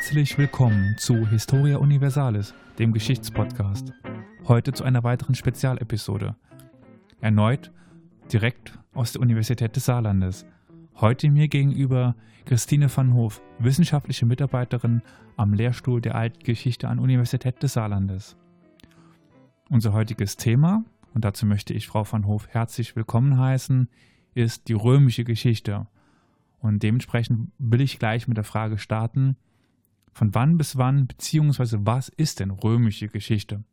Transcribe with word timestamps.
Herzlich 0.00 0.38
willkommen 0.38 0.96
zu 0.96 1.28
Historia 1.28 1.76
Universalis, 1.76 2.54
dem 2.78 2.94
Geschichtspodcast. 2.94 3.92
Heute 4.48 4.72
zu 4.72 4.82
einer 4.82 5.04
weiteren 5.04 5.34
Spezialepisode. 5.34 6.36
Erneut 7.20 7.70
direkt 8.32 8.78
aus 8.94 9.12
der 9.12 9.20
Universität 9.20 9.76
des 9.76 9.84
Saarlandes. 9.84 10.46
Heute 10.94 11.28
mir 11.28 11.48
gegenüber 11.48 12.16
Christine 12.46 12.88
van 12.96 13.12
Hof, 13.12 13.42
wissenschaftliche 13.58 14.24
Mitarbeiterin 14.24 15.02
am 15.36 15.52
Lehrstuhl 15.52 16.00
der 16.00 16.14
Altgeschichte 16.14 16.88
an 16.88 16.98
Universität 16.98 17.62
des 17.62 17.74
Saarlandes. 17.74 18.38
Unser 19.68 19.92
heutiges 19.92 20.38
Thema, 20.38 20.82
und 21.12 21.26
dazu 21.26 21.44
möchte 21.44 21.74
ich 21.74 21.86
Frau 21.86 22.10
van 22.10 22.26
Hof 22.26 22.48
herzlich 22.48 22.96
willkommen 22.96 23.38
heißen, 23.38 23.90
ist 24.32 24.68
die 24.68 24.72
römische 24.72 25.24
Geschichte. 25.24 25.88
Und 26.58 26.82
dementsprechend 26.82 27.52
will 27.58 27.82
ich 27.82 27.98
gleich 27.98 28.28
mit 28.28 28.38
der 28.38 28.44
Frage 28.44 28.78
starten, 28.78 29.36
von 30.12 30.34
wann 30.34 30.56
bis 30.58 30.76
wann, 30.76 31.06
beziehungsweise 31.06 31.78
was 31.86 32.08
ist 32.08 32.40
denn 32.40 32.50
römische 32.50 33.08
Geschichte? 33.08 33.64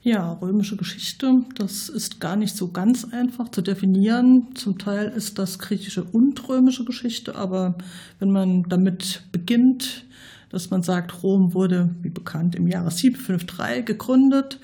Ja, 0.00 0.32
römische 0.34 0.76
Geschichte, 0.76 1.42
das 1.56 1.88
ist 1.88 2.20
gar 2.20 2.36
nicht 2.36 2.56
so 2.56 2.70
ganz 2.70 3.04
einfach 3.04 3.48
zu 3.48 3.62
definieren. 3.62 4.54
Zum 4.54 4.78
Teil 4.78 5.08
ist 5.08 5.38
das 5.40 5.58
griechische 5.58 6.04
und 6.04 6.48
römische 6.48 6.84
Geschichte, 6.84 7.34
aber 7.34 7.76
wenn 8.20 8.30
man 8.30 8.62
damit 8.68 9.24
beginnt, 9.32 10.06
dass 10.50 10.70
man 10.70 10.82
sagt, 10.82 11.22
Rom 11.22 11.52
wurde, 11.52 11.90
wie 12.00 12.10
bekannt, 12.10 12.54
im 12.54 12.68
Jahre 12.68 12.92
753 12.92 13.84
gegründet, 13.84 14.60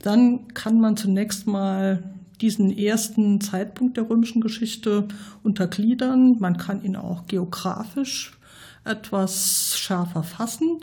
dann 0.00 0.48
kann 0.54 0.80
man 0.80 0.96
zunächst 0.96 1.46
mal 1.46 2.02
diesen 2.40 2.76
ersten 2.76 3.40
Zeitpunkt 3.40 3.96
der 3.96 4.08
römischen 4.08 4.40
Geschichte 4.40 5.06
untergliedern. 5.42 6.36
Man 6.38 6.56
kann 6.56 6.82
ihn 6.82 6.96
auch 6.96 7.26
geografisch 7.26 8.37
etwas 8.88 9.78
schärfer 9.78 10.22
fassen. 10.22 10.80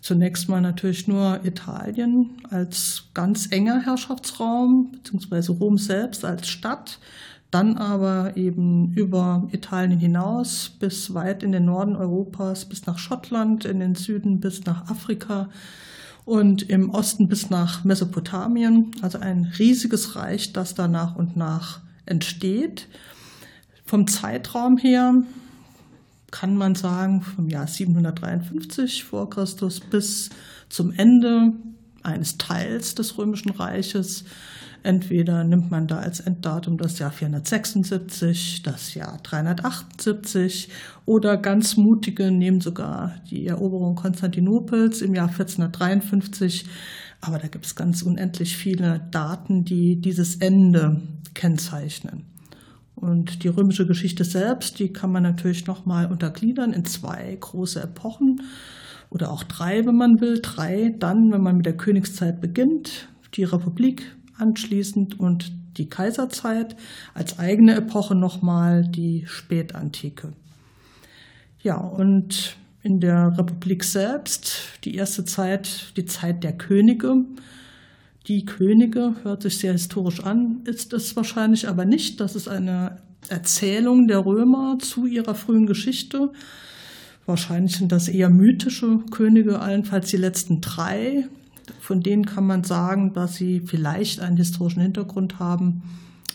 Zunächst 0.00 0.48
mal 0.50 0.60
natürlich 0.60 1.08
nur 1.08 1.40
Italien 1.44 2.32
als 2.50 3.04
ganz 3.14 3.50
enger 3.50 3.80
Herrschaftsraum, 3.80 4.92
beziehungsweise 4.92 5.52
Rom 5.52 5.78
selbst 5.78 6.24
als 6.26 6.48
Stadt, 6.48 6.98
dann 7.50 7.78
aber 7.78 8.36
eben 8.36 8.92
über 8.94 9.48
Italien 9.52 9.98
hinaus 9.98 10.72
bis 10.78 11.14
weit 11.14 11.42
in 11.42 11.52
den 11.52 11.64
Norden 11.64 11.96
Europas, 11.96 12.64
bis 12.66 12.84
nach 12.84 12.98
Schottland, 12.98 13.64
in 13.64 13.80
den 13.80 13.94
Süden 13.94 14.40
bis 14.40 14.64
nach 14.66 14.90
Afrika 14.90 15.48
und 16.24 16.68
im 16.68 16.90
Osten 16.90 17.28
bis 17.28 17.50
nach 17.50 17.84
Mesopotamien. 17.84 18.90
Also 19.02 19.20
ein 19.20 19.52
riesiges 19.58 20.16
Reich, 20.16 20.52
das 20.52 20.74
da 20.74 20.88
nach 20.88 21.16
und 21.16 21.36
nach 21.36 21.80
entsteht. 22.06 22.88
Vom 23.84 24.06
Zeitraum 24.06 24.76
her 24.76 25.22
kann 26.34 26.56
man 26.56 26.74
sagen, 26.74 27.22
vom 27.22 27.48
Jahr 27.48 27.68
753 27.68 29.04
vor 29.04 29.30
Christus 29.30 29.78
bis 29.78 30.30
zum 30.68 30.90
Ende 30.90 31.52
eines 32.02 32.38
Teils 32.38 32.96
des 32.96 33.16
Römischen 33.16 33.52
Reiches. 33.52 34.24
Entweder 34.82 35.44
nimmt 35.44 35.70
man 35.70 35.86
da 35.86 35.98
als 35.98 36.18
Enddatum 36.18 36.76
das 36.76 36.98
Jahr 36.98 37.12
476, 37.12 38.64
das 38.64 38.94
Jahr 38.94 39.20
378 39.22 40.70
oder 41.06 41.36
ganz 41.36 41.76
mutige 41.76 42.32
nehmen 42.32 42.60
sogar 42.60 43.14
die 43.30 43.46
Eroberung 43.46 43.94
Konstantinopels 43.94 45.02
im 45.02 45.14
Jahr 45.14 45.28
1453. 45.28 46.66
Aber 47.20 47.38
da 47.38 47.46
gibt 47.46 47.64
es 47.64 47.76
ganz 47.76 48.02
unendlich 48.02 48.56
viele 48.56 49.06
Daten, 49.12 49.64
die 49.64 50.00
dieses 50.00 50.34
Ende 50.38 51.00
kennzeichnen. 51.32 52.33
Und 53.04 53.44
die 53.44 53.48
römische 53.48 53.86
Geschichte 53.86 54.24
selbst, 54.24 54.78
die 54.78 54.90
kann 54.90 55.12
man 55.12 55.24
natürlich 55.24 55.66
nochmal 55.66 56.10
untergliedern 56.10 56.72
in 56.72 56.86
zwei 56.86 57.36
große 57.38 57.82
Epochen 57.82 58.40
oder 59.10 59.30
auch 59.30 59.42
drei, 59.44 59.84
wenn 59.84 59.96
man 59.96 60.22
will. 60.22 60.40
Drei 60.40 60.94
dann, 60.98 61.30
wenn 61.30 61.42
man 61.42 61.56
mit 61.56 61.66
der 61.66 61.76
Königszeit 61.76 62.40
beginnt, 62.40 63.10
die 63.34 63.44
Republik 63.44 64.16
anschließend 64.38 65.20
und 65.20 65.52
die 65.76 65.90
Kaiserzeit, 65.90 66.76
als 67.12 67.38
eigene 67.38 67.74
Epoche 67.74 68.14
nochmal 68.14 68.88
die 68.88 69.24
Spätantike. 69.26 70.32
Ja, 71.60 71.76
und 71.76 72.56
in 72.82 73.00
der 73.00 73.36
Republik 73.36 73.84
selbst, 73.84 74.78
die 74.84 74.94
erste 74.94 75.26
Zeit, 75.26 75.92
die 75.98 76.06
Zeit 76.06 76.42
der 76.42 76.56
Könige, 76.56 77.16
die 78.26 78.44
Könige, 78.44 79.14
hört 79.22 79.42
sich 79.42 79.58
sehr 79.58 79.72
historisch 79.72 80.20
an, 80.20 80.60
ist 80.64 80.92
es 80.92 81.14
wahrscheinlich 81.16 81.68
aber 81.68 81.84
nicht. 81.84 82.20
Das 82.20 82.34
ist 82.34 82.48
eine 82.48 82.96
Erzählung 83.28 84.06
der 84.06 84.24
Römer 84.24 84.78
zu 84.78 85.06
ihrer 85.06 85.34
frühen 85.34 85.66
Geschichte. 85.66 86.30
Wahrscheinlich 87.26 87.76
sind 87.76 87.92
das 87.92 88.08
eher 88.08 88.30
mythische 88.30 88.98
Könige, 89.10 89.60
allenfalls 89.60 90.10
die 90.10 90.16
letzten 90.16 90.60
drei. 90.60 91.26
Von 91.80 92.00
denen 92.00 92.26
kann 92.26 92.46
man 92.46 92.64
sagen, 92.64 93.12
dass 93.12 93.36
sie 93.36 93.60
vielleicht 93.60 94.20
einen 94.20 94.36
historischen 94.36 94.82
Hintergrund 94.82 95.38
haben, 95.38 95.82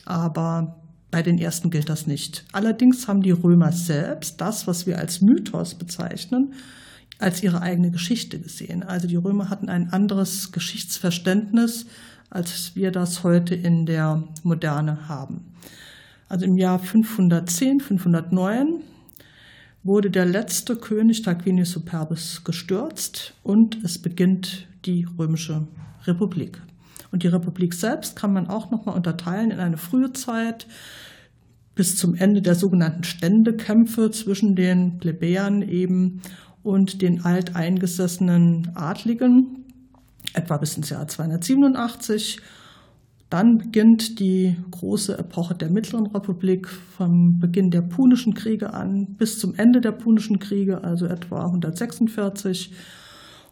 aber 0.05 0.75
bei 1.11 1.23
den 1.23 1.39
ersten 1.39 1.71
gilt 1.71 1.89
das 1.89 2.07
nicht. 2.07 2.45
Allerdings 2.51 3.07
haben 3.07 3.21
die 3.21 3.31
Römer 3.31 3.71
selbst 3.71 4.41
das, 4.41 4.67
was 4.67 4.85
wir 4.85 4.99
als 4.99 5.21
Mythos 5.21 5.75
bezeichnen, 5.75 6.53
als 7.19 7.43
ihre 7.43 7.61
eigene 7.61 7.91
Geschichte 7.91 8.39
gesehen. 8.39 8.81
Also 8.81 9.07
die 9.07 9.17
Römer 9.17 9.49
hatten 9.49 9.69
ein 9.69 9.91
anderes 9.91 10.51
Geschichtsverständnis, 10.51 11.85
als 12.29 12.75
wir 12.75 12.91
das 12.91 13.23
heute 13.23 13.55
in 13.55 13.85
der 13.85 14.23
Moderne 14.43 15.07
haben. 15.07 15.45
Also 16.29 16.45
im 16.45 16.57
Jahr 16.57 16.79
510, 16.79 17.81
509 17.81 18.81
wurde 19.83 20.09
der 20.09 20.25
letzte 20.25 20.75
König 20.75 21.21
Tarquinius 21.21 21.71
Superbus 21.71 22.43
gestürzt 22.43 23.33
und 23.43 23.83
es 23.83 23.97
beginnt 23.97 24.67
die 24.85 25.05
römische 25.17 25.67
Republik. 26.05 26.61
Und 27.11 27.23
die 27.23 27.27
Republik 27.27 27.73
selbst 27.73 28.15
kann 28.15 28.33
man 28.33 28.47
auch 28.47 28.71
nochmal 28.71 28.95
unterteilen 28.95 29.51
in 29.51 29.59
eine 29.59 29.77
frühe 29.77 30.13
Zeit 30.13 30.67
bis 31.73 31.95
zum 31.95 32.13
Ende 32.13 32.41
der 32.41 32.55
sogenannten 32.55 33.03
Ständekämpfe 33.03 34.11
zwischen 34.11 34.55
den 34.55 34.99
Plebejern 34.99 35.61
eben 35.61 36.21
und 36.69 37.01
den 37.01 37.25
alteingesessenen 37.25 38.71
Adligen, 38.75 39.65
etwa 40.35 40.57
bis 40.57 40.77
ins 40.77 40.91
Jahr 40.91 41.07
287. 41.07 42.39
Dann 43.31 43.57
beginnt 43.57 44.19
die 44.19 44.55
große 44.69 45.17
Epoche 45.17 45.55
der 45.55 45.71
Mittleren 45.71 46.05
Republik 46.05 46.67
vom 46.67 47.39
Beginn 47.39 47.71
der 47.71 47.81
Punischen 47.81 48.35
Kriege 48.35 48.71
an 48.71 49.15
bis 49.15 49.39
zum 49.39 49.55
Ende 49.55 49.81
der 49.81 49.93
Punischen 49.93 50.37
Kriege, 50.37 50.83
also 50.83 51.07
etwa 51.07 51.45
146. 51.45 52.71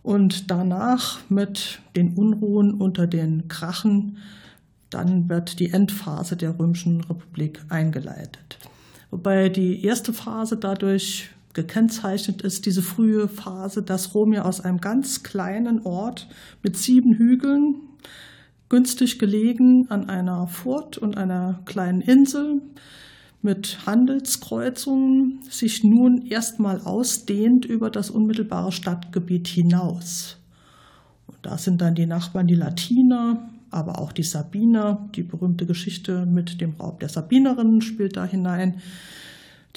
Und 0.04 0.52
danach 0.52 1.20
mit 1.30 1.80
den 1.96 2.14
Unruhen 2.14 2.76
unter 2.76 3.08
den 3.08 3.48
Krachen, 3.48 4.18
dann 4.92 5.28
wird 5.28 5.60
die 5.60 5.74
Endphase 5.74 6.38
der 6.38 6.60
Römischen 6.60 7.02
Republik 7.02 7.62
eingeleitet. 7.70 8.60
Wobei 9.10 9.50
die 9.50 9.84
erste 9.84 10.14
Phase 10.14 10.58
dadurch 10.58 11.32
gekennzeichnet 11.58 12.44
ist 12.44 12.68
diese 12.68 12.84
frühe 12.84 13.28
Phase, 13.28 13.82
dass 13.82 14.14
Rom 14.14 14.32
ja 14.32 14.46
aus 14.46 14.62
einem 14.62 14.80
ganz 14.80 15.24
kleinen 15.24 15.82
Ort 15.82 16.28
mit 16.62 16.78
sieben 16.78 17.16
Hügeln, 17.16 17.78
günstig 18.70 19.18
gelegen 19.18 19.90
an 19.90 20.08
einer 20.08 20.48
Furt 20.48 21.00
und 21.00 21.18
einer 21.18 21.60
kleinen 21.66 22.02
Insel 22.02 22.62
mit 23.42 23.88
Handelskreuzungen, 23.88 25.40
sich 25.50 25.84
nun 25.84 26.28
erstmal 26.28 26.82
ausdehnt 26.82 27.66
über 27.66 27.90
das 27.90 28.12
unmittelbare 28.12 28.72
Stadtgebiet 28.72 29.48
hinaus. 29.48 30.38
Und 31.26 31.38
da 31.42 31.58
sind 31.58 31.82
dann 31.82 31.96
die 31.96 32.06
Nachbarn 32.06 32.46
die 32.46 32.54
Latiner, 32.54 33.50
aber 33.72 34.00
auch 34.00 34.12
die 34.12 34.24
Sabiner. 34.24 35.10
Die 35.16 35.24
berühmte 35.24 35.66
Geschichte 35.66 36.28
mit 36.28 36.62
dem 36.62 36.76
Raub 36.80 37.00
der 37.00 37.10
Sabinerinnen 37.10 37.82
spielt 37.82 38.16
da 38.16 38.26
hinein 38.26 38.76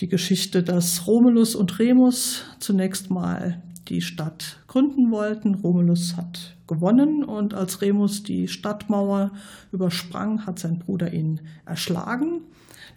die 0.00 0.08
Geschichte, 0.08 0.62
dass 0.62 1.06
Romulus 1.06 1.55
und 1.55 1.79
Remus 1.79 2.44
zunächst 2.58 3.11
mal 3.11 3.62
die 3.88 4.00
Stadt 4.00 4.58
gründen 4.67 5.11
wollten. 5.11 5.55
Romulus 5.56 6.17
hat 6.17 6.56
gewonnen 6.67 7.25
und 7.25 7.55
als 7.55 7.82
Remus 7.82 8.23
die 8.23 8.49
Stadtmauer 8.49 9.32
übersprang, 9.73 10.47
hat 10.47 10.58
sein 10.58 10.79
Bruder 10.79 11.12
ihn 11.12 11.41
erschlagen. 11.67 12.43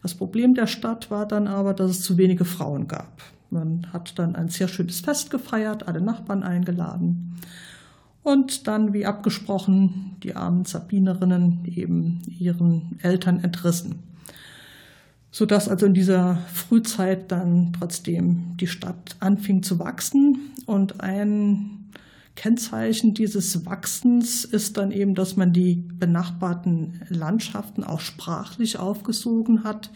Das 0.02 0.16
Problem 0.16 0.54
der 0.54 0.68
Stadt 0.68 1.12
war 1.12 1.28
dann 1.28 1.48
aber, 1.48 1.74
dass 1.74 1.92
es 1.92 2.02
zu 2.02 2.18
wenige 2.18 2.46
Frauen 2.46 2.88
gab. 2.88 3.22
Man 3.50 3.88
hat 3.92 4.18
dann 4.18 4.36
ein 4.36 4.50
sehr 4.50 4.68
schönes 4.68 5.02
Fest 5.02 5.30
gefeiert, 5.30 5.88
alle 5.88 6.02
Nachbarn 6.02 6.44
eingeladen 6.44 7.40
und 8.24 8.68
dann, 8.68 8.94
wie 8.94 9.06
abgesprochen, 9.06 10.16
die 10.24 10.36
armen 10.36 10.66
Sabinerinnen 10.66 11.66
eben 11.66 12.22
ihren 12.40 12.98
Eltern 13.02 13.44
entrissen 13.44 14.13
sodass 15.34 15.68
also 15.68 15.88
in 15.88 15.96
dieser 15.96 16.38
Frühzeit 16.54 17.32
dann 17.32 17.74
trotzdem 17.78 18.56
die 18.58 18.68
Stadt 18.68 19.18
anfing 19.20 19.64
zu 19.64 19.80
wachsen 19.80 20.52
und 20.68 21.02
ein 21.02 21.90
Kennzeichen 22.36 23.16
dieses 23.16 23.66
Wachsens 23.66 24.46
ist 24.46 24.78
dann 24.78 24.92
eben, 24.92 25.16
dass 25.16 25.36
man 25.36 25.52
die 25.52 25.76
benachbarten 25.76 27.02
Landschaften 27.10 27.84
auch 27.84 28.00
sprachlich 28.00 28.78
aufgesogen 28.78 29.64
hat. 29.64 29.90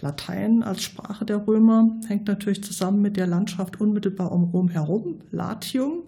Latein 0.00 0.62
als 0.64 0.82
Sprache 0.82 1.24
der 1.24 1.46
Römer 1.46 1.90
hängt 2.08 2.26
natürlich 2.26 2.62
zusammen 2.64 3.00
mit 3.00 3.16
der 3.16 3.26
Landschaft 3.26 3.80
unmittelbar 3.80 4.32
um 4.32 4.44
Rom 4.44 4.68
herum, 4.68 5.20
Latium. 5.30 6.02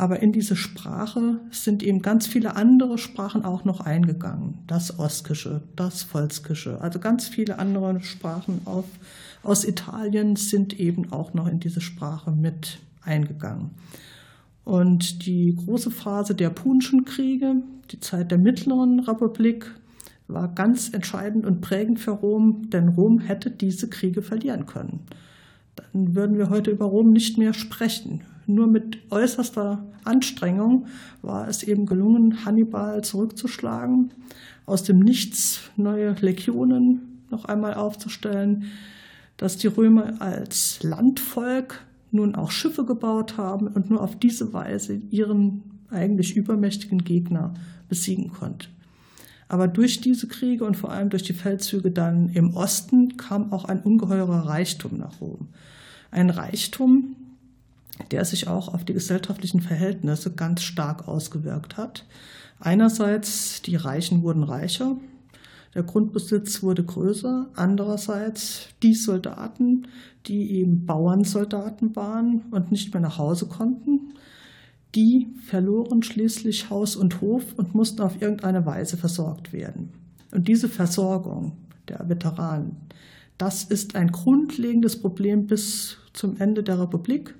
Aber 0.00 0.22
in 0.22 0.32
diese 0.32 0.56
Sprache 0.56 1.40
sind 1.50 1.82
eben 1.82 2.00
ganz 2.00 2.26
viele 2.26 2.56
andere 2.56 2.96
Sprachen 2.96 3.44
auch 3.44 3.66
noch 3.66 3.80
eingegangen. 3.82 4.60
Das 4.66 4.98
Oskische, 4.98 5.60
das 5.76 6.04
Volskische, 6.04 6.80
also 6.80 6.98
ganz 6.98 7.28
viele 7.28 7.58
andere 7.58 8.00
Sprachen 8.00 8.62
auf, 8.64 8.86
aus 9.42 9.62
Italien 9.62 10.36
sind 10.36 10.80
eben 10.80 11.12
auch 11.12 11.34
noch 11.34 11.46
in 11.46 11.60
diese 11.60 11.82
Sprache 11.82 12.32
mit 12.32 12.78
eingegangen. 13.02 13.72
Und 14.64 15.26
die 15.26 15.54
große 15.54 15.90
Phase 15.90 16.34
der 16.34 16.48
Punischen 16.48 17.04
Kriege, 17.04 17.56
die 17.90 18.00
Zeit 18.00 18.30
der 18.30 18.38
Mittleren 18.38 19.00
Republik, 19.00 19.70
war 20.28 20.48
ganz 20.54 20.94
entscheidend 20.94 21.44
und 21.44 21.60
prägend 21.60 22.00
für 22.00 22.12
Rom, 22.12 22.70
denn 22.70 22.88
Rom 22.88 23.18
hätte 23.18 23.50
diese 23.50 23.90
Kriege 23.90 24.22
verlieren 24.22 24.64
können. 24.64 25.00
Dann 25.76 26.14
würden 26.14 26.38
wir 26.38 26.48
heute 26.48 26.70
über 26.70 26.86
Rom 26.86 27.10
nicht 27.10 27.36
mehr 27.36 27.52
sprechen. 27.52 28.22
Nur 28.54 28.66
mit 28.66 28.98
äußerster 29.10 29.84
Anstrengung 30.04 30.86
war 31.22 31.48
es 31.48 31.62
eben 31.62 31.86
gelungen, 31.86 32.44
Hannibal 32.44 33.02
zurückzuschlagen, 33.04 34.10
aus 34.66 34.82
dem 34.82 34.98
Nichts 34.98 35.60
neue 35.76 36.14
Legionen 36.20 37.22
noch 37.30 37.44
einmal 37.44 37.74
aufzustellen, 37.74 38.64
dass 39.36 39.56
die 39.56 39.68
Römer 39.68 40.20
als 40.20 40.82
Landvolk 40.82 41.84
nun 42.10 42.34
auch 42.34 42.50
Schiffe 42.50 42.84
gebaut 42.84 43.36
haben 43.36 43.68
und 43.68 43.88
nur 43.88 44.02
auf 44.02 44.18
diese 44.18 44.52
Weise 44.52 45.00
ihren 45.10 45.62
eigentlich 45.90 46.36
übermächtigen 46.36 47.04
Gegner 47.04 47.54
besiegen 47.88 48.30
konnte. 48.32 48.68
Aber 49.48 49.68
durch 49.68 50.00
diese 50.00 50.28
Kriege 50.28 50.64
und 50.64 50.76
vor 50.76 50.90
allem 50.92 51.10
durch 51.10 51.22
die 51.22 51.32
Feldzüge 51.32 51.90
dann 51.90 52.28
im 52.30 52.54
Osten 52.54 53.16
kam 53.16 53.52
auch 53.52 53.64
ein 53.64 53.80
ungeheurer 53.80 54.46
Reichtum 54.46 54.98
nach 54.98 55.20
Rom. 55.20 55.48
Ein 56.10 56.30
Reichtum, 56.30 57.16
der 58.10 58.24
sich 58.24 58.48
auch 58.48 58.72
auf 58.72 58.84
die 58.84 58.94
gesellschaftlichen 58.94 59.60
Verhältnisse 59.60 60.32
ganz 60.32 60.62
stark 60.62 61.08
ausgewirkt 61.08 61.76
hat. 61.76 62.06
Einerseits, 62.58 63.62
die 63.62 63.76
Reichen 63.76 64.22
wurden 64.22 64.42
reicher, 64.42 64.96
der 65.74 65.84
Grundbesitz 65.84 66.62
wurde 66.62 66.84
größer. 66.84 67.48
Andererseits 67.54 68.68
die 68.82 68.94
Soldaten, 68.94 69.86
die 70.26 70.50
eben 70.58 70.84
Bauernsoldaten 70.84 71.94
waren 71.94 72.42
und 72.50 72.72
nicht 72.72 72.92
mehr 72.92 73.00
nach 73.00 73.18
Hause 73.18 73.46
konnten, 73.46 74.14
die 74.94 75.28
verloren 75.46 76.02
schließlich 76.02 76.70
Haus 76.70 76.96
und 76.96 77.20
Hof 77.20 77.54
und 77.56 77.74
mussten 77.74 78.02
auf 78.02 78.20
irgendeine 78.20 78.66
Weise 78.66 78.96
versorgt 78.96 79.52
werden. 79.52 79.90
Und 80.32 80.48
diese 80.48 80.68
Versorgung 80.68 81.52
der 81.88 82.08
Veteranen, 82.08 82.76
das 83.38 83.64
ist 83.64 83.94
ein 83.94 84.10
grundlegendes 84.10 85.00
Problem 85.00 85.46
bis 85.46 85.98
zum 86.12 86.36
Ende 86.40 86.62
der 86.62 86.80
Republik. 86.80 87.34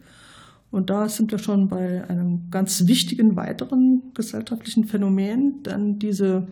Und 0.71 0.89
da 0.91 1.09
sind 1.09 1.33
wir 1.33 1.39
schon 1.39 1.69
bei 1.69 2.09
einem 2.09 2.51
ganz 2.51 2.87
wichtigen 2.87 3.37
weiteren 3.37 4.03
gesellschaftlichen 4.15 4.85
Phänomen, 4.85 5.63
denn 5.65 5.99
diese 5.99 6.47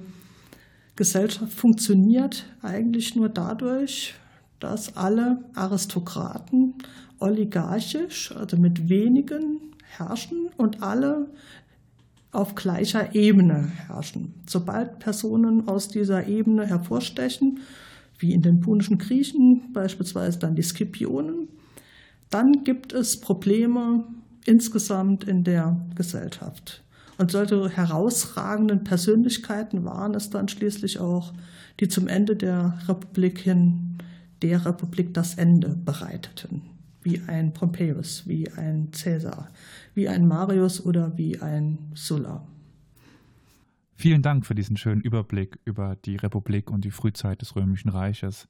Gesellschaft 0.96 1.52
funktioniert 1.52 2.44
eigentlich 2.60 3.14
nur 3.14 3.28
dadurch, 3.28 4.14
dass 4.58 4.96
alle 4.96 5.44
Aristokraten 5.54 6.74
oligarchisch, 7.20 8.34
also 8.34 8.56
mit 8.56 8.88
wenigen 8.88 9.60
herrschen 9.96 10.48
und 10.56 10.82
alle 10.82 11.28
auf 12.32 12.54
gleicher 12.54 13.14
Ebene 13.14 13.68
herrschen. 13.86 14.34
Sobald 14.46 14.98
Personen 14.98 15.68
aus 15.68 15.88
dieser 15.88 16.26
Ebene 16.26 16.66
hervorstechen, 16.66 17.60
wie 18.18 18.32
in 18.32 18.42
den 18.42 18.60
punischen 18.60 18.98
Griechen, 18.98 19.72
beispielsweise 19.72 20.40
dann 20.40 20.56
die 20.56 20.62
Scipionen, 20.62 21.48
dann 22.30 22.64
gibt 22.64 22.92
es 22.92 23.20
Probleme 23.20 24.04
insgesamt 24.44 25.24
in 25.24 25.44
der 25.44 25.80
Gesellschaft. 25.94 26.82
Und 27.18 27.32
solche 27.32 27.68
herausragenden 27.68 28.84
Persönlichkeiten 28.84 29.84
waren 29.84 30.14
es 30.14 30.30
dann 30.30 30.48
schließlich 30.48 31.00
auch, 31.00 31.32
die 31.80 31.88
zum 31.88 32.06
Ende 32.06 32.36
der 32.36 32.78
Republik 32.86 33.40
hin 33.40 33.98
der 34.42 34.64
Republik 34.64 35.14
das 35.14 35.34
Ende 35.34 35.70
bereiteten. 35.70 36.62
Wie 37.02 37.20
ein 37.26 37.52
Pompeius, 37.52 38.26
wie 38.26 38.50
ein 38.52 38.90
Caesar, 38.90 39.50
wie 39.94 40.08
ein 40.08 40.26
Marius 40.26 40.84
oder 40.84 41.16
wie 41.16 41.40
ein 41.40 41.78
Sulla. 41.94 42.46
Vielen 43.94 44.22
Dank 44.22 44.46
für 44.46 44.54
diesen 44.54 44.76
schönen 44.76 45.00
Überblick 45.00 45.58
über 45.64 45.96
die 45.96 46.16
Republik 46.16 46.70
und 46.70 46.84
die 46.84 46.90
Frühzeit 46.90 47.40
des 47.40 47.56
Römischen 47.56 47.88
Reiches. 47.88 48.46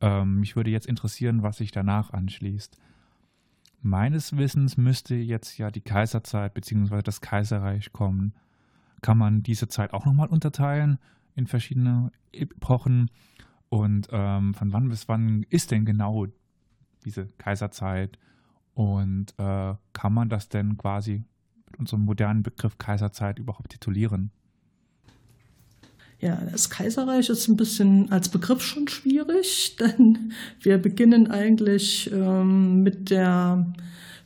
Ähm, 0.00 0.40
mich 0.40 0.56
würde 0.56 0.70
jetzt 0.70 0.86
interessieren, 0.86 1.42
was 1.42 1.58
sich 1.58 1.70
danach 1.70 2.12
anschließt. 2.12 2.76
Meines 3.82 4.36
Wissens 4.36 4.76
müsste 4.76 5.14
jetzt 5.14 5.56
ja 5.56 5.70
die 5.70 5.80
Kaiserzeit 5.80 6.52
bzw. 6.54 7.02
das 7.02 7.20
Kaiserreich 7.20 7.92
kommen. 7.92 8.34
Kann 9.00 9.16
man 9.16 9.42
diese 9.42 9.68
Zeit 9.68 9.94
auch 9.94 10.04
nochmal 10.04 10.28
unterteilen 10.28 10.98
in 11.34 11.46
verschiedene 11.46 12.12
Epochen? 12.32 13.10
Und 13.70 14.08
ähm, 14.10 14.52
von 14.52 14.72
wann 14.72 14.88
bis 14.88 15.08
wann 15.08 15.44
ist 15.48 15.70
denn 15.70 15.86
genau 15.86 16.26
diese 17.04 17.26
Kaiserzeit? 17.38 18.18
Und 18.74 19.34
äh, 19.38 19.74
kann 19.92 20.12
man 20.12 20.28
das 20.28 20.48
denn 20.48 20.76
quasi 20.76 21.24
mit 21.66 21.78
unserem 21.78 22.04
modernen 22.04 22.42
Begriff 22.42 22.76
Kaiserzeit 22.76 23.38
überhaupt 23.38 23.70
titulieren? 23.70 24.30
Ja, 26.20 26.38
das 26.52 26.68
Kaiserreich 26.68 27.30
ist 27.30 27.48
ein 27.48 27.56
bisschen 27.56 28.12
als 28.12 28.28
Begriff 28.28 28.62
schon 28.62 28.88
schwierig, 28.88 29.76
denn 29.80 30.32
wir 30.60 30.76
beginnen 30.78 31.30
eigentlich 31.30 32.10
ähm, 32.12 32.82
mit 32.82 33.10
der 33.10 33.72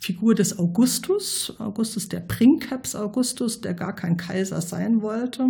Figur 0.01 0.35
des 0.35 0.59
Augustus, 0.59 1.55
Augustus 1.59 2.09
der 2.09 2.21
Princeps 2.21 2.95
Augustus, 2.95 3.61
der 3.61 3.75
gar 3.75 3.95
kein 3.95 4.17
Kaiser 4.17 4.61
sein 4.61 5.03
wollte. 5.03 5.49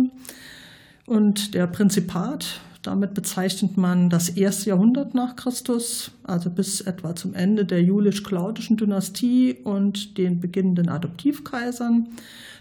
Und 1.05 1.53
der 1.55 1.67
Prinzipat, 1.67 2.61
damit 2.81 3.15
bezeichnet 3.15 3.75
man 3.75 4.09
das 4.09 4.29
erste 4.29 4.69
Jahrhundert 4.69 5.13
nach 5.13 5.35
Christus, 5.35 6.11
also 6.23 6.49
bis 6.49 6.79
etwa 6.81 7.15
zum 7.15 7.33
Ende 7.33 7.65
der 7.65 7.81
julisch-claudischen 7.81 8.77
Dynastie 8.77 9.57
und 9.63 10.17
den 10.17 10.39
beginnenden 10.39 10.89
Adoptivkaisern. 10.89 12.07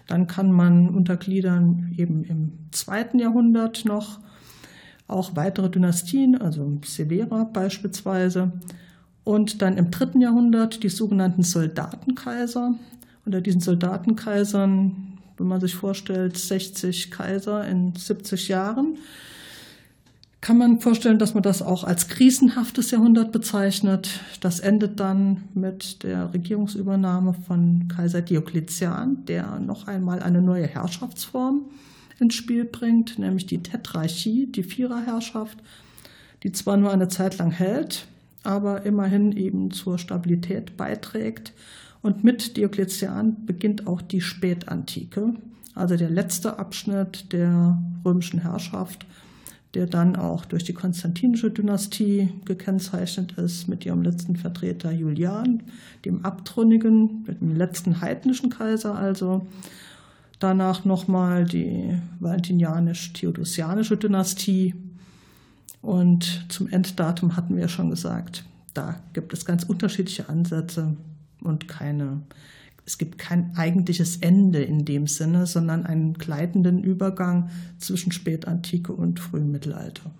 Dann 0.06 0.26
kann 0.26 0.52
man 0.52 0.88
untergliedern 0.90 1.92
eben 1.96 2.24
im 2.24 2.52
zweiten 2.72 3.18
Jahrhundert 3.18 3.84
noch 3.84 4.20
auch 5.06 5.36
weitere 5.36 5.70
Dynastien, 5.70 6.40
also 6.40 6.78
Severa 6.84 7.44
beispielsweise. 7.44 8.52
Und 9.22 9.62
dann 9.62 9.76
im 9.76 9.90
dritten 9.90 10.20
Jahrhundert 10.20 10.82
die 10.82 10.88
sogenannten 10.88 11.42
Soldatenkaiser. 11.42 12.74
Unter 13.24 13.40
diesen 13.40 13.60
Soldatenkaisern, 13.60 15.18
wenn 15.38 15.46
man 15.46 15.60
sich 15.60 15.74
vorstellt, 15.74 16.36
60 16.36 17.10
Kaiser 17.10 17.66
in 17.66 17.94
70 17.94 18.48
Jahren, 18.48 18.98
kann 20.44 20.58
man 20.58 20.78
vorstellen, 20.78 21.18
dass 21.18 21.32
man 21.32 21.42
das 21.42 21.62
auch 21.62 21.84
als 21.84 22.08
krisenhaftes 22.08 22.90
Jahrhundert 22.90 23.32
bezeichnet. 23.32 24.20
Das 24.42 24.60
endet 24.60 25.00
dann 25.00 25.44
mit 25.54 26.02
der 26.02 26.34
Regierungsübernahme 26.34 27.32
von 27.32 27.88
Kaiser 27.88 28.20
Diokletian, 28.20 29.24
der 29.24 29.58
noch 29.58 29.86
einmal 29.86 30.22
eine 30.22 30.42
neue 30.42 30.66
Herrschaftsform 30.66 31.62
ins 32.20 32.34
Spiel 32.34 32.66
bringt, 32.66 33.18
nämlich 33.18 33.46
die 33.46 33.62
Tetrarchie, 33.62 34.44
die 34.44 34.64
Viererherrschaft, 34.64 35.56
die 36.42 36.52
zwar 36.52 36.76
nur 36.76 36.92
eine 36.92 37.08
Zeit 37.08 37.38
lang 37.38 37.50
hält, 37.50 38.06
aber 38.42 38.84
immerhin 38.84 39.32
eben 39.32 39.70
zur 39.70 39.98
Stabilität 39.98 40.76
beiträgt. 40.76 41.54
Und 42.02 42.22
mit 42.22 42.58
Diokletian 42.58 43.46
beginnt 43.46 43.86
auch 43.86 44.02
die 44.02 44.20
Spätantike, 44.20 45.36
also 45.74 45.96
der 45.96 46.10
letzte 46.10 46.58
Abschnitt 46.58 47.32
der 47.32 47.82
römischen 48.04 48.42
Herrschaft 48.42 49.06
der 49.74 49.86
dann 49.86 50.16
auch 50.16 50.44
durch 50.44 50.64
die 50.64 50.72
konstantinische 50.72 51.50
Dynastie 51.50 52.28
gekennzeichnet 52.44 53.32
ist, 53.32 53.68
mit 53.68 53.84
ihrem 53.84 54.02
letzten 54.02 54.36
Vertreter 54.36 54.92
Julian, 54.92 55.62
dem 56.04 56.24
Abtrünnigen, 56.24 57.24
mit 57.26 57.40
dem 57.40 57.56
letzten 57.56 58.00
heidnischen 58.00 58.50
Kaiser 58.50 58.94
also. 58.94 59.46
Danach 60.38 60.84
nochmal 60.84 61.44
die 61.44 61.96
valentinianisch-theodosianische 62.20 63.96
Dynastie. 63.96 64.74
Und 65.80 66.46
zum 66.48 66.68
Enddatum 66.68 67.36
hatten 67.36 67.56
wir 67.56 67.68
schon 67.68 67.90
gesagt, 67.90 68.44
da 68.74 68.96
gibt 69.12 69.32
es 69.32 69.44
ganz 69.44 69.64
unterschiedliche 69.64 70.28
Ansätze 70.28 70.96
und 71.42 71.68
keine 71.68 72.22
es 72.86 72.98
gibt 72.98 73.18
kein 73.18 73.56
eigentliches 73.56 74.18
Ende 74.18 74.62
in 74.62 74.84
dem 74.84 75.06
Sinne, 75.06 75.46
sondern 75.46 75.86
einen 75.86 76.14
gleitenden 76.14 76.82
Übergang 76.82 77.50
zwischen 77.78 78.12
Spätantike 78.12 78.92
und 78.92 79.20
frühem 79.20 79.50
Mittelalter. 79.50 80.10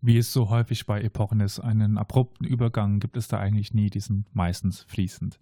Wie 0.00 0.18
es 0.18 0.32
so 0.32 0.48
häufig 0.48 0.86
bei 0.86 1.00
Epochen 1.00 1.40
ist, 1.40 1.58
einen 1.58 1.98
abrupten 1.98 2.46
Übergang 2.46 3.00
gibt 3.00 3.16
es 3.16 3.26
da 3.26 3.38
eigentlich 3.38 3.74
nie, 3.74 3.90
die 3.90 4.00
sind 4.00 4.26
meistens 4.34 4.82
fließend. 4.82 5.38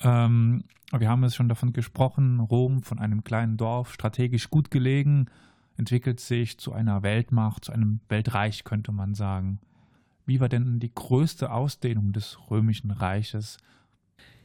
Ähm, 0.00 0.64
wir 0.90 1.08
haben 1.08 1.24
es 1.24 1.34
schon 1.34 1.48
davon 1.48 1.72
gesprochen, 1.72 2.40
Rom 2.40 2.82
von 2.82 2.98
einem 2.98 3.24
kleinen 3.24 3.56
Dorf, 3.56 3.92
strategisch 3.92 4.48
gut 4.48 4.70
gelegen, 4.70 5.26
entwickelt 5.76 6.20
sich 6.20 6.58
zu 6.58 6.72
einer 6.72 7.02
Weltmacht, 7.02 7.66
zu 7.66 7.72
einem 7.72 8.00
Weltreich, 8.08 8.64
könnte 8.64 8.92
man 8.92 9.14
sagen. 9.14 9.60
Wie 10.24 10.40
war 10.40 10.48
denn 10.48 10.80
die 10.80 10.94
größte 10.94 11.52
Ausdehnung 11.52 12.12
des 12.12 12.38
römischen 12.50 12.90
Reiches? 12.90 13.58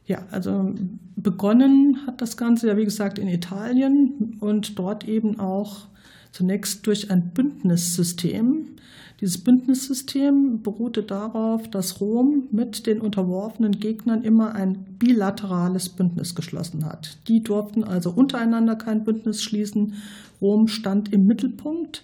Ja, 0.06 0.24
also 0.30 0.74
begonnen 1.16 1.98
hat 2.06 2.20
das 2.20 2.36
Ganze 2.36 2.68
ja, 2.68 2.76
wie 2.76 2.84
gesagt, 2.84 3.18
in 3.18 3.28
Italien 3.28 4.38
und 4.40 4.78
dort 4.78 5.06
eben 5.06 5.38
auch 5.38 5.86
zunächst 6.32 6.86
durch 6.86 7.10
ein 7.10 7.30
Bündnissystem. 7.30 8.76
Dieses 9.20 9.38
Bündnissystem 9.38 10.62
beruhte 10.62 11.02
darauf, 11.02 11.68
dass 11.68 12.00
Rom 12.00 12.48
mit 12.52 12.86
den 12.86 13.02
unterworfenen 13.02 13.72
Gegnern 13.72 14.22
immer 14.22 14.54
ein 14.54 14.96
bilaterales 14.98 15.90
Bündnis 15.90 16.34
geschlossen 16.34 16.86
hat. 16.86 17.18
Die 17.28 17.42
durften 17.42 17.84
also 17.84 18.10
untereinander 18.10 18.76
kein 18.76 19.04
Bündnis 19.04 19.42
schließen. 19.42 19.94
Rom 20.40 20.68
stand 20.68 21.12
im 21.12 21.26
Mittelpunkt. 21.26 22.02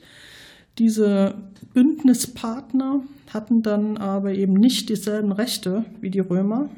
Diese 0.78 1.36
Bündnispartner 1.72 3.00
hatten 3.32 3.62
dann 3.62 3.96
aber 3.96 4.34
eben 4.34 4.52
nicht 4.52 4.90
dieselben 4.90 5.32
Rechte 5.32 5.86
wie 6.02 6.10
die 6.10 6.20
Römer. 6.20 6.68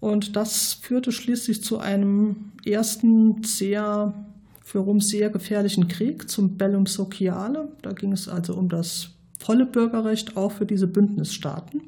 Und 0.00 0.36
das 0.36 0.74
führte 0.74 1.12
schließlich 1.12 1.62
zu 1.62 1.78
einem 1.78 2.52
ersten 2.64 3.42
sehr 3.42 4.14
für 4.62 4.80
Rom 4.80 5.00
sehr 5.00 5.30
gefährlichen 5.30 5.86
Krieg 5.88 6.28
zum 6.28 6.56
Bellum 6.56 6.86
Sociale. 6.86 7.68
Da 7.82 7.92
ging 7.92 8.12
es 8.12 8.28
also 8.28 8.54
um 8.56 8.68
das 8.68 9.10
volle 9.38 9.64
Bürgerrecht 9.64 10.36
auch 10.36 10.50
für 10.50 10.66
diese 10.66 10.88
Bündnisstaaten. 10.88 11.82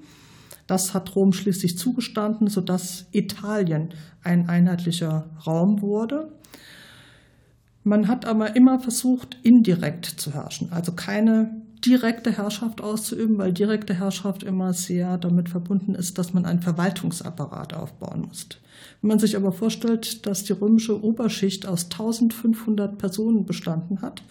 Das 0.68 0.94
hat 0.94 1.16
Rom 1.16 1.32
schließlich 1.32 1.76
zugestanden, 1.76 2.46
sodass 2.48 3.06
Italien 3.10 3.88
ein 4.22 4.48
einheitlicher 4.48 5.28
Raum 5.46 5.82
wurde. 5.82 6.30
Man 7.82 8.06
hat 8.06 8.26
aber 8.26 8.54
immer 8.54 8.78
versucht, 8.78 9.38
indirekt 9.42 10.06
zu 10.06 10.34
herrschen, 10.34 10.70
also 10.72 10.92
keine 10.92 11.62
direkte 11.80 12.36
Herrschaft 12.36 12.80
auszuüben, 12.80 13.38
weil 13.38 13.52
direkte 13.52 13.94
Herrschaft 13.94 14.42
immer 14.42 14.72
sehr 14.72 15.18
damit 15.18 15.48
verbunden 15.48 15.94
ist, 15.94 16.18
dass 16.18 16.34
man 16.34 16.44
einen 16.44 16.62
Verwaltungsapparat 16.62 17.74
aufbauen 17.74 18.22
muss. 18.28 18.46
Wenn 19.00 19.08
man 19.08 19.18
sich 19.18 19.36
aber 19.36 19.52
vorstellt, 19.52 20.26
dass 20.26 20.44
die 20.44 20.52
römische 20.52 21.02
Oberschicht 21.02 21.66
aus 21.66 21.84
1500 21.84 22.98
Personen 22.98 23.44
bestanden 23.44 24.02
hat 24.02 24.22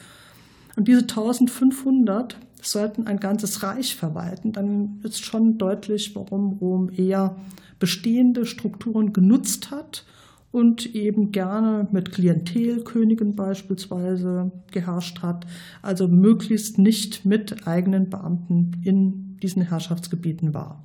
und 0.75 0.87
diese 0.87 1.01
1500 1.01 2.37
sollten 2.61 3.07
ein 3.07 3.19
ganzes 3.19 3.63
Reich 3.63 3.95
verwalten, 3.95 4.51
dann 4.51 4.99
ist 5.03 5.23
schon 5.23 5.57
deutlich, 5.57 6.15
warum 6.15 6.53
Rom 6.53 6.89
eher 6.89 7.35
bestehende 7.79 8.45
Strukturen 8.45 9.13
genutzt 9.13 9.71
hat 9.71 10.05
und 10.51 10.95
eben 10.95 11.31
gerne 11.31 11.87
mit 11.91 12.11
Klientelkönigen 12.11 13.35
beispielsweise 13.35 14.51
geherrscht 14.71 15.21
hat, 15.21 15.45
also 15.81 16.07
möglichst 16.07 16.77
nicht 16.77 17.25
mit 17.25 17.67
eigenen 17.67 18.09
Beamten 18.09 18.81
in 18.83 19.37
diesen 19.41 19.61
Herrschaftsgebieten 19.61 20.53
war. 20.53 20.83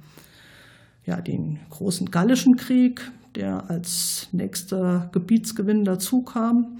Ja, 1.04 1.20
den 1.20 1.58
großen 1.70 2.10
Gallischen 2.10 2.56
Krieg, 2.56 3.10
der 3.34 3.70
als 3.70 4.28
nächster 4.32 5.08
Gebietsgewinn 5.12 5.84
dazu 5.84 6.22
kam, 6.22 6.78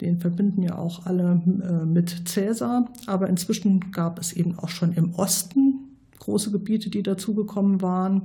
den 0.00 0.18
verbinden 0.18 0.62
ja 0.62 0.76
auch 0.76 1.06
alle 1.06 1.40
äh, 1.46 1.86
mit 1.86 2.28
Cäsar, 2.28 2.90
aber 3.06 3.28
inzwischen 3.28 3.92
gab 3.92 4.18
es 4.18 4.32
eben 4.32 4.58
auch 4.58 4.68
schon 4.68 4.92
im 4.92 5.14
Osten 5.14 5.84
große 6.18 6.50
Gebiete, 6.50 6.90
die 6.90 7.02
dazugekommen 7.02 7.82
waren, 7.82 8.22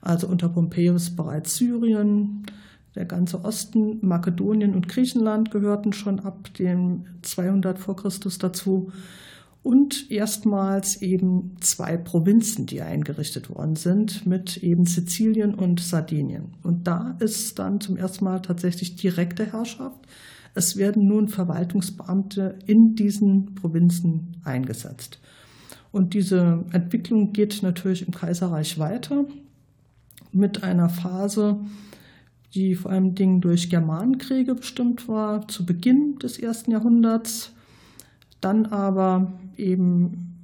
also 0.00 0.26
unter 0.26 0.48
Pompeius 0.48 1.10
bereits 1.10 1.56
Syrien, 1.56 2.44
der 2.94 3.04
ganze 3.06 3.44
Osten, 3.44 3.98
Makedonien 4.02 4.74
und 4.74 4.88
Griechenland 4.88 5.50
gehörten 5.50 5.92
schon 5.92 6.20
ab 6.20 6.52
dem 6.54 7.06
200 7.22 7.78
vor 7.78 7.96
Christus 7.96 8.38
dazu. 8.38 8.92
Und 9.62 10.10
erstmals 10.10 11.00
eben 11.02 11.56
zwei 11.60 11.96
Provinzen, 11.96 12.66
die 12.66 12.82
eingerichtet 12.82 13.48
worden 13.48 13.76
sind, 13.76 14.26
mit 14.26 14.56
eben 14.56 14.86
Sizilien 14.86 15.54
und 15.54 15.80
Sardinien. 15.80 16.54
Und 16.64 16.88
da 16.88 17.16
ist 17.20 17.58
dann 17.60 17.80
zum 17.80 17.96
ersten 17.96 18.24
Mal 18.24 18.42
tatsächlich 18.42 18.96
direkte 18.96 19.52
Herrschaft. 19.52 20.00
Es 20.54 20.76
werden 20.76 21.06
nun 21.06 21.28
Verwaltungsbeamte 21.28 22.58
in 22.66 22.96
diesen 22.96 23.54
Provinzen 23.54 24.36
eingesetzt. 24.44 25.20
Und 25.92 26.14
diese 26.14 26.64
Entwicklung 26.72 27.32
geht 27.32 27.62
natürlich 27.62 28.06
im 28.06 28.12
Kaiserreich 28.12 28.78
weiter 28.78 29.26
mit 30.32 30.64
einer 30.64 30.88
Phase, 30.88 31.60
die 32.54 32.74
vor 32.74 32.90
allem 32.90 33.14
Dingen 33.14 33.40
durch 33.40 33.70
Germanenkriege 33.70 34.54
bestimmt 34.54 35.08
war, 35.08 35.48
zu 35.48 35.64
Beginn 35.64 36.18
des 36.18 36.38
ersten 36.38 36.70
Jahrhunderts, 36.70 37.52
dann 38.40 38.66
aber 38.66 39.32
eben 39.56 40.36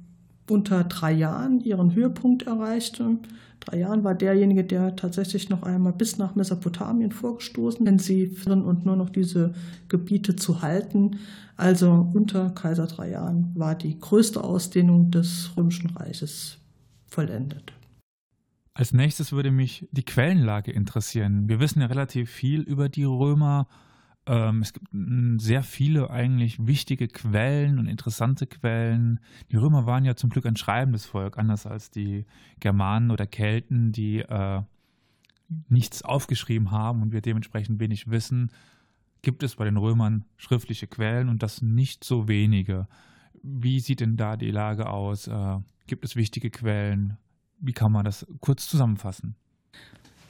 unter 0.49 0.83
drei 0.83 1.11
Jahren 1.11 1.61
ihren 1.61 1.93
Höhepunkt 1.93 2.47
erreichte. 2.47 3.17
Drei 3.59 3.79
Jahren 3.79 4.03
war 4.03 4.15
derjenige, 4.15 4.63
der 4.63 4.95
tatsächlich 4.95 5.49
noch 5.49 5.63
einmal 5.63 5.93
bis 5.93 6.17
nach 6.17 6.35
Mesopotamien 6.35 7.11
vorgestoßen, 7.11 7.85
wenn 7.85 7.99
sie 7.99 8.35
und 8.47 8.85
nur 8.85 8.95
noch 8.95 9.09
diese 9.09 9.53
Gebiete 9.89 10.35
zu 10.35 10.61
halten. 10.61 11.19
Also 11.57 12.09
unter 12.13 12.49
Kaiser 12.51 12.87
Trajan 12.87 13.51
war 13.53 13.75
die 13.75 13.99
größte 13.99 14.43
Ausdehnung 14.43 15.11
des 15.11 15.51
Römischen 15.57 15.89
Reiches 15.91 16.57
vollendet. 17.05 17.73
Als 18.73 18.93
nächstes 18.93 19.31
würde 19.31 19.51
mich 19.51 19.87
die 19.91 20.03
Quellenlage 20.03 20.71
interessieren. 20.71 21.49
Wir 21.49 21.59
wissen 21.59 21.81
ja 21.81 21.87
relativ 21.87 22.29
viel 22.29 22.61
über 22.61 22.87
die 22.87 23.03
Römer. 23.03 23.67
Ähm, 24.25 24.61
es 24.61 24.73
gibt 24.73 24.87
sehr 25.41 25.63
viele 25.63 26.09
eigentlich 26.09 26.65
wichtige 26.65 27.07
Quellen 27.07 27.79
und 27.79 27.87
interessante 27.87 28.47
Quellen. 28.47 29.19
Die 29.51 29.57
Römer 29.57 29.85
waren 29.85 30.05
ja 30.05 30.15
zum 30.15 30.29
Glück 30.29 30.45
ein 30.45 30.55
schreibendes 30.55 31.05
Volk, 31.05 31.37
anders 31.37 31.65
als 31.65 31.89
die 31.89 32.25
Germanen 32.59 33.11
oder 33.11 33.25
Kelten, 33.25 33.91
die 33.91 34.19
äh, 34.19 34.61
nichts 35.67 36.03
aufgeschrieben 36.03 36.71
haben 36.71 37.01
und 37.01 37.11
wir 37.11 37.21
dementsprechend 37.21 37.79
wenig 37.79 38.09
wissen. 38.09 38.51
Gibt 39.21 39.43
es 39.43 39.55
bei 39.55 39.65
den 39.65 39.77
Römern 39.77 40.25
schriftliche 40.37 40.87
Quellen 40.87 41.27
und 41.27 41.43
das 41.43 41.61
nicht 41.61 42.03
so 42.03 42.27
wenige. 42.27 42.87
Wie 43.41 43.79
sieht 43.79 43.99
denn 43.99 44.15
da 44.15 44.37
die 44.37 44.51
Lage 44.51 44.87
aus? 44.89 45.27
Äh, 45.27 45.57
gibt 45.87 46.05
es 46.05 46.15
wichtige 46.15 46.49
Quellen? 46.51 47.17
Wie 47.59 47.73
kann 47.73 47.91
man 47.91 48.05
das 48.05 48.25
kurz 48.39 48.67
zusammenfassen? 48.67 49.35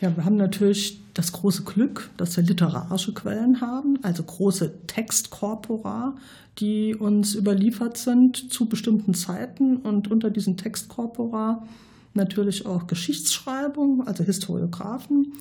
Ja, 0.02 0.16
wir 0.16 0.24
haben 0.24 0.38
natürlich 0.38 1.02
das 1.14 1.34
große 1.34 1.64
Glück, 1.64 2.10
dass 2.16 2.38
wir 2.38 2.44
literarische 2.44 3.14
Quellen 3.14 3.60
haben, 3.60 4.00
also 4.02 4.24
große 4.24 4.88
Textkorpora, 4.88 6.16
die 6.58 6.96
uns 6.96 7.36
überliefert 7.36 7.98
sind 7.98 8.52
zu 8.52 8.68
bestimmten 8.70 9.14
Zeiten 9.14 9.78
und 9.78 10.10
unter 10.10 10.30
diesen 10.30 10.56
Textkorpora 10.56 11.68
natürlich 12.14 12.66
auch 12.66 12.88
Geschichtsschreibung, 12.88 14.08
also 14.08 14.24
Historiographen 14.24 15.34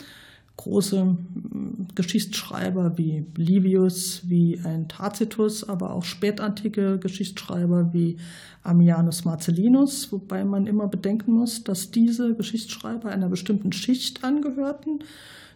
große 0.59 1.01
hm, 1.01 1.87
Geschichtsschreiber 1.95 2.99
wie 2.99 3.25
Livius, 3.37 4.23
wie 4.29 4.61
ein 4.63 4.89
Tacitus, 4.89 5.67
aber 5.67 5.95
auch 5.95 6.05
spätantike 6.05 6.99
Geschichtsschreiber 6.99 7.95
wie 7.95 8.19
Ammianus 8.63 9.25
Marcellinus, 9.25 10.13
wobei 10.13 10.45
man 10.45 10.67
immer 10.67 10.89
bedenken 10.89 11.33
muss, 11.33 11.65
dass 11.65 11.91
diese 11.91 12.35
Geschichtsschreiber 12.35 13.09
einer 13.09 13.29
bestimmten 13.29 13.73
Schicht 13.73 14.25
angehörten, 14.25 14.99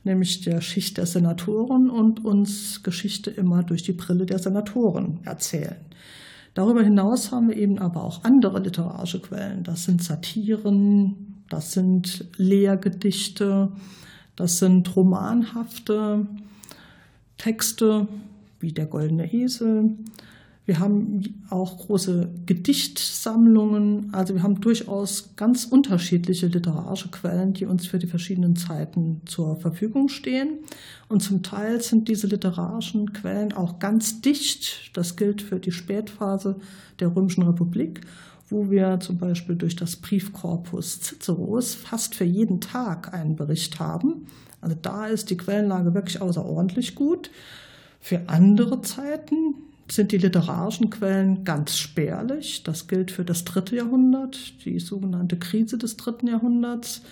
nämlich 0.04 0.40
der 0.40 0.62
Schicht 0.62 0.96
der 0.96 1.06
Senatoren 1.06 1.90
und 1.90 2.24
uns 2.24 2.82
Geschichte 2.82 3.30
immer 3.30 3.62
durch 3.62 3.82
die 3.82 3.92
Brille 3.92 4.24
der 4.24 4.38
Senatoren 4.38 5.20
erzählen. 5.24 5.76
Darüber 6.54 6.82
hinaus 6.82 7.32
haben 7.32 7.48
wir 7.48 7.56
eben 7.56 7.78
aber 7.78 8.04
auch 8.04 8.24
andere 8.24 8.60
literarische 8.60 9.20
Quellen. 9.20 9.64
Das 9.64 9.84
sind 9.84 10.02
Satiren, 10.02 11.44
das 11.48 11.72
sind 11.72 12.26
Lehrgedichte, 12.36 13.72
das 14.36 14.58
sind 14.58 14.94
romanhafte 14.96 16.26
Texte 17.38 18.08
wie 18.60 18.72
Der 18.72 18.86
goldene 18.86 19.32
Esel. 19.32 19.96
Wir 20.64 20.78
haben 20.78 21.42
auch 21.50 21.78
große 21.78 22.30
Gedichtsammlungen. 22.46 24.14
Also 24.14 24.34
wir 24.34 24.44
haben 24.44 24.60
durchaus 24.60 25.34
ganz 25.34 25.64
unterschiedliche 25.64 26.46
literarische 26.46 27.10
Quellen, 27.10 27.52
die 27.52 27.66
uns 27.66 27.86
für 27.86 27.98
die 27.98 28.06
verschiedenen 28.06 28.54
Zeiten 28.54 29.22
zur 29.26 29.56
Verfügung 29.56 30.08
stehen. 30.08 30.60
Und 31.08 31.20
zum 31.20 31.42
Teil 31.42 31.82
sind 31.82 32.08
diese 32.08 32.28
literarischen 32.28 33.12
Quellen 33.12 33.52
auch 33.52 33.80
ganz 33.80 34.20
dicht. 34.20 34.90
Das 34.96 35.16
gilt 35.16 35.42
für 35.42 35.58
die 35.58 35.72
Spätphase 35.72 36.60
der 37.00 37.14
Römischen 37.14 37.42
Republik 37.42 38.02
wo 38.52 38.70
wir 38.70 39.00
zum 39.00 39.18
Beispiel 39.18 39.56
durch 39.56 39.74
das 39.74 39.96
Briefkorpus 39.96 41.00
Ciceros 41.00 41.74
fast 41.74 42.14
für 42.14 42.24
jeden 42.24 42.60
Tag 42.60 43.12
einen 43.14 43.34
Bericht 43.34 43.80
haben. 43.80 44.26
Also 44.60 44.76
da 44.80 45.06
ist 45.06 45.30
die 45.30 45.36
Quellenlage 45.36 45.94
wirklich 45.94 46.20
außerordentlich 46.20 46.94
gut. 46.94 47.30
Für 48.00 48.28
andere 48.28 48.82
Zeiten 48.82 49.54
sind 49.90 50.12
die 50.12 50.18
literarischen 50.18 50.90
Quellen 50.90 51.44
ganz 51.44 51.78
spärlich. 51.78 52.62
Das 52.62 52.88
gilt 52.88 53.10
für 53.10 53.24
das 53.24 53.44
dritte 53.44 53.76
Jahrhundert, 53.76 54.64
die 54.64 54.78
sogenannte 54.78 55.36
Krise 55.36 55.78
des 55.78 55.96
dritten 55.96 56.28
Jahrhunderts. 56.28 57.02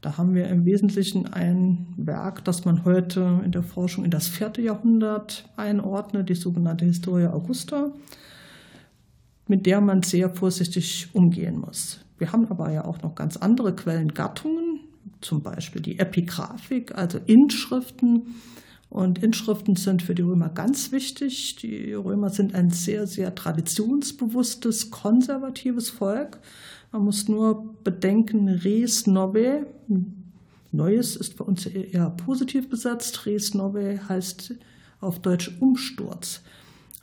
Da 0.00 0.18
haben 0.18 0.34
wir 0.34 0.48
im 0.48 0.66
Wesentlichen 0.66 1.32
ein 1.32 1.86
Werk, 1.96 2.44
das 2.44 2.64
man 2.64 2.84
heute 2.84 3.40
in 3.44 3.52
der 3.52 3.62
Forschung 3.62 4.04
in 4.04 4.10
das 4.10 4.28
vierte 4.28 4.60
Jahrhundert 4.60 5.48
einordnet, 5.56 6.28
die 6.28 6.34
sogenannte 6.34 6.84
Historia 6.84 7.32
Augusta, 7.32 7.90
mit 9.46 9.66
der 9.66 9.80
man 9.80 10.02
sehr 10.02 10.30
vorsichtig 10.30 11.08
umgehen 11.12 11.58
muss. 11.58 12.00
Wir 12.18 12.32
haben 12.32 12.46
aber 12.48 12.70
ja 12.70 12.84
auch 12.84 13.02
noch 13.02 13.14
ganz 13.14 13.36
andere 13.36 13.74
Quellengattungen, 13.74 14.80
zum 15.20 15.42
Beispiel 15.42 15.82
die 15.82 15.98
Epigraphik, 15.98 16.94
also 16.94 17.18
Inschriften. 17.26 18.34
Und 18.88 19.22
Inschriften 19.22 19.74
sind 19.74 20.02
für 20.02 20.14
die 20.14 20.22
Römer 20.22 20.48
ganz 20.48 20.92
wichtig. 20.92 21.56
Die 21.56 21.92
Römer 21.94 22.30
sind 22.30 22.54
ein 22.54 22.70
sehr, 22.70 23.06
sehr 23.06 23.34
traditionsbewusstes, 23.34 24.90
konservatives 24.90 25.90
Volk. 25.90 26.38
Man 26.92 27.02
muss 27.02 27.26
nur 27.26 27.74
bedenken, 27.82 28.48
res 28.48 29.08
nove, 29.08 29.66
Neues 30.74 31.14
ist 31.14 31.36
bei 31.36 31.44
uns 31.44 31.66
eher 31.66 32.10
positiv 32.10 32.68
besetzt. 32.68 33.26
Res 33.26 33.54
nove 33.54 34.00
heißt 34.08 34.54
auf 35.00 35.20
Deutsch 35.20 35.56
Umsturz. 35.60 36.42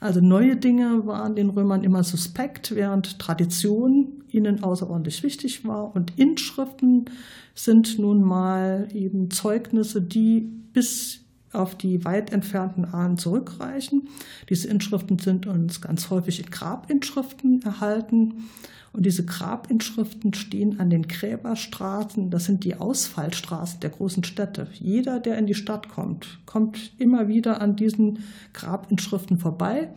Also 0.01 0.19
neue 0.19 0.57
Dinge 0.57 1.05
waren 1.05 1.35
den 1.35 1.51
Römern 1.51 1.83
immer 1.83 2.03
suspekt, 2.03 2.75
während 2.75 3.19
Tradition 3.19 4.23
ihnen 4.29 4.63
außerordentlich 4.63 5.21
wichtig 5.21 5.63
war. 5.63 5.95
Und 5.95 6.17
Inschriften 6.17 7.05
sind 7.53 7.99
nun 7.99 8.23
mal 8.23 8.87
eben 8.95 9.29
Zeugnisse, 9.29 10.01
die 10.01 10.41
bis 10.73 11.20
auf 11.53 11.75
die 11.75 12.03
weit 12.05 12.31
entfernten 12.31 12.85
Ahnen 12.85 13.17
zurückreichen. 13.17 14.09
Diese 14.49 14.67
Inschriften 14.67 15.19
sind 15.19 15.47
uns 15.47 15.81
ganz 15.81 16.09
häufig 16.09 16.39
in 16.39 16.49
Grabinschriften 16.49 17.61
erhalten. 17.63 18.45
Und 18.93 19.05
diese 19.05 19.23
Grabinschriften 19.23 20.33
stehen 20.33 20.79
an 20.79 20.89
den 20.89 21.07
Gräberstraßen. 21.07 22.29
Das 22.29 22.45
sind 22.45 22.65
die 22.65 22.75
Ausfallstraßen 22.75 23.79
der 23.79 23.89
großen 23.89 24.23
Städte. 24.23 24.67
Jeder, 24.73 25.19
der 25.19 25.37
in 25.37 25.47
die 25.47 25.53
Stadt 25.53 25.87
kommt, 25.87 26.39
kommt 26.45 26.91
immer 26.97 27.29
wieder 27.29 27.61
an 27.61 27.77
diesen 27.77 28.19
Grabinschriften 28.53 29.37
vorbei 29.37 29.93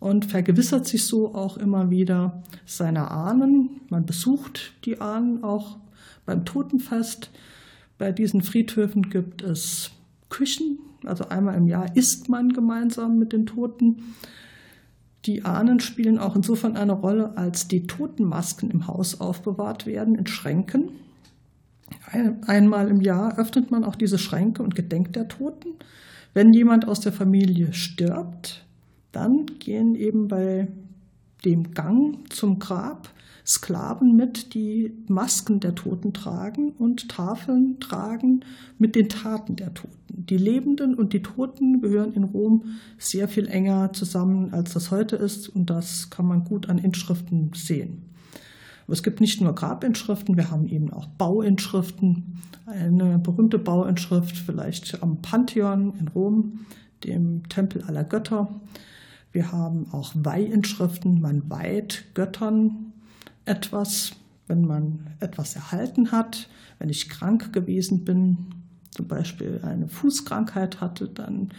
und 0.00 0.24
vergewissert 0.24 0.86
sich 0.86 1.04
so 1.04 1.34
auch 1.34 1.58
immer 1.58 1.90
wieder 1.90 2.42
seiner 2.64 3.10
Ahnen. 3.10 3.80
Man 3.90 4.06
besucht 4.06 4.72
die 4.84 5.00
Ahnen 5.00 5.44
auch 5.44 5.76
beim 6.24 6.44
Totenfest. 6.44 7.30
Bei 7.98 8.12
diesen 8.12 8.42
Friedhöfen 8.42 9.10
gibt 9.10 9.42
es 9.42 9.90
Küchen. 10.30 10.78
Also 11.04 11.28
einmal 11.28 11.56
im 11.56 11.68
Jahr 11.68 11.94
isst 11.96 12.28
man 12.28 12.50
gemeinsam 12.50 13.18
mit 13.18 13.32
den 13.32 13.46
Toten. 13.46 14.14
Die 15.24 15.44
Ahnen 15.44 15.80
spielen 15.80 16.18
auch 16.18 16.36
insofern 16.36 16.76
eine 16.76 16.92
Rolle, 16.92 17.36
als 17.36 17.68
die 17.68 17.86
Totenmasken 17.86 18.70
im 18.70 18.86
Haus 18.86 19.20
aufbewahrt 19.20 19.86
werden 19.86 20.14
in 20.14 20.26
Schränken. 20.26 20.90
einmal 22.46 22.88
im 22.88 23.00
Jahr 23.00 23.38
öffnet 23.38 23.70
man 23.70 23.84
auch 23.84 23.94
diese 23.94 24.18
Schränke 24.18 24.62
und 24.62 24.74
gedenkt 24.74 25.16
der 25.16 25.28
Toten. 25.28 25.70
Wenn 26.34 26.52
jemand 26.52 26.86
aus 26.86 27.00
der 27.00 27.12
Familie 27.12 27.72
stirbt, 27.72 28.64
dann 29.12 29.46
gehen 29.58 29.94
eben 29.94 30.28
bei 30.28 30.68
dem 31.44 31.72
Gang 31.72 32.32
zum 32.32 32.58
Grab 32.58 33.08
Sklaven 33.48 34.14
mit, 34.14 34.52
die 34.52 34.92
Masken 35.08 35.58
der 35.58 35.74
Toten 35.74 36.12
tragen 36.12 36.72
und 36.72 37.08
Tafeln 37.08 37.80
tragen 37.80 38.44
mit 38.76 38.94
den 38.94 39.08
Taten 39.08 39.56
der 39.56 39.72
Toten. 39.72 39.94
Die 40.10 40.36
Lebenden 40.36 40.94
und 40.94 41.14
die 41.14 41.22
Toten 41.22 41.80
gehören 41.80 42.12
in 42.12 42.24
Rom 42.24 42.64
sehr 42.98 43.26
viel 43.26 43.46
enger 43.46 43.94
zusammen, 43.94 44.52
als 44.52 44.74
das 44.74 44.90
heute 44.90 45.16
ist, 45.16 45.48
und 45.48 45.70
das 45.70 46.10
kann 46.10 46.26
man 46.26 46.44
gut 46.44 46.68
an 46.68 46.76
Inschriften 46.76 47.52
sehen. 47.54 48.02
Aber 48.84 48.92
es 48.92 49.02
gibt 49.02 49.20
nicht 49.20 49.40
nur 49.40 49.54
Grabinschriften, 49.54 50.36
wir 50.36 50.50
haben 50.50 50.66
eben 50.68 50.92
auch 50.92 51.06
Bauinschriften. 51.06 52.42
Eine 52.66 53.18
berühmte 53.18 53.58
Bauinschrift 53.58 54.36
vielleicht 54.36 55.02
am 55.02 55.22
Pantheon 55.22 55.94
in 55.98 56.08
Rom, 56.08 56.60
dem 57.04 57.48
Tempel 57.48 57.82
aller 57.84 58.04
Götter. 58.04 58.60
Wir 59.32 59.52
haben 59.52 59.86
auch 59.92 60.12
Weihinschriften, 60.14 61.20
man 61.20 61.48
weiht 61.48 62.04
Göttern 62.14 62.87
etwas, 63.48 64.12
wenn 64.46 64.62
man 64.62 65.14
etwas 65.20 65.56
erhalten 65.56 66.12
hat. 66.12 66.48
Wenn 66.78 66.88
ich 66.88 67.08
krank 67.08 67.52
gewesen 67.52 68.04
bin, 68.04 68.38
zum 68.90 69.08
Beispiel 69.08 69.60
eine 69.62 69.88
Fußkrankheit 69.88 70.80
hatte, 70.80 71.08
dann 71.08 71.50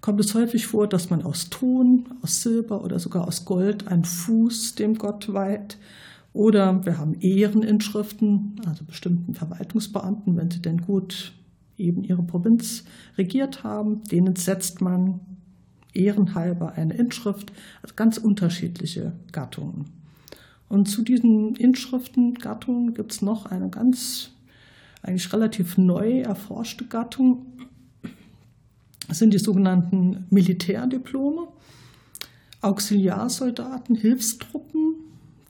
kommt 0.00 0.20
es 0.20 0.34
häufig 0.34 0.66
vor, 0.66 0.88
dass 0.88 1.10
man 1.10 1.22
aus 1.22 1.48
Ton, 1.48 2.06
aus 2.22 2.42
Silber 2.42 2.84
oder 2.84 2.98
sogar 2.98 3.26
aus 3.26 3.44
Gold 3.44 3.88
einen 3.88 4.04
Fuß 4.04 4.74
dem 4.74 4.96
Gott 4.96 5.32
weiht. 5.32 5.78
Oder 6.32 6.84
wir 6.84 6.98
haben 6.98 7.14
Ehreninschriften, 7.20 8.60
also 8.66 8.84
bestimmten 8.84 9.34
Verwaltungsbeamten, 9.34 10.36
wenn 10.36 10.50
sie 10.50 10.62
denn 10.62 10.80
gut 10.82 11.32
eben 11.76 12.04
ihre 12.04 12.22
Provinz 12.22 12.84
regiert 13.18 13.64
haben, 13.64 14.02
denen 14.04 14.36
setzt 14.36 14.80
man 14.80 15.20
ehrenhalber 15.92 16.72
eine 16.72 16.94
Inschrift, 16.94 17.52
also 17.82 17.94
ganz 17.94 18.18
unterschiedliche 18.18 19.12
Gattungen. 19.30 20.01
Und 20.72 20.86
zu 20.86 21.02
diesen 21.02 21.54
Inschriftengattungen 21.54 22.94
gibt 22.94 23.12
es 23.12 23.20
noch 23.20 23.44
eine 23.44 23.68
ganz, 23.68 24.30
eigentlich 25.02 25.30
relativ 25.30 25.76
neu 25.76 26.20
erforschte 26.20 26.86
Gattung. 26.86 27.44
Das 29.06 29.18
sind 29.18 29.34
die 29.34 29.38
sogenannten 29.38 30.24
Militärdiplome. 30.30 31.48
Auxiliarsoldaten, 32.62 33.96
Hilfstruppen, 33.96 34.94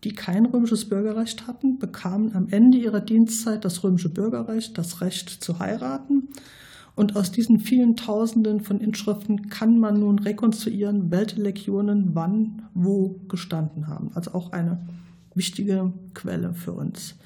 die 0.02 0.12
kein 0.12 0.44
römisches 0.44 0.88
Bürgerrecht 0.88 1.46
hatten, 1.46 1.78
bekamen 1.78 2.34
am 2.34 2.48
Ende 2.48 2.78
ihrer 2.78 3.00
Dienstzeit 3.00 3.64
das 3.64 3.84
römische 3.84 4.08
Bürgerrecht, 4.08 4.76
das 4.76 5.02
Recht 5.02 5.28
zu 5.28 5.60
heiraten. 5.60 6.30
Und 6.96 7.14
aus 7.14 7.30
diesen 7.30 7.60
vielen 7.60 7.94
Tausenden 7.94 8.60
von 8.60 8.80
Inschriften 8.80 9.48
kann 9.50 9.78
man 9.78 10.00
nun 10.00 10.18
rekonstruieren, 10.18 11.12
welche 11.12 11.40
Legionen 11.40 12.16
wann 12.16 12.62
wo 12.74 13.20
gestanden 13.28 13.86
haben. 13.86 14.10
Also 14.14 14.32
auch 14.34 14.50
eine 14.50 14.80
wichtige 15.34 15.92
Quelle 16.14 16.54
für 16.54 16.72
uns. 16.72 17.16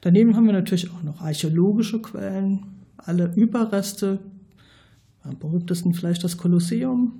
Daneben 0.00 0.36
haben 0.36 0.46
wir 0.46 0.52
natürlich 0.52 0.90
auch 0.90 1.02
noch 1.02 1.20
archäologische 1.20 2.00
Quellen, 2.00 2.66
alle 2.96 3.32
Überreste, 3.34 4.18
am 5.22 5.38
berühmtesten 5.38 5.94
vielleicht 5.94 6.22
das 6.22 6.36
Kolosseum, 6.36 7.12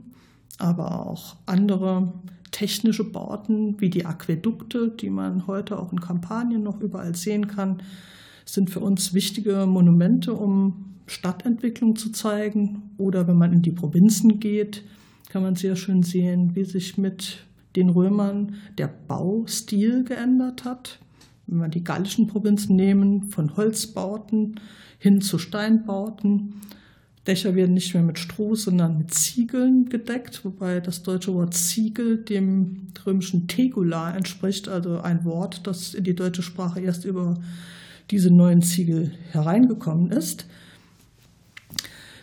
aber 0.59 1.07
auch 1.07 1.37
andere 1.46 2.12
technische 2.53 3.05
Bauten 3.05 3.81
wie 3.81 3.90
die 3.90 4.07
Aquädukte, 4.07 4.88
die 4.88 5.11
man 5.11 5.46
heute 5.46 5.79
auch 5.79 5.92
in 5.92 6.01
Kampanien 6.01 6.62
noch 6.62 6.81
überall 6.81 7.14
sehen 7.14 7.49
kann, 7.49 7.83
sind 8.44 8.70
für 8.70 8.81
uns 8.81 9.12
wichtige 9.12 9.66
Monumente, 9.66 10.33
um 10.33 10.94
Stadtentwicklung 11.07 11.96
zu 11.96 12.11
zeigen. 12.12 12.90
Oder 12.96 13.27
wenn 13.29 13.37
man 13.37 13.53
in 13.53 13.62
die 13.62 13.72
Provinzen 13.72 14.40
geht, 14.40 14.85
kann 15.29 15.42
man 15.42 15.57
sehr 15.57 15.77
schön 15.77 16.03
sehen, 16.03 16.55
wie 16.55 16.64
sich 16.64 16.96
mit 16.96 17.38
den 17.76 17.90
Römern 17.90 18.54
der 18.78 18.88
Baustil 18.88 20.04
geändert 20.04 20.64
hat. 20.64 20.98
Wenn 21.46 21.58
wir 21.58 21.68
die 21.68 21.84
gallischen 21.84 22.26
Provinzen 22.26 22.74
nehmen, 22.74 23.30
von 23.30 23.56
Holzbauten 23.56 24.58
hin 24.98 25.20
zu 25.20 25.38
Steinbauten. 25.38 26.54
Dächer 27.26 27.54
werden 27.54 27.74
nicht 27.74 27.92
mehr 27.92 28.02
mit 28.02 28.18
Stroh, 28.18 28.54
sondern 28.54 28.98
mit 28.98 29.12
Ziegeln 29.12 29.88
gedeckt, 29.88 30.44
wobei 30.44 30.80
das 30.80 31.02
deutsche 31.02 31.34
Wort 31.34 31.54
Ziegel 31.54 32.18
dem 32.18 32.88
römischen 33.04 33.48
Tegula 33.48 34.14
entspricht, 34.14 34.68
also 34.68 35.00
ein 35.00 35.24
Wort, 35.24 35.66
das 35.66 35.94
in 35.94 36.04
die 36.04 36.14
deutsche 36.14 36.42
Sprache 36.42 36.80
erst 36.80 37.04
über 37.04 37.34
diese 38.10 38.32
neuen 38.32 38.62
Ziegel 38.62 39.12
hereingekommen 39.32 40.12
ist. 40.12 40.46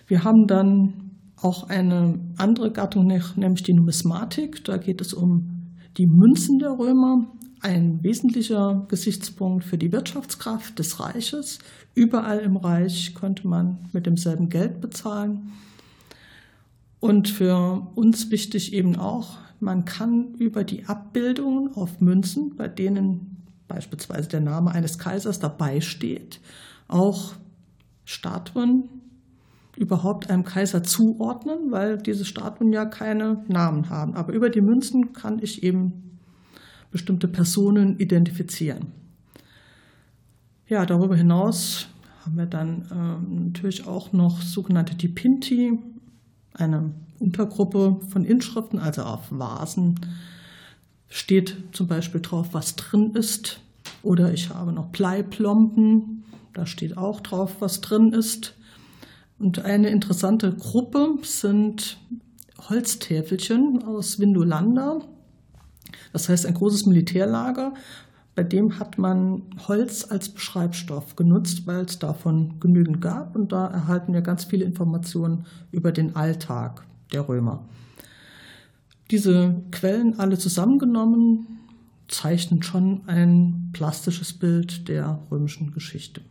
Wir 0.07 0.23
haben 0.23 0.47
dann 0.47 1.02
auch 1.43 1.69
eine 1.69 2.19
andere 2.37 2.71
Gattung, 2.71 3.07
nämlich 3.07 3.63
die 3.63 3.73
Numismatik. 3.73 4.63
Da 4.63 4.77
geht 4.77 5.01
es 5.01 5.13
um 5.13 5.75
die 5.97 6.07
Münzen 6.07 6.59
der 6.59 6.71
Römer, 6.71 7.27
ein 7.59 8.03
wesentlicher 8.03 8.85
Gesichtspunkt 8.89 9.63
für 9.63 9.77
die 9.77 9.91
Wirtschaftskraft 9.91 10.79
des 10.79 10.99
Reiches. 10.99 11.59
Überall 11.95 12.39
im 12.39 12.57
Reich 12.57 13.13
konnte 13.13 13.47
man 13.47 13.89
mit 13.93 14.05
demselben 14.05 14.49
Geld 14.49 14.81
bezahlen. 14.81 15.51
Und 16.99 17.29
für 17.29 17.87
uns 17.95 18.31
wichtig 18.31 18.73
eben 18.73 18.95
auch, 18.95 19.37
man 19.59 19.85
kann 19.85 20.33
über 20.39 20.63
die 20.63 20.85
Abbildungen 20.85 21.73
auf 21.75 22.01
Münzen, 22.01 22.55
bei 22.55 22.67
denen 22.67 23.37
beispielsweise 23.67 24.29
der 24.29 24.41
Name 24.41 24.71
eines 24.71 24.97
Kaisers 24.97 25.39
dabei 25.39 25.81
steht, 25.81 26.39
auch 26.87 27.33
Statuen 28.05 28.89
überhaupt 29.75 30.29
einem 30.29 30.43
Kaiser 30.43 30.83
zuordnen, 30.83 31.71
weil 31.71 31.97
diese 31.97 32.25
Statuen 32.25 32.71
ja 32.73 32.85
keine 32.85 33.43
Namen 33.47 33.89
haben. 33.89 34.15
Aber 34.15 34.33
über 34.33 34.49
die 34.49 34.61
Münzen 34.61 35.13
kann 35.13 35.39
ich 35.41 35.63
eben 35.63 36.19
bestimmte 36.91 37.27
Personen 37.27 37.97
identifizieren. 37.97 38.91
Ja, 40.67 40.85
darüber 40.85 41.15
hinaus 41.15 41.87
haben 42.23 42.37
wir 42.37 42.45
dann 42.45 42.83
äh, 42.91 43.49
natürlich 43.49 43.87
auch 43.87 44.13
noch 44.13 44.41
sogenannte 44.41 44.95
Dipinti, 44.95 45.79
eine 46.53 46.91
Untergruppe 47.19 47.99
von 48.09 48.23
Inschriften, 48.23 48.79
also 48.79 49.03
auf 49.03 49.31
Vasen 49.31 49.99
steht 51.09 51.55
zum 51.73 51.87
Beispiel 51.87 52.21
drauf, 52.21 52.49
was 52.53 52.75
drin 52.75 53.11
ist. 53.13 53.59
Oder 54.01 54.33
ich 54.33 54.49
habe 54.49 54.71
noch 54.71 54.87
Bleiplomben, 54.87 56.23
Da 56.53 56.65
steht 56.65 56.97
auch 56.97 57.21
drauf, 57.21 57.57
was 57.59 57.81
drin 57.81 58.13
ist. 58.13 58.55
Und 59.43 59.65
eine 59.65 59.89
interessante 59.89 60.53
Gruppe 60.53 61.17
sind 61.21 61.97
Holztäfelchen 62.69 63.83
aus 63.83 64.17
Vindolanda. 64.17 65.01
Das 66.13 66.29
heißt 66.29 66.45
ein 66.45 66.53
großes 66.53 66.85
Militärlager. 66.85 67.73
Bei 68.35 68.43
dem 68.43 68.79
hat 68.79 68.97
man 68.97 69.41
Holz 69.67 70.09
als 70.09 70.29
Beschreibstoff 70.29 71.17
genutzt, 71.17 71.67
weil 71.67 71.83
es 71.83 71.99
davon 71.99 72.61
genügend 72.61 73.01
gab. 73.01 73.35
Und 73.35 73.51
da 73.51 73.67
erhalten 73.67 74.13
wir 74.13 74.21
ganz 74.21 74.45
viele 74.45 74.63
Informationen 74.63 75.45
über 75.73 75.91
den 75.91 76.15
Alltag 76.15 76.85
der 77.11 77.27
Römer. 77.27 77.67
Diese 79.11 79.61
Quellen 79.71 80.19
alle 80.21 80.37
zusammengenommen 80.37 81.47
zeichnen 82.07 82.63
schon 82.63 83.01
ein 83.07 83.71
plastisches 83.73 84.31
Bild 84.31 84.87
der 84.87 85.19
römischen 85.29 85.73
Geschichte. 85.73 86.21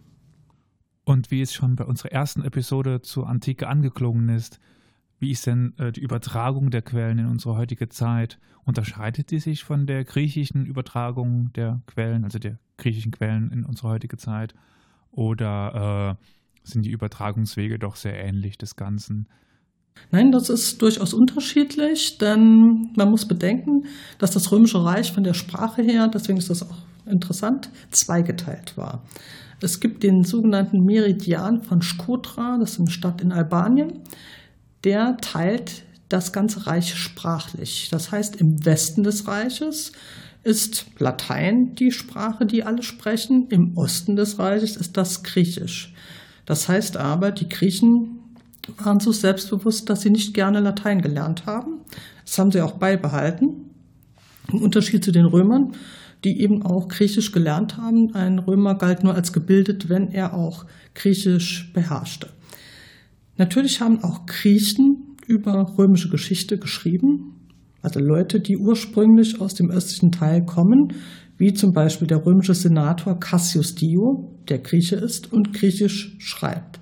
Und 1.05 1.31
wie 1.31 1.41
es 1.41 1.53
schon 1.53 1.77
bei 1.77 1.85
unserer 1.85 2.13
ersten 2.13 2.45
Episode 2.45 3.03
zur 3.03 3.29
Antike 3.29 3.69
angeklungen 3.69 4.29
ist, 4.29 4.61
wie 5.19 5.31
ist 5.31 5.47
denn 5.47 5.75
äh, 5.79 5.93
die 5.93 6.01
Übertragung 6.01 6.71
der 6.71 6.83
Quellen 6.83 7.19
in 7.19 7.27
unsere 7.27 7.57
heutige 7.57 7.89
Zeit? 7.89 8.39
Unterscheidet 8.65 9.31
die 9.31 9.39
sich 9.39 9.63
von 9.63 9.87
der 9.87 10.05
griechischen 10.05 10.67
Übertragung 10.67 11.53
der 11.53 11.81
Quellen, 11.87 12.25
also 12.25 12.39
der 12.39 12.59
griechischen 12.77 13.13
Quellen 13.13 13.51
in 13.53 13.65
unsere 13.65 13.89
heutige 13.89 14.17
Zeit? 14.17 14.55
Oder 15.13 16.19
äh, 16.21 16.25
sind 16.65 16.85
die 16.85 16.91
Übertragungswege 16.91 17.79
doch 17.79 17.97
sehr 17.97 18.19
ähnlich 18.25 18.59
des 18.59 18.77
Ganzen? 18.77 19.29
Nein, 20.11 20.33
das 20.33 20.49
ist 20.49 20.83
durchaus 20.83 21.15
unterschiedlich, 21.15 22.19
denn 22.19 22.91
man 22.97 23.11
muss 23.11 23.27
bedenken, 23.27 23.85
dass 24.19 24.31
das 24.31 24.51
Römische 24.51 24.85
Reich 24.85 25.13
von 25.13 25.23
der 25.23 25.35
Sprache 25.35 25.83
her, 25.83 26.09
deswegen 26.09 26.39
ist 26.39 26.51
das 26.51 26.63
auch 26.69 26.79
interessant, 27.07 27.71
zweigeteilt 27.91 28.77
war. 28.77 29.05
Es 29.63 29.81
gibt 29.81 30.03
den 30.03 30.25
sogenannten 30.25 30.85
Meridian 30.85 31.63
von 31.63 31.83
Shkodra, 31.83 32.59
das 32.59 32.73
ist 32.73 32.81
eine 32.81 32.91
Stadt 32.91 33.21
in 33.21 33.33
Albanien 33.33 34.03
der 34.85 35.17
teilt 35.19 35.85
das 36.09 36.33
ganze 36.33 36.67
Reich 36.67 36.95
sprachlich. 36.95 37.89
Das 37.91 38.13
heißt, 38.13 38.37
im 38.37 38.65
Westen 38.65 39.03
des 39.03 39.27
Reiches 39.27 39.93
ist 40.43 40.87
Latein 40.99 41.75
die 41.75 41.93
Sprache, 41.93 42.47
die 42.47 42.65
alle 42.65 42.83
sprechen. 42.83 43.47
Im 43.49 43.77
Osten 43.77 44.17
des 44.17 44.39
Reiches 44.39 44.77
ist 44.77 44.97
das 44.97 45.23
Griechisch. 45.23 45.95
Das 46.45 46.69
heißt 46.69 46.97
aber, 46.97 47.31
die 47.31 47.49
Griechen 47.49 48.19
waren 48.79 49.01
so 49.01 49.13
selbstbewusst, 49.13 49.89
dass 49.89 50.03
sie 50.03 50.11
nicht 50.11 50.35
gerne 50.35 50.61
Latein 50.61 51.01
gelernt 51.01 51.47
haben. 51.47 51.81
Das 52.25 52.39
haben 52.39 52.51
sie 52.51 52.61
auch 52.61 52.73
beibehalten. 52.73 53.71
Im 54.53 54.63
Unterschied 54.63 55.05
zu 55.05 55.13
den 55.13 55.25
Römern, 55.25 55.73
die 56.25 56.41
eben 56.41 56.63
auch 56.63 56.89
Griechisch 56.89 57.33
gelernt 57.33 57.77
haben. 57.77 58.15
Ein 58.15 58.39
Römer 58.39 58.77
galt 58.77 59.03
nur 59.03 59.15
als 59.15 59.33
gebildet, 59.33 59.89
wenn 59.89 60.09
er 60.09 60.35
auch 60.35 60.67
Griechisch 60.95 61.73
beherrschte. 61.73 62.29
Natürlich 63.37 63.81
haben 63.81 64.03
auch 64.05 64.27
Griechen 64.27 65.17
über 65.27 65.75
römische 65.79 66.11
Geschichte 66.11 66.59
geschrieben, 66.59 67.35
also 67.81 67.99
Leute, 67.99 68.41
die 68.41 68.57
ursprünglich 68.57 69.41
aus 69.41 69.55
dem 69.55 69.71
östlichen 69.71 70.13
Teil 70.13 70.45
kommen, 70.45 70.93
wie 71.37 71.53
zum 71.53 71.73
Beispiel 71.73 72.07
der 72.07 72.25
römische 72.25 72.55
Senator 72.55 73.19
Cassius 73.19 73.75
Dio, 73.75 74.39
der 74.49 74.59
Grieche 74.59 74.97
ist 74.97 75.33
und 75.33 75.53
Griechisch 75.53 76.17
schreibt. 76.21 76.79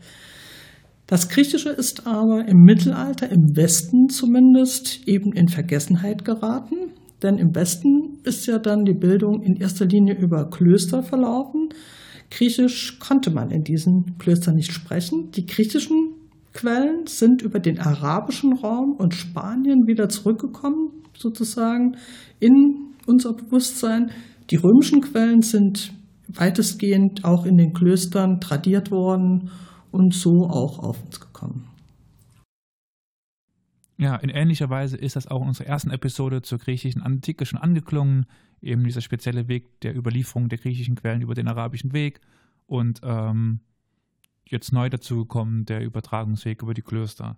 Das 1.07 1.29
Griechische 1.29 1.71
ist 1.71 2.07
aber 2.07 2.47
im 2.47 2.59
Mittelalter, 2.59 3.31
im 3.31 3.57
Westen 3.57 4.09
zumindest, 4.11 5.09
eben 5.09 5.33
in 5.33 5.49
Vergessenheit 5.49 6.25
geraten, 6.25 6.93
denn 7.23 7.39
im 7.39 7.55
Westen 7.55 8.19
ist 8.25 8.47
ja 8.47 8.59
dann 8.59 8.85
die 8.85 8.95
Bildung 8.95 9.43
in 9.43 9.57
erster 9.57 9.87
Linie 9.87 10.15
über 10.19 10.49
Klöster 10.49 11.03
verlaufen. 11.03 11.69
Griechisch 12.31 12.99
konnte 12.99 13.31
man 13.31 13.51
in 13.51 13.63
diesen 13.63 14.17
Klöstern 14.19 14.55
nicht 14.55 14.73
sprechen. 14.73 15.31
Die 15.33 15.47
griechischen 15.47 16.15
Quellen 16.53 17.07
sind 17.07 17.43
über 17.43 17.61
den 17.61 17.79
arabischen 17.79 18.53
Raum 18.55 18.95
und 18.99 19.15
Spanien 19.15 19.87
wieder 19.87 20.09
zurückgekommen, 20.09 20.91
sozusagen 21.17 21.97
in 22.39 22.95
unser 23.07 23.33
Bewusstsein. 23.35 24.11
Die 24.51 24.57
römischen 24.57 25.01
Quellen 25.01 25.43
sind 25.43 25.93
weitestgehend 26.29 27.25
auch 27.25 27.45
in 27.45 27.57
den 27.57 27.73
Klöstern 27.73 28.41
tradiert 28.41 28.91
worden 28.91 29.51
und 29.91 30.15
so 30.15 30.47
auch 30.49 30.79
auf 30.79 31.03
uns 31.05 31.21
gekommen. 31.21 31.70
Ja, 34.01 34.17
in 34.17 34.31
ähnlicher 34.31 34.71
Weise 34.71 34.97
ist 34.97 35.17
das 35.17 35.27
auch 35.27 35.43
in 35.43 35.49
unserer 35.49 35.67
ersten 35.67 35.91
Episode 35.91 36.41
zur 36.41 36.57
griechischen 36.57 37.03
Antike 37.03 37.45
schon 37.45 37.59
angeklungen. 37.59 38.25
Eben 38.63 38.83
dieser 38.83 39.03
spezielle 39.03 39.47
Weg 39.47 39.79
der 39.83 39.95
Überlieferung 39.95 40.49
der 40.49 40.57
griechischen 40.57 40.95
Quellen 40.95 41.21
über 41.21 41.35
den 41.35 41.49
arabischen 41.49 41.93
Weg. 41.93 42.23
Und 42.67 43.03
ähm, 43.05 43.61
jetzt 44.47 44.73
neu 44.73 44.89
dazugekommen, 44.89 45.67
der 45.67 45.83
Übertragungsweg 45.83 46.63
über 46.63 46.73
die 46.73 46.81
Klöster. 46.81 47.37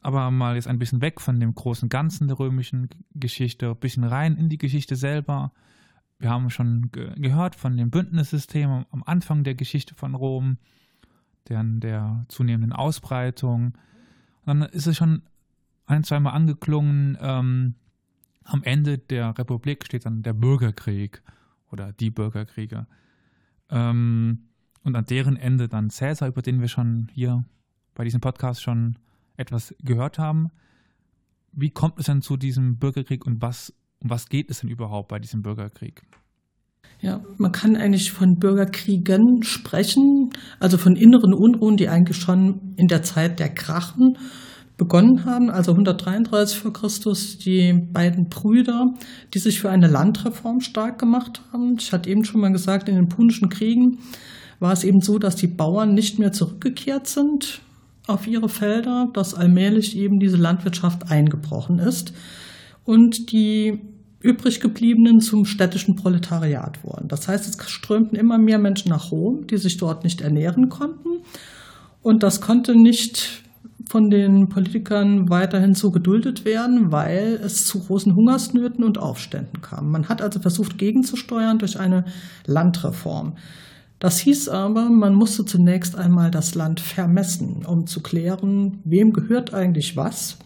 Aber 0.00 0.30
mal 0.30 0.54
jetzt 0.54 0.66
ein 0.66 0.78
bisschen 0.78 1.02
weg 1.02 1.20
von 1.20 1.38
dem 1.38 1.54
großen 1.54 1.90
Ganzen 1.90 2.26
der 2.26 2.38
römischen 2.38 2.88
Geschichte, 3.14 3.68
ein 3.68 3.76
bisschen 3.76 4.04
rein 4.04 4.38
in 4.38 4.48
die 4.48 4.56
Geschichte 4.56 4.96
selber. 4.96 5.52
Wir 6.18 6.30
haben 6.30 6.48
schon 6.48 6.90
ge 6.90 7.12
gehört 7.16 7.54
von 7.54 7.76
dem 7.76 7.90
Bündnissystem 7.90 8.86
am 8.90 9.02
Anfang 9.04 9.44
der 9.44 9.56
Geschichte 9.56 9.94
von 9.94 10.14
Rom, 10.14 10.56
deren 11.50 11.80
der 11.80 12.24
zunehmenden 12.28 12.72
Ausbreitung. 12.72 13.74
dann 14.46 14.62
ist 14.62 14.86
es 14.86 14.96
schon 14.96 15.20
ein, 15.90 16.04
zweimal 16.04 16.34
angeklungen, 16.34 17.18
ähm, 17.20 17.74
am 18.44 18.62
Ende 18.62 18.98
der 18.98 19.36
Republik 19.38 19.84
steht 19.84 20.06
dann 20.06 20.22
der 20.22 20.32
Bürgerkrieg 20.32 21.22
oder 21.70 21.92
die 21.92 22.10
Bürgerkriege. 22.10 22.86
Ähm, 23.68 24.48
und 24.82 24.96
an 24.96 25.04
deren 25.04 25.36
Ende 25.36 25.68
dann 25.68 25.90
Cäsar, 25.90 26.28
über 26.28 26.42
den 26.42 26.60
wir 26.60 26.68
schon 26.68 27.08
hier 27.12 27.44
bei 27.94 28.04
diesem 28.04 28.20
Podcast 28.20 28.62
schon 28.62 28.96
etwas 29.36 29.74
gehört 29.82 30.18
haben. 30.18 30.50
Wie 31.52 31.70
kommt 31.70 31.98
es 31.98 32.06
denn 32.06 32.22
zu 32.22 32.36
diesem 32.36 32.78
Bürgerkrieg 32.78 33.26
und 33.26 33.42
was, 33.42 33.74
um 34.00 34.10
was 34.10 34.28
geht 34.28 34.50
es 34.50 34.60
denn 34.60 34.70
überhaupt 34.70 35.08
bei 35.08 35.18
diesem 35.18 35.42
Bürgerkrieg? 35.42 36.02
Ja, 37.00 37.24
man 37.38 37.52
kann 37.52 37.76
eigentlich 37.76 38.12
von 38.12 38.38
Bürgerkriegen 38.38 39.42
sprechen, 39.42 40.30
also 40.58 40.76
von 40.76 40.96
inneren 40.96 41.32
Unruhen, 41.32 41.76
die 41.76 41.88
eigentlich 41.88 42.18
schon 42.18 42.74
in 42.76 42.88
der 42.88 43.02
Zeit 43.02 43.40
der 43.40 43.48
Krachen 43.48 44.18
begonnen 44.80 45.26
haben, 45.26 45.50
also 45.50 45.72
133 45.72 46.58
vor 46.58 46.72
Christus, 46.72 47.36
die 47.36 47.74
beiden 47.92 48.30
Brüder, 48.30 48.94
die 49.34 49.38
sich 49.38 49.60
für 49.60 49.68
eine 49.68 49.88
Landreform 49.88 50.62
stark 50.62 50.98
gemacht 50.98 51.42
haben. 51.52 51.76
Ich 51.78 51.92
hatte 51.92 52.08
eben 52.08 52.24
schon 52.24 52.40
mal 52.40 52.50
gesagt, 52.50 52.88
in 52.88 52.94
den 52.94 53.08
Punischen 53.08 53.50
Kriegen 53.50 53.98
war 54.58 54.72
es 54.72 54.82
eben 54.82 55.02
so, 55.02 55.18
dass 55.18 55.36
die 55.36 55.48
Bauern 55.48 55.92
nicht 55.92 56.18
mehr 56.18 56.32
zurückgekehrt 56.32 57.06
sind 57.06 57.60
auf 58.06 58.26
ihre 58.26 58.48
Felder, 58.48 59.08
dass 59.12 59.34
allmählich 59.34 59.98
eben 59.98 60.18
diese 60.18 60.38
Landwirtschaft 60.38 61.10
eingebrochen 61.10 61.78
ist 61.78 62.14
und 62.86 63.32
die 63.32 63.80
übrig 64.20 64.60
gebliebenen 64.60 65.20
zum 65.20 65.44
städtischen 65.44 65.94
Proletariat 65.94 66.82
wurden. 66.82 67.08
Das 67.08 67.28
heißt, 67.28 67.46
es 67.46 67.70
strömten 67.70 68.16
immer 68.18 68.38
mehr 68.38 68.58
Menschen 68.58 68.88
nach 68.88 69.12
Rom, 69.12 69.46
die 69.46 69.58
sich 69.58 69.76
dort 69.76 70.04
nicht 70.04 70.22
ernähren 70.22 70.70
konnten. 70.70 71.20
Und 72.00 72.22
das 72.22 72.40
konnte 72.40 72.74
nicht 72.74 73.42
von 73.90 74.08
den 74.08 74.48
Politikern 74.48 75.30
weiterhin 75.30 75.74
so 75.74 75.90
geduldet 75.90 76.44
werden, 76.44 76.92
weil 76.92 77.40
es 77.42 77.66
zu 77.66 77.80
großen 77.80 78.14
Hungersnöten 78.14 78.84
und 78.84 78.98
Aufständen 78.98 79.62
kam. 79.62 79.90
Man 79.90 80.08
hat 80.08 80.22
also 80.22 80.38
versucht, 80.38 80.78
gegenzusteuern 80.78 81.58
durch 81.58 81.80
eine 81.80 82.04
Landreform. 82.46 83.34
Das 83.98 84.20
hieß 84.20 84.48
aber, 84.48 84.88
man 84.88 85.14
musste 85.14 85.44
zunächst 85.44 85.96
einmal 85.96 86.30
das 86.30 86.54
Land 86.54 86.78
vermessen, 86.78 87.66
um 87.66 87.86
zu 87.86 88.00
klären, 88.00 88.78
wem 88.84 89.10
gehört 89.10 89.52
eigentlich 89.54 89.96
was. 89.96 90.38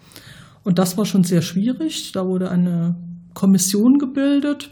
Und 0.63 0.79
das 0.79 0.97
war 0.97 1.05
schon 1.05 1.23
sehr 1.23 1.43
schwierig. 1.43 2.13
Da 2.13 2.27
wurde 2.27 2.51
eine 2.51 2.97
Kommission 3.35 3.99
gebildet 3.99 4.71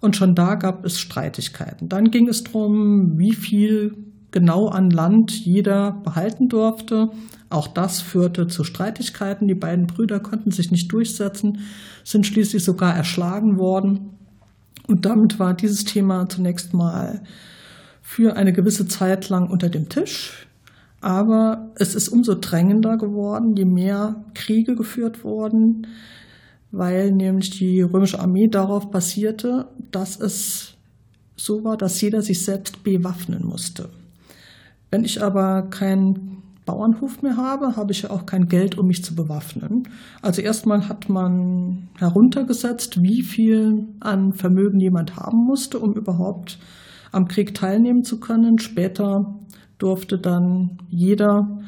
und 0.00 0.16
schon 0.16 0.34
da 0.34 0.54
gab 0.54 0.82
es 0.86 0.98
Streitigkeiten. 0.98 1.90
Dann 1.90 2.10
ging 2.10 2.26
es 2.26 2.42
darum, 2.42 3.18
wie 3.18 3.34
viel 3.34 3.92
genau 4.30 4.68
an 4.68 4.88
Land 4.88 5.32
jeder 5.32 5.92
behalten 6.02 6.48
durfte. 6.48 7.10
Auch 7.50 7.68
das 7.68 8.00
führte 8.00 8.46
zu 8.46 8.62
Streitigkeiten. 8.62 9.48
Die 9.48 9.54
beiden 9.54 9.86
Brüder 9.86 10.20
konnten 10.20 10.50
sich 10.50 10.70
nicht 10.70 10.92
durchsetzen, 10.92 11.60
sind 12.04 12.26
schließlich 12.26 12.62
sogar 12.62 12.94
erschlagen 12.94 13.58
worden. 13.58 14.10
Und 14.86 15.06
damit 15.06 15.38
war 15.38 15.54
dieses 15.54 15.84
Thema 15.84 16.28
zunächst 16.28 16.74
mal 16.74 17.22
für 18.02 18.36
eine 18.36 18.52
gewisse 18.52 18.86
Zeit 18.88 19.28
lang 19.28 19.50
unter 19.50 19.68
dem 19.68 19.88
Tisch. 19.88 20.46
Aber 21.00 21.70
es 21.76 21.94
ist 21.94 22.08
umso 22.08 22.34
drängender 22.34 22.96
geworden, 22.96 23.54
je 23.56 23.64
mehr 23.64 24.24
Kriege 24.34 24.74
geführt 24.74 25.24
wurden, 25.24 25.86
weil 26.70 27.12
nämlich 27.12 27.50
die 27.50 27.82
römische 27.82 28.18
Armee 28.18 28.48
darauf 28.48 28.90
basierte, 28.90 29.68
dass 29.90 30.18
es 30.18 30.74
so 31.36 31.62
war, 31.64 31.76
dass 31.76 32.00
jeder 32.00 32.20
sich 32.20 32.44
selbst 32.44 32.82
bewaffnen 32.82 33.46
musste. 33.46 33.90
Wenn 34.90 35.04
ich 35.04 35.22
aber 35.22 35.62
keinen 35.70 36.37
Bauernhof 36.68 37.22
mehr 37.22 37.38
habe, 37.38 37.76
habe 37.76 37.92
ich 37.92 38.02
ja 38.02 38.10
auch 38.10 38.26
kein 38.26 38.46
Geld, 38.46 38.76
um 38.76 38.86
mich 38.86 39.02
zu 39.02 39.14
bewaffnen. 39.14 39.84
Also 40.20 40.42
erstmal 40.42 40.86
hat 40.86 41.08
man 41.08 41.88
heruntergesetzt, 41.98 43.02
wie 43.02 43.22
viel 43.22 43.86
an 44.00 44.34
Vermögen 44.34 44.78
jemand 44.78 45.16
haben 45.16 45.38
musste, 45.46 45.78
um 45.78 45.94
überhaupt 45.94 46.58
am 47.10 47.26
Krieg 47.26 47.54
teilnehmen 47.54 48.04
zu 48.04 48.20
können. 48.20 48.58
Später 48.58 49.34
durfte 49.78 50.18
dann 50.18 50.76
jeder 50.90 51.62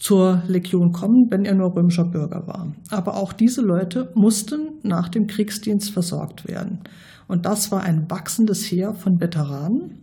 zur 0.00 0.42
Legion 0.48 0.92
kommen, 0.92 1.26
wenn 1.30 1.44
er 1.44 1.54
nur 1.54 1.76
römischer 1.76 2.04
Bürger 2.04 2.46
war. 2.46 2.72
Aber 2.90 3.16
auch 3.16 3.34
diese 3.34 3.60
Leute 3.60 4.10
mussten 4.14 4.78
nach 4.82 5.08
dem 5.08 5.26
Kriegsdienst 5.26 5.92
versorgt 5.92 6.48
werden. 6.48 6.80
Und 7.28 7.44
das 7.44 7.70
war 7.70 7.82
ein 7.82 8.10
wachsendes 8.10 8.64
Heer 8.64 8.94
von 8.94 9.20
Veteranen, 9.20 10.00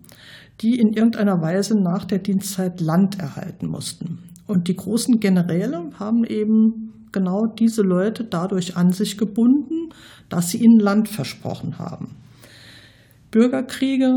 die 0.61 0.79
in 0.79 0.93
irgendeiner 0.93 1.41
Weise 1.41 1.73
nach 1.81 2.05
der 2.05 2.19
Dienstzeit 2.19 2.79
Land 2.79 3.19
erhalten 3.19 3.67
mussten. 3.67 4.19
Und 4.45 4.67
die 4.67 4.75
großen 4.75 5.19
Generäle 5.19 5.89
haben 5.99 6.23
eben 6.23 6.93
genau 7.11 7.47
diese 7.47 7.81
Leute 7.81 8.23
dadurch 8.23 8.77
an 8.77 8.91
sich 8.91 9.17
gebunden, 9.17 9.89
dass 10.29 10.49
sie 10.51 10.59
ihnen 10.59 10.79
Land 10.79 11.09
versprochen 11.09 11.79
haben. 11.79 12.15
Bürgerkriege 13.31 14.11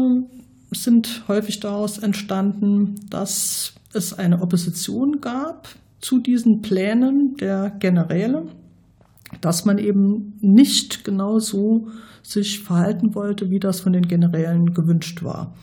sind 0.72 1.24
häufig 1.28 1.60
daraus 1.60 1.98
entstanden, 1.98 2.94
dass 3.10 3.74
es 3.92 4.12
eine 4.12 4.40
Opposition 4.40 5.20
gab 5.20 5.68
zu 6.00 6.18
diesen 6.18 6.62
Plänen 6.62 7.36
der 7.36 7.70
Generäle, 7.78 8.46
dass 9.40 9.64
man 9.64 9.78
eben 9.78 10.34
nicht 10.40 11.04
genau 11.04 11.38
so 11.38 11.88
sich 12.22 12.60
verhalten 12.60 13.14
wollte, 13.14 13.50
wie 13.50 13.60
das 13.60 13.80
von 13.80 13.92
den 13.92 14.06
Generälen 14.08 14.74
gewünscht 14.74 15.22
war. 15.22 15.54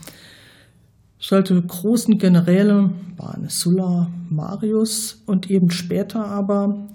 Solche 1.19 1.59
großen 1.61 2.17
Generäle 2.19 2.91
waren 3.15 3.49
Sulla, 3.49 4.11
Marius 4.29 5.23
und 5.25 5.49
eben 5.49 5.71
später 5.71 6.25
aber, 6.25 6.87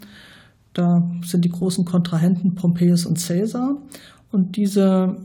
da 0.75 1.11
sind 1.25 1.44
die 1.44 1.51
großen 1.51 1.85
Kontrahenten 1.85 2.55
Pompeius 2.55 3.05
und 3.05 3.18
Caesar. 3.18 3.77
Und 4.31 4.57
diese 4.57 5.16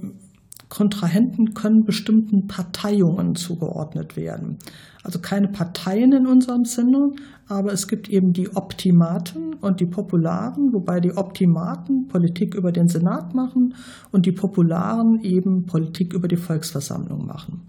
Kontrahenten 0.70 1.54
können 1.54 1.86
bestimmten 1.86 2.48
Parteiungen 2.48 3.36
zugeordnet 3.36 4.18
werden. 4.18 4.58
Also 5.04 5.20
keine 5.20 5.48
Parteien 5.48 6.12
in 6.12 6.28
unserem 6.28 6.66
Sinne, 6.66 7.14
aber 7.48 7.72
es 7.72 7.88
gibt 7.88 8.10
eben 8.10 8.34
die 8.34 8.54
Optimaten 8.56 9.54
und 9.54 9.80
die 9.80 9.86
Popularen, 9.86 10.74
wobei 10.74 11.00
die 11.00 11.16
Optimaten 11.16 12.08
Politik 12.08 12.54
über 12.56 12.74
den 12.74 12.90
Senat 12.90 13.34
machen 13.34 13.76
und 14.12 14.26
die 14.26 14.34
Popularen 14.34 15.24
eben 15.24 15.66
Politik 15.66 16.14
über 16.14 16.28
die 16.28 16.36
Volksversammlung 16.36 17.26
machen. 17.26 17.62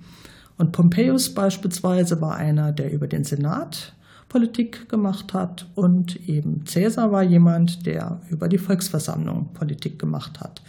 Und 0.57 0.73
Pompeius 0.73 1.33
beispielsweise 1.33 2.21
war 2.21 2.35
einer, 2.35 2.73
der 2.73 2.93
über 2.93 3.07
den 3.07 3.23
Senat 3.23 3.95
Politik 4.29 4.89
gemacht 4.89 5.33
hat 5.33 5.71
und 5.75 6.29
eben 6.29 6.65
Caesar 6.65 7.13
war 7.13 7.23
jemand, 7.23 7.87
der 7.87 8.21
über 8.29 8.49
die 8.49 8.59
Volksversammlung 8.59 9.53
Politik 9.55 9.99
gemacht 9.99 10.41
hat. 10.41 10.61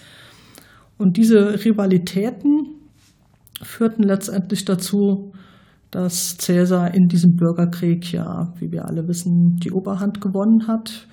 Und 1.00 1.16
diese 1.16 1.64
Rivalitäten 1.64 2.76
führten 3.62 4.04
letztendlich 4.04 4.66
dazu, 4.66 5.32
dass 5.92 6.38
Caesar 6.38 6.94
in 6.94 7.08
diesem 7.08 7.36
Bürgerkrieg 7.36 8.12
ja, 8.12 8.54
wie 8.60 8.72
wir 8.72 8.86
alle 8.86 9.08
wissen, 9.08 9.56
die 9.64 9.72
Oberhand 9.72 10.20
gewonnen 10.20 10.68
hat 10.68 11.08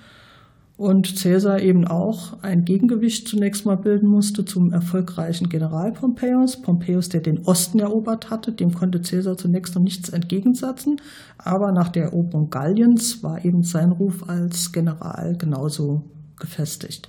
und 0.75 1.15
Caesar 1.15 1.61
eben 1.61 1.87
auch 1.87 2.43
ein 2.43 2.65
Gegengewicht 2.65 3.29
zunächst 3.29 3.65
mal 3.65 3.77
bilden 3.77 4.09
musste 4.09 4.43
zum 4.43 4.73
erfolgreichen 4.73 5.47
General 5.47 5.93
Pompeius. 5.93 6.61
Pompeius, 6.61 7.07
der 7.07 7.21
den 7.21 7.39
Osten 7.45 7.79
erobert 7.79 8.29
hatte, 8.29 8.51
dem 8.51 8.73
konnte 8.73 8.99
Caesar 8.99 9.37
zunächst 9.37 9.73
noch 9.73 9.81
nichts 9.81 10.09
entgegensetzen, 10.09 10.97
aber 11.37 11.71
nach 11.71 11.89
der 11.89 12.03
Eroberung 12.03 12.49
Galliens 12.49 13.23
war 13.23 13.43
eben 13.43 13.63
sein 13.63 13.93
Ruf 13.93 14.27
als 14.27 14.73
General 14.73 15.35
genauso 15.37 16.03
gefestigt. 16.37 17.07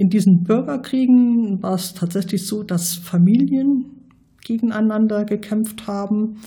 In 0.00 0.08
diesen 0.08 0.44
Bürgerkriegen 0.44 1.62
war 1.62 1.74
es 1.74 1.92
tatsächlich 1.92 2.46
so, 2.46 2.62
dass 2.62 2.94
Familien 2.94 3.84
gegeneinander 4.42 5.26
gekämpft 5.26 5.86
haben 5.86 6.38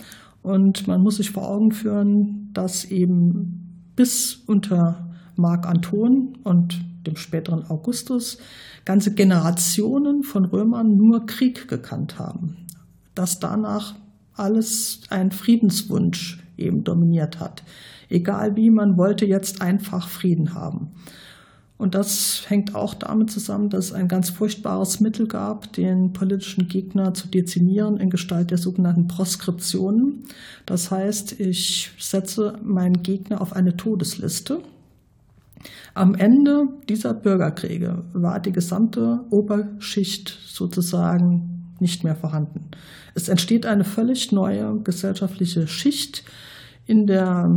und 0.42 0.88
man 0.88 1.00
muss 1.00 1.18
sich 1.18 1.30
vor 1.30 1.48
Augen 1.48 1.70
führen, 1.70 2.50
dass 2.52 2.84
eben 2.84 3.92
bis 3.94 4.42
unter 4.48 5.08
Mark 5.36 5.68
Anton 5.68 6.36
und 6.42 6.84
dem 7.06 7.14
späteren 7.14 7.70
Augustus 7.70 8.38
ganze 8.84 9.14
Generationen 9.14 10.24
von 10.24 10.46
Römern 10.46 10.96
nur 10.96 11.24
Krieg 11.24 11.68
gekannt 11.68 12.18
haben. 12.18 12.56
Dass 13.14 13.38
danach 13.38 13.94
alles 14.34 15.02
ein 15.10 15.30
Friedenswunsch 15.30 16.42
eben 16.56 16.82
dominiert 16.82 17.38
hat. 17.38 17.62
Egal 18.08 18.56
wie, 18.56 18.70
man 18.70 18.98
wollte 18.98 19.26
jetzt 19.26 19.62
einfach 19.62 20.08
Frieden 20.08 20.54
haben. 20.54 20.88
Und 21.76 21.94
das 21.94 22.44
hängt 22.48 22.74
auch 22.74 22.94
damit 22.94 23.30
zusammen, 23.30 23.68
dass 23.68 23.86
es 23.86 23.92
ein 23.92 24.06
ganz 24.06 24.30
furchtbares 24.30 25.00
Mittel 25.00 25.26
gab, 25.26 25.72
den 25.72 26.12
politischen 26.12 26.68
Gegner 26.68 27.14
zu 27.14 27.28
dezimieren 27.28 27.96
in 27.96 28.10
Gestalt 28.10 28.50
der 28.50 28.58
sogenannten 28.58 29.08
Proskriptionen. 29.08 30.24
Das 30.66 30.90
heißt, 30.90 31.40
ich 31.40 31.90
setze 31.98 32.58
meinen 32.62 33.02
Gegner 33.02 33.40
auf 33.40 33.52
eine 33.54 33.76
Todesliste 33.76 34.60
am 35.94 36.14
Ende 36.14 36.68
dieser 36.88 37.14
Bürgerkriege 37.14 38.04
war 38.12 38.40
die 38.40 38.52
gesamte 38.52 39.20
Oberschicht 39.30 40.36
sozusagen 40.46 41.74
nicht 41.80 42.04
mehr 42.04 42.16
vorhanden. 42.16 42.68
Es 43.14 43.28
entsteht 43.28 43.66
eine 43.66 43.84
völlig 43.84 44.32
neue 44.32 44.80
gesellschaftliche 44.80 45.66
Schicht 45.68 46.24
in 46.86 47.06
der 47.06 47.48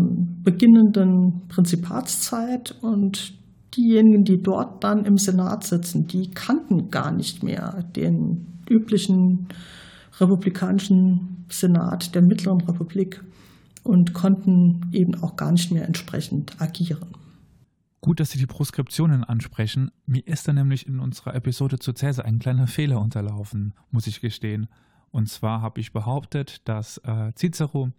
beginnenden 0.43 1.47
Prinzipatszeit 1.49 2.75
und 2.81 3.33
diejenigen, 3.77 4.23
die 4.23 4.41
dort 4.41 4.83
dann 4.83 5.05
im 5.05 5.17
Senat 5.17 5.63
sitzen, 5.63 6.07
die 6.07 6.31
kannten 6.31 6.89
gar 6.89 7.11
nicht 7.11 7.43
mehr 7.43 7.83
den 7.95 8.59
üblichen 8.69 9.47
republikanischen 10.19 11.45
Senat 11.49 12.15
der 12.15 12.21
Mittleren 12.21 12.61
Republik 12.61 13.23
und 13.83 14.13
konnten 14.13 14.89
eben 14.91 15.15
auch 15.23 15.35
gar 15.35 15.51
nicht 15.51 15.71
mehr 15.71 15.85
entsprechend 15.85 16.59
agieren. 16.59 17.07
Gut, 18.01 18.19
dass 18.19 18.31
Sie 18.31 18.37
die 18.37 18.45
Proskriptionen 18.45 19.23
ansprechen. 19.23 19.91
Mir 20.05 20.25
ist 20.27 20.47
da 20.47 20.53
nämlich 20.53 20.87
in 20.87 20.99
unserer 20.99 21.35
Episode 21.35 21.79
zu 21.79 21.93
Cäsar 21.93 22.25
ein 22.25 22.39
kleiner 22.39 22.67
Fehler 22.67 23.01
unterlaufen, 23.01 23.73
muss 23.91 24.07
ich 24.07 24.21
gestehen. 24.21 24.67
Und 25.11 25.29
zwar 25.29 25.61
habe 25.61 25.79
ich 25.79 25.93
behauptet, 25.93 26.67
dass 26.67 26.99
äh, 26.99 27.31
Cicero 27.35 27.91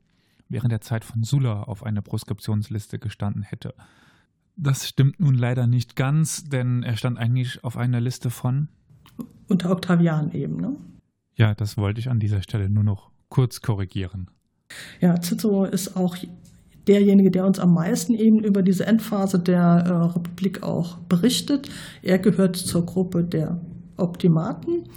während 0.49 0.73
der 0.73 0.81
Zeit 0.81 1.05
von 1.05 1.25
Sulla 1.25 1.63
auf 1.65 1.83
einer 1.83 2.03
Proskriptionsliste 2.03 2.99
gestanden 2.99 3.43
hätte. 3.43 3.75
Das 4.61 4.89
stimmt 4.89 5.21
nun 5.21 5.35
leider 5.35 5.69
nicht 5.69 5.95
ganz, 5.95 6.45
denn 6.45 6.83
er 6.83 6.97
stand 6.97 7.17
eigentlich 7.17 7.63
auf 7.63 7.77
einer 7.77 8.01
Liste 8.01 8.29
von. 8.29 8.69
Unter 9.47 9.71
Octavian 9.71 10.33
eben, 10.33 10.57
ne? 10.57 10.75
Ja, 11.37 11.55
das 11.55 11.77
wollte 11.77 12.01
ich 12.01 12.11
an 12.11 12.19
dieser 12.19 12.43
Stelle 12.43 12.69
nur 12.69 12.83
noch 12.83 13.13
kurz 13.29 13.63
korrigieren. 13.63 14.29
Ja, 15.01 15.21
Cicero 15.21 15.65
ist 15.65 15.97
auch 15.97 16.17
derjenige, 16.89 17.31
der 17.31 17.47
uns 17.47 17.61
am 17.61 17.73
meisten 17.73 18.15
eben 18.15 18.43
über 18.43 18.63
diese 18.63 18.85
Endphase 18.85 19.39
der 19.39 19.61
äh, 19.61 19.93
Republik 19.93 20.65
auch 20.65 20.99
berichtet. 21.09 21.71
Er 22.03 22.19
gehört 22.19 22.57
zur 22.57 22.85
Gruppe 22.85 23.23
der 23.23 23.61
Optimaten 23.97 24.89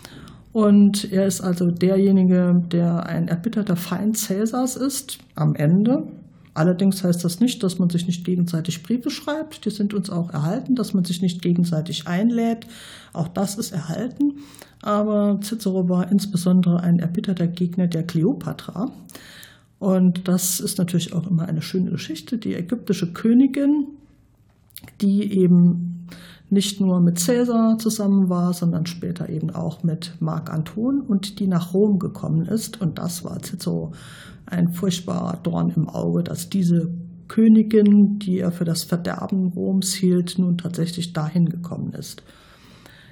und 0.51 1.11
er 1.11 1.27
ist 1.27 1.41
also 1.41 1.69
derjenige, 1.69 2.63
der 2.71 3.05
ein 3.05 3.27
erbitterter 3.27 3.75
Feind 3.75 4.17
Cäsars 4.17 4.75
ist 4.75 5.19
am 5.35 5.53
Ende. 5.53 6.07
Allerdings 6.53 7.03
heißt 7.03 7.23
das 7.23 7.39
nicht, 7.39 7.63
dass 7.63 7.79
man 7.79 7.89
sich 7.89 8.07
nicht 8.07 8.25
gegenseitig 8.25 8.83
Briefe 8.83 9.09
schreibt. 9.09 9.65
Die 9.65 9.69
sind 9.69 9.93
uns 9.93 10.09
auch 10.09 10.31
erhalten, 10.31 10.75
dass 10.75 10.93
man 10.93 11.05
sich 11.05 11.21
nicht 11.21 11.41
gegenseitig 11.41 12.07
einlädt. 12.07 12.67
Auch 13.13 13.29
das 13.29 13.57
ist 13.57 13.71
erhalten. 13.71 14.39
Aber 14.81 15.39
Cicero 15.41 15.87
war 15.87 16.11
insbesondere 16.11 16.81
ein 16.81 16.99
erbitterter 16.99 17.47
Gegner 17.47 17.87
der 17.87 18.03
Kleopatra. 18.03 18.91
Und 19.79 20.27
das 20.27 20.59
ist 20.59 20.77
natürlich 20.77 21.13
auch 21.13 21.27
immer 21.27 21.47
eine 21.47 21.61
schöne 21.61 21.91
Geschichte. 21.91 22.37
Die 22.37 22.53
ägyptische 22.53 23.13
Königin, 23.13 23.87
die 24.99 25.31
eben 25.39 26.07
nicht 26.49 26.81
nur 26.81 26.99
mit 26.99 27.25
Caesar 27.25 27.77
zusammen 27.77 28.27
war, 28.27 28.53
sondern 28.53 28.85
später 28.85 29.29
eben 29.29 29.51
auch 29.51 29.83
mit 29.83 30.15
Marc 30.19 30.51
Anton 30.51 30.99
und 30.99 31.39
die 31.39 31.47
nach 31.47 31.73
Rom 31.73 31.97
gekommen 31.97 32.45
ist. 32.45 32.81
Und 32.81 32.99
das 32.99 33.23
war 33.23 33.41
Cicero 33.41 33.93
ein 34.51 34.73
furchtbarer 34.73 35.37
Dorn 35.43 35.71
im 35.75 35.89
Auge, 35.89 36.23
dass 36.23 36.49
diese 36.49 36.89
Königin, 37.27 38.19
die 38.19 38.39
er 38.39 38.51
für 38.51 38.65
das 38.65 38.83
Verderben 38.83 39.53
Roms 39.55 39.93
hielt, 39.93 40.37
nun 40.37 40.57
tatsächlich 40.57 41.13
dahin 41.13 41.45
gekommen 41.45 41.93
ist. 41.93 42.23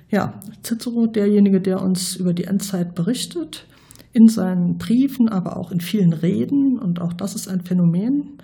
Ja, 0.10 0.40
Cicero, 0.64 1.08
derjenige, 1.08 1.62
der 1.62 1.82
uns 1.82 2.16
über 2.16 2.34
die 2.34 2.46
Endzeit 2.46 2.96
berichtet, 2.96 3.66
in 4.12 4.28
seinen 4.28 4.78
Briefen, 4.78 5.30
aber 5.30 5.56
auch 5.56 5.72
in 5.72 5.80
vielen 5.80 6.14
Reden. 6.14 6.80
Und 6.80 7.00
auch 7.00 7.14
das 7.14 7.36
ist 7.36 7.48
ein 7.48 7.62
Phänomen, 7.62 8.40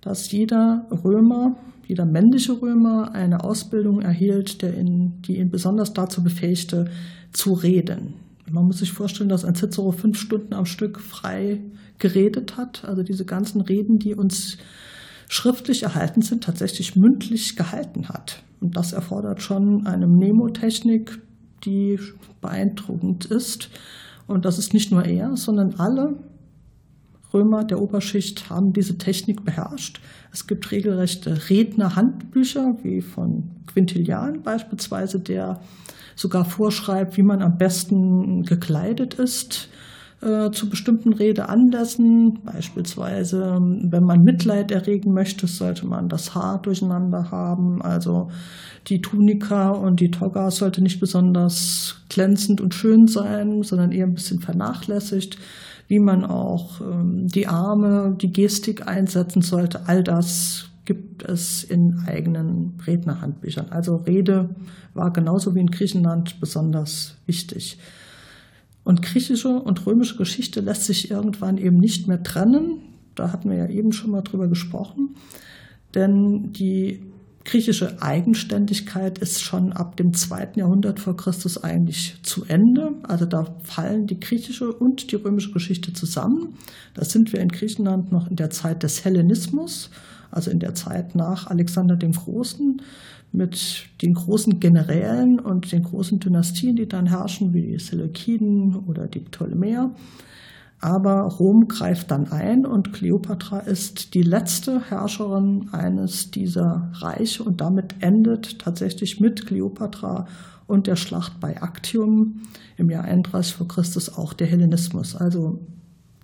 dass 0.00 0.30
jeder 0.30 0.86
Römer, 1.04 1.56
jeder 1.86 2.04
männliche 2.04 2.60
Römer 2.60 3.12
eine 3.14 3.42
Ausbildung 3.42 4.02
erhielt, 4.02 4.62
ihn, 4.62 5.20
die 5.22 5.38
ihn 5.38 5.50
besonders 5.50 5.94
dazu 5.94 6.22
befähigte, 6.22 6.90
zu 7.32 7.54
reden. 7.54 8.14
Man 8.50 8.66
muss 8.66 8.78
sich 8.78 8.92
vorstellen, 8.92 9.28
dass 9.28 9.44
ein 9.44 9.54
Cicero 9.54 9.92
fünf 9.92 10.18
Stunden 10.18 10.54
am 10.54 10.64
Stück 10.64 11.00
frei 11.00 11.60
geredet 11.98 12.56
hat. 12.56 12.84
Also 12.84 13.02
diese 13.02 13.24
ganzen 13.24 13.60
Reden, 13.60 13.98
die 13.98 14.14
uns 14.14 14.58
schriftlich 15.28 15.82
erhalten 15.82 16.22
sind, 16.22 16.44
tatsächlich 16.44 16.96
mündlich 16.96 17.56
gehalten 17.56 18.08
hat. 18.08 18.42
Und 18.60 18.76
das 18.76 18.92
erfordert 18.92 19.42
schon 19.42 19.86
eine 19.86 20.06
Mnemotechnik, 20.06 21.18
die 21.64 21.98
beeindruckend 22.40 23.26
ist 23.26 23.70
Und 24.26 24.44
das 24.44 24.58
ist 24.58 24.74
nicht 24.74 24.92
nur 24.92 25.04
er, 25.04 25.36
sondern 25.36 25.74
alle 25.78 26.16
Römer 27.32 27.64
der 27.64 27.80
Oberschicht 27.80 28.48
haben 28.48 28.72
diese 28.72 28.96
Technik 28.96 29.44
beherrscht. 29.44 30.00
Es 30.32 30.46
gibt 30.46 30.70
regelrechte 30.70 31.50
Rednerhandbücher, 31.50 32.76
wie 32.82 33.00
von 33.00 33.50
Quintilian 33.66 34.42
beispielsweise, 34.42 35.20
der 35.20 35.60
sogar 36.14 36.44
vorschreibt, 36.44 37.16
wie 37.16 37.22
man 37.22 37.42
am 37.42 37.58
besten 37.58 38.44
gekleidet 38.44 39.14
ist 39.14 39.68
äh, 40.20 40.50
zu 40.50 40.68
bestimmten 40.68 41.12
Redeanlässen. 41.12 42.40
Beispielsweise, 42.44 43.58
wenn 43.60 44.02
man 44.02 44.22
Mitleid 44.22 44.72
erregen 44.72 45.12
möchte, 45.12 45.46
sollte 45.46 45.86
man 45.86 46.08
das 46.08 46.34
Haar 46.34 46.60
durcheinander 46.60 47.30
haben. 47.30 47.80
Also 47.82 48.28
die 48.88 49.00
Tunika 49.00 49.70
und 49.70 50.00
die 50.00 50.10
Toga 50.10 50.50
sollte 50.50 50.82
nicht 50.82 50.98
besonders 50.98 52.02
glänzend 52.08 52.60
und 52.60 52.74
schön 52.74 53.06
sein, 53.06 53.62
sondern 53.62 53.92
eher 53.92 54.06
ein 54.06 54.14
bisschen 54.14 54.40
vernachlässigt. 54.40 55.38
Wie 55.86 56.00
man 56.00 56.24
auch 56.24 56.80
ähm, 56.80 57.28
die 57.28 57.46
Arme, 57.46 58.16
die 58.20 58.32
Gestik 58.32 58.86
einsetzen 58.86 59.40
sollte, 59.40 59.88
all 59.88 60.02
das 60.02 60.68
gibt 60.84 61.22
es 61.22 61.64
in 61.64 62.02
eigenen 62.06 62.78
Rednerhandbüchern. 62.86 63.66
Also 63.70 63.96
Rede 63.96 64.56
war 64.94 65.12
genauso 65.12 65.54
wie 65.54 65.60
in 65.60 65.70
Griechenland 65.70 66.40
besonders 66.40 67.14
wichtig. 67.26 67.78
Und 68.88 69.02
griechische 69.02 69.50
und 69.50 69.84
römische 69.84 70.16
Geschichte 70.16 70.62
lässt 70.62 70.84
sich 70.84 71.10
irgendwann 71.10 71.58
eben 71.58 71.76
nicht 71.76 72.08
mehr 72.08 72.22
trennen. 72.22 72.78
Da 73.14 73.32
hatten 73.32 73.50
wir 73.50 73.58
ja 73.58 73.68
eben 73.68 73.92
schon 73.92 74.10
mal 74.10 74.22
drüber 74.22 74.48
gesprochen. 74.48 75.14
Denn 75.94 76.54
die 76.54 77.02
griechische 77.44 78.00
Eigenständigkeit 78.00 79.18
ist 79.18 79.42
schon 79.42 79.74
ab 79.74 79.98
dem 79.98 80.14
zweiten 80.14 80.58
Jahrhundert 80.58 81.00
vor 81.00 81.18
Christus 81.18 81.62
eigentlich 81.62 82.16
zu 82.22 82.46
Ende. 82.46 82.92
Also 83.02 83.26
da 83.26 83.58
fallen 83.62 84.06
die 84.06 84.20
griechische 84.20 84.72
und 84.72 85.12
die 85.12 85.16
römische 85.16 85.52
Geschichte 85.52 85.92
zusammen. 85.92 86.54
Da 86.94 87.04
sind 87.04 87.34
wir 87.34 87.40
in 87.40 87.50
Griechenland 87.50 88.10
noch 88.10 88.30
in 88.30 88.36
der 88.36 88.48
Zeit 88.48 88.82
des 88.82 89.04
Hellenismus, 89.04 89.90
also 90.30 90.50
in 90.50 90.60
der 90.60 90.74
Zeit 90.74 91.14
nach 91.14 91.46
Alexander 91.48 91.96
dem 91.96 92.12
Großen 92.12 92.80
mit 93.32 93.86
den 94.02 94.14
großen 94.14 94.58
Generälen 94.60 95.38
und 95.38 95.70
den 95.72 95.82
großen 95.82 96.18
Dynastien, 96.18 96.76
die 96.76 96.88
dann 96.88 97.06
herrschen, 97.06 97.52
wie 97.52 97.62
die 97.62 97.78
Seleukiden 97.78 98.74
oder 98.74 99.06
die 99.06 99.20
Ptolemäer. 99.20 99.94
Aber 100.80 101.22
Rom 101.22 101.66
greift 101.66 102.10
dann 102.10 102.30
ein 102.30 102.64
und 102.64 102.92
Kleopatra 102.92 103.58
ist 103.60 104.14
die 104.14 104.22
letzte 104.22 104.90
Herrscherin 104.90 105.70
eines 105.72 106.30
dieser 106.30 106.92
Reiche 106.94 107.42
und 107.42 107.60
damit 107.60 107.96
endet 108.00 108.60
tatsächlich 108.60 109.18
mit 109.18 109.46
Kleopatra 109.46 110.26
und 110.68 110.86
der 110.86 110.96
Schlacht 110.96 111.40
bei 111.40 111.54
Actium 111.54 112.42
im 112.76 112.90
Jahr 112.90 113.04
31 113.04 113.54
vor 113.54 113.66
Christus 113.66 114.16
auch 114.16 114.32
der 114.34 114.46
Hellenismus. 114.46 115.16
Also 115.16 115.66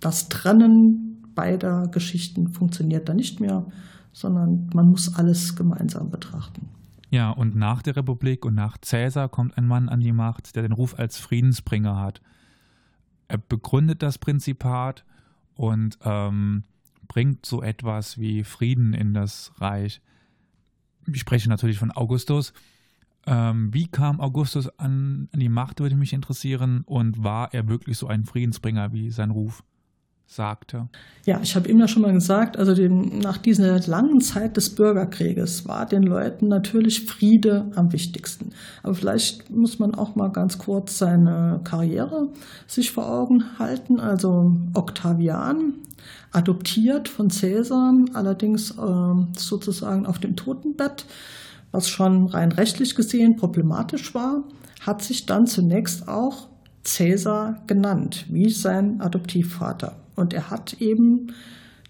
das 0.00 0.28
Trennen 0.28 1.22
beider 1.34 1.88
Geschichten 1.88 2.52
funktioniert 2.52 3.08
da 3.08 3.14
nicht 3.14 3.40
mehr, 3.40 3.66
sondern 4.12 4.70
man 4.72 4.88
muss 4.88 5.16
alles 5.16 5.56
gemeinsam 5.56 6.10
betrachten. 6.10 6.68
Ja, 7.14 7.30
und 7.30 7.54
nach 7.54 7.80
der 7.80 7.94
Republik 7.94 8.44
und 8.44 8.56
nach 8.56 8.76
Cäsar 8.78 9.28
kommt 9.28 9.56
ein 9.56 9.68
Mann 9.68 9.88
an 9.88 10.00
die 10.00 10.10
Macht, 10.10 10.56
der 10.56 10.64
den 10.64 10.72
Ruf 10.72 10.98
als 10.98 11.16
Friedensbringer 11.16 11.96
hat. 11.96 12.20
Er 13.28 13.38
begründet 13.38 14.02
das 14.02 14.18
Prinzipat 14.18 15.04
und 15.54 15.96
ähm, 16.02 16.64
bringt 17.06 17.46
so 17.46 17.62
etwas 17.62 18.18
wie 18.18 18.42
Frieden 18.42 18.94
in 18.94 19.14
das 19.14 19.52
Reich. 19.58 20.00
Ich 21.06 21.20
spreche 21.20 21.48
natürlich 21.48 21.78
von 21.78 21.92
Augustus. 21.92 22.52
Ähm, 23.28 23.72
wie 23.72 23.86
kam 23.86 24.20
Augustus 24.20 24.68
an, 24.80 25.28
an 25.32 25.38
die 25.38 25.48
Macht, 25.48 25.78
würde 25.78 25.94
mich 25.94 26.14
interessieren. 26.14 26.82
Und 26.84 27.22
war 27.22 27.54
er 27.54 27.68
wirklich 27.68 27.96
so 27.96 28.08
ein 28.08 28.24
Friedensbringer 28.24 28.92
wie 28.92 29.12
sein 29.12 29.30
Ruf? 29.30 29.62
Sagte. 30.26 30.88
Ja, 31.26 31.40
ich 31.42 31.54
habe 31.54 31.68
ihm 31.68 31.78
ja 31.78 31.88
schon 31.88 32.02
mal 32.02 32.12
gesagt, 32.12 32.56
also 32.56 32.74
den, 32.74 33.18
nach 33.18 33.38
dieser 33.38 33.78
langen 33.86 34.20
Zeit 34.20 34.56
des 34.56 34.74
Bürgerkrieges 34.74 35.66
war 35.66 35.86
den 35.86 36.02
Leuten 36.02 36.48
natürlich 36.48 37.06
Friede 37.06 37.70
am 37.74 37.92
wichtigsten. 37.92 38.50
Aber 38.82 38.94
vielleicht 38.94 39.50
muss 39.50 39.78
man 39.78 39.94
auch 39.94 40.16
mal 40.16 40.28
ganz 40.28 40.58
kurz 40.58 40.98
seine 40.98 41.60
Karriere 41.64 42.28
sich 42.66 42.90
vor 42.90 43.08
Augen 43.08 43.58
halten. 43.58 44.00
Also 44.00 44.52
Octavian, 44.74 45.74
adoptiert 46.32 47.08
von 47.08 47.28
Caesar, 47.28 47.94
allerdings 48.12 48.72
äh, 48.72 49.14
sozusagen 49.36 50.06
auf 50.06 50.18
dem 50.18 50.36
Totenbett, 50.36 51.06
was 51.70 51.88
schon 51.88 52.26
rein 52.26 52.52
rechtlich 52.52 52.94
gesehen 52.94 53.36
problematisch 53.36 54.14
war, 54.14 54.44
hat 54.80 55.02
sich 55.02 55.26
dann 55.26 55.46
zunächst 55.46 56.08
auch 56.08 56.48
Caesar 56.84 57.62
genannt, 57.66 58.26
wie 58.28 58.50
sein 58.50 59.00
Adoptivvater. 59.00 60.03
Und 60.16 60.32
er 60.32 60.50
hat 60.50 60.74
eben 60.80 61.32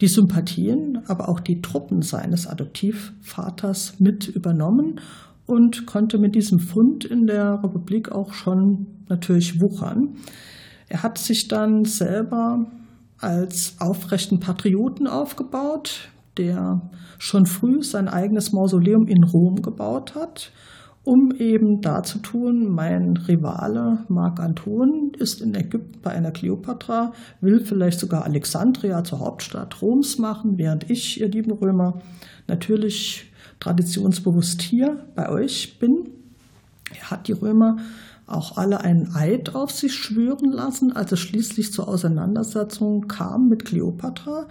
die 0.00 0.08
Sympathien, 0.08 1.02
aber 1.06 1.28
auch 1.28 1.40
die 1.40 1.60
Truppen 1.60 2.02
seines 2.02 2.46
Adoptivvaters 2.46 4.00
mit 4.00 4.28
übernommen 4.28 5.00
und 5.46 5.86
konnte 5.86 6.18
mit 6.18 6.34
diesem 6.34 6.58
Fund 6.58 7.04
in 7.04 7.26
der 7.26 7.60
Republik 7.62 8.10
auch 8.10 8.32
schon 8.32 8.86
natürlich 9.08 9.60
wuchern. 9.60 10.16
Er 10.88 11.02
hat 11.02 11.18
sich 11.18 11.48
dann 11.48 11.84
selber 11.84 12.66
als 13.18 13.76
aufrechten 13.78 14.40
Patrioten 14.40 15.06
aufgebaut, 15.06 16.08
der 16.36 16.90
schon 17.18 17.46
früh 17.46 17.82
sein 17.82 18.08
eigenes 18.08 18.52
Mausoleum 18.52 19.06
in 19.06 19.22
Rom 19.22 19.62
gebaut 19.62 20.14
hat 20.14 20.52
um 21.04 21.32
eben 21.32 21.82
darzutun, 21.82 22.66
mein 22.66 23.18
Rivale 23.18 23.98
Mark 24.08 24.40
Anton 24.40 25.12
ist 25.18 25.42
in 25.42 25.54
Ägypten 25.54 26.00
bei 26.02 26.10
einer 26.12 26.30
Kleopatra, 26.30 27.12
will 27.42 27.60
vielleicht 27.60 28.00
sogar 28.00 28.24
Alexandria 28.24 29.04
zur 29.04 29.20
Hauptstadt 29.20 29.82
Roms 29.82 30.16
machen, 30.18 30.56
während 30.56 30.90
ich, 30.90 31.20
ihr 31.20 31.28
lieben 31.28 31.52
Römer, 31.52 32.00
natürlich 32.48 33.30
traditionsbewusst 33.60 34.62
hier 34.62 35.06
bei 35.14 35.28
euch 35.28 35.78
bin. 35.78 36.08
Er 36.98 37.10
hat 37.10 37.28
die 37.28 37.32
Römer 37.32 37.76
auch 38.26 38.56
alle 38.56 38.80
einen 38.80 39.14
Eid 39.14 39.54
auf 39.54 39.70
sich 39.70 39.92
schwören 39.92 40.52
lassen, 40.52 40.92
als 40.92 41.12
es 41.12 41.20
schließlich 41.20 41.70
zur 41.70 41.86
Auseinandersetzung 41.86 43.08
kam 43.08 43.50
mit 43.50 43.66
Kleopatra. 43.66 44.46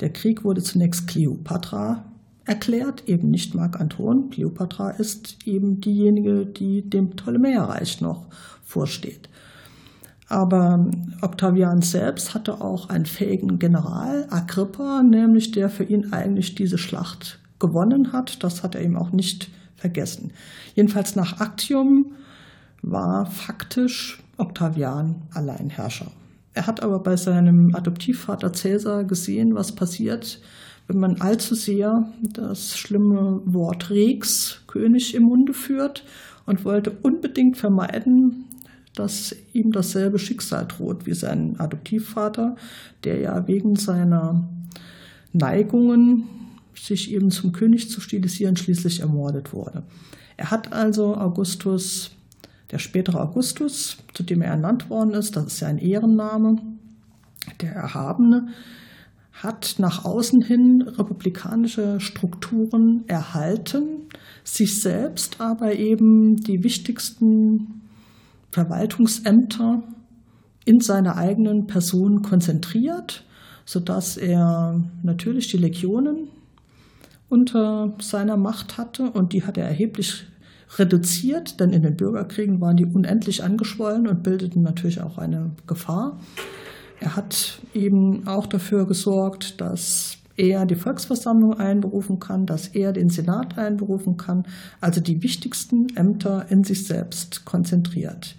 Der 0.00 0.12
Krieg 0.12 0.44
wurde 0.44 0.62
zunächst 0.62 1.08
Kleopatra 1.08 2.04
erklärt, 2.46 3.08
eben 3.08 3.30
nicht 3.30 3.54
Mark 3.54 3.80
Anton. 3.80 4.30
Kleopatra 4.30 4.90
ist 4.90 5.46
eben 5.46 5.80
diejenige, 5.80 6.46
die 6.46 6.88
dem 6.88 7.10
Ptolemäerreich 7.10 8.00
noch 8.00 8.26
vorsteht. 8.62 9.28
Aber 10.28 10.90
Octavian 11.20 11.82
selbst 11.82 12.34
hatte 12.34 12.60
auch 12.60 12.88
einen 12.88 13.06
fähigen 13.06 13.58
General, 13.58 14.26
Agrippa, 14.30 15.02
nämlich 15.02 15.52
der 15.52 15.68
für 15.68 15.84
ihn 15.84 16.12
eigentlich 16.12 16.54
diese 16.54 16.78
Schlacht 16.78 17.38
gewonnen 17.58 18.12
hat. 18.12 18.42
Das 18.42 18.62
hat 18.62 18.74
er 18.74 18.82
ihm 18.82 18.96
auch 18.96 19.12
nicht 19.12 19.50
vergessen. 19.76 20.32
Jedenfalls 20.74 21.14
nach 21.14 21.40
Actium 21.40 22.12
war 22.82 23.26
faktisch 23.26 24.22
Octavian 24.36 25.22
Alleinherrscher. 25.32 26.10
Er 26.54 26.66
hat 26.66 26.82
aber 26.82 27.00
bei 27.00 27.16
seinem 27.16 27.74
Adoptivvater 27.74 28.50
Caesar 28.50 29.04
gesehen, 29.04 29.54
was 29.54 29.72
passiert, 29.72 30.40
wenn 30.86 30.98
man 30.98 31.20
allzu 31.20 31.54
sehr 31.54 32.12
das 32.20 32.76
schlimme 32.76 33.40
Wort 33.44 33.90
Rex, 33.90 34.62
König, 34.66 35.14
im 35.14 35.24
Munde 35.24 35.54
führt 35.54 36.04
und 36.46 36.64
wollte 36.64 36.90
unbedingt 37.02 37.56
vermeiden, 37.56 38.44
dass 38.94 39.34
ihm 39.52 39.72
dasselbe 39.72 40.18
Schicksal 40.18 40.66
droht 40.66 41.06
wie 41.06 41.14
sein 41.14 41.58
Adoptivvater, 41.58 42.56
der 43.02 43.18
ja 43.18 43.46
wegen 43.48 43.76
seiner 43.76 44.48
Neigungen, 45.32 46.24
sich 46.74 47.12
eben 47.12 47.30
zum 47.30 47.52
König 47.52 47.90
zu 47.90 48.00
stilisieren, 48.00 48.56
schließlich 48.56 49.00
ermordet 49.00 49.52
wurde. 49.52 49.84
Er 50.36 50.50
hat 50.50 50.72
also 50.72 51.16
Augustus, 51.16 52.10
der 52.70 52.78
spätere 52.78 53.20
Augustus, 53.20 53.98
zu 54.12 54.22
dem 54.22 54.42
er 54.42 54.50
ernannt 54.50 54.90
worden 54.90 55.14
ist, 55.14 55.36
das 55.36 55.46
ist 55.46 55.60
ja 55.60 55.68
ein 55.68 55.78
Ehrenname, 55.78 56.56
der 57.60 57.72
Erhabene, 57.72 58.48
hat 59.42 59.76
nach 59.78 60.04
außen 60.04 60.42
hin 60.42 60.82
republikanische 60.82 62.00
Strukturen 62.00 63.04
erhalten, 63.08 64.08
sich 64.44 64.80
selbst 64.80 65.40
aber 65.40 65.74
eben 65.74 66.36
die 66.36 66.62
wichtigsten 66.62 67.82
Verwaltungsämter 68.52 69.82
in 70.64 70.80
seiner 70.80 71.16
eigenen 71.16 71.66
Person 71.66 72.22
konzentriert, 72.22 73.24
sodass 73.64 74.16
er 74.16 74.80
natürlich 75.02 75.48
die 75.48 75.58
Legionen 75.58 76.28
unter 77.28 77.94
seiner 78.00 78.36
Macht 78.36 78.78
hatte 78.78 79.10
und 79.10 79.32
die 79.32 79.44
hat 79.44 79.58
er 79.58 79.66
erheblich 79.66 80.26
reduziert, 80.78 81.58
denn 81.60 81.70
in 81.70 81.82
den 81.82 81.96
Bürgerkriegen 81.96 82.60
waren 82.60 82.76
die 82.76 82.86
unendlich 82.86 83.42
angeschwollen 83.42 84.06
und 84.06 84.22
bildeten 84.22 84.62
natürlich 84.62 85.00
auch 85.00 85.18
eine 85.18 85.50
Gefahr. 85.66 86.20
Er 87.04 87.16
hat 87.16 87.60
eben 87.74 88.26
auch 88.26 88.46
dafür 88.46 88.86
gesorgt, 88.86 89.60
dass 89.60 90.16
er 90.36 90.64
die 90.64 90.74
Volksversammlung 90.74 91.52
einberufen 91.52 92.18
kann, 92.18 92.46
dass 92.46 92.68
er 92.68 92.94
den 92.94 93.10
Senat 93.10 93.58
einberufen 93.58 94.16
kann, 94.16 94.46
also 94.80 95.02
die 95.02 95.22
wichtigsten 95.22 95.94
Ämter 95.96 96.46
in 96.48 96.64
sich 96.64 96.86
selbst 96.86 97.44
konzentriert. 97.44 98.36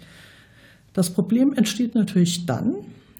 Das 0.94 1.10
Problem 1.10 1.52
entsteht 1.52 1.94
natürlich 1.94 2.44
dann, 2.44 2.74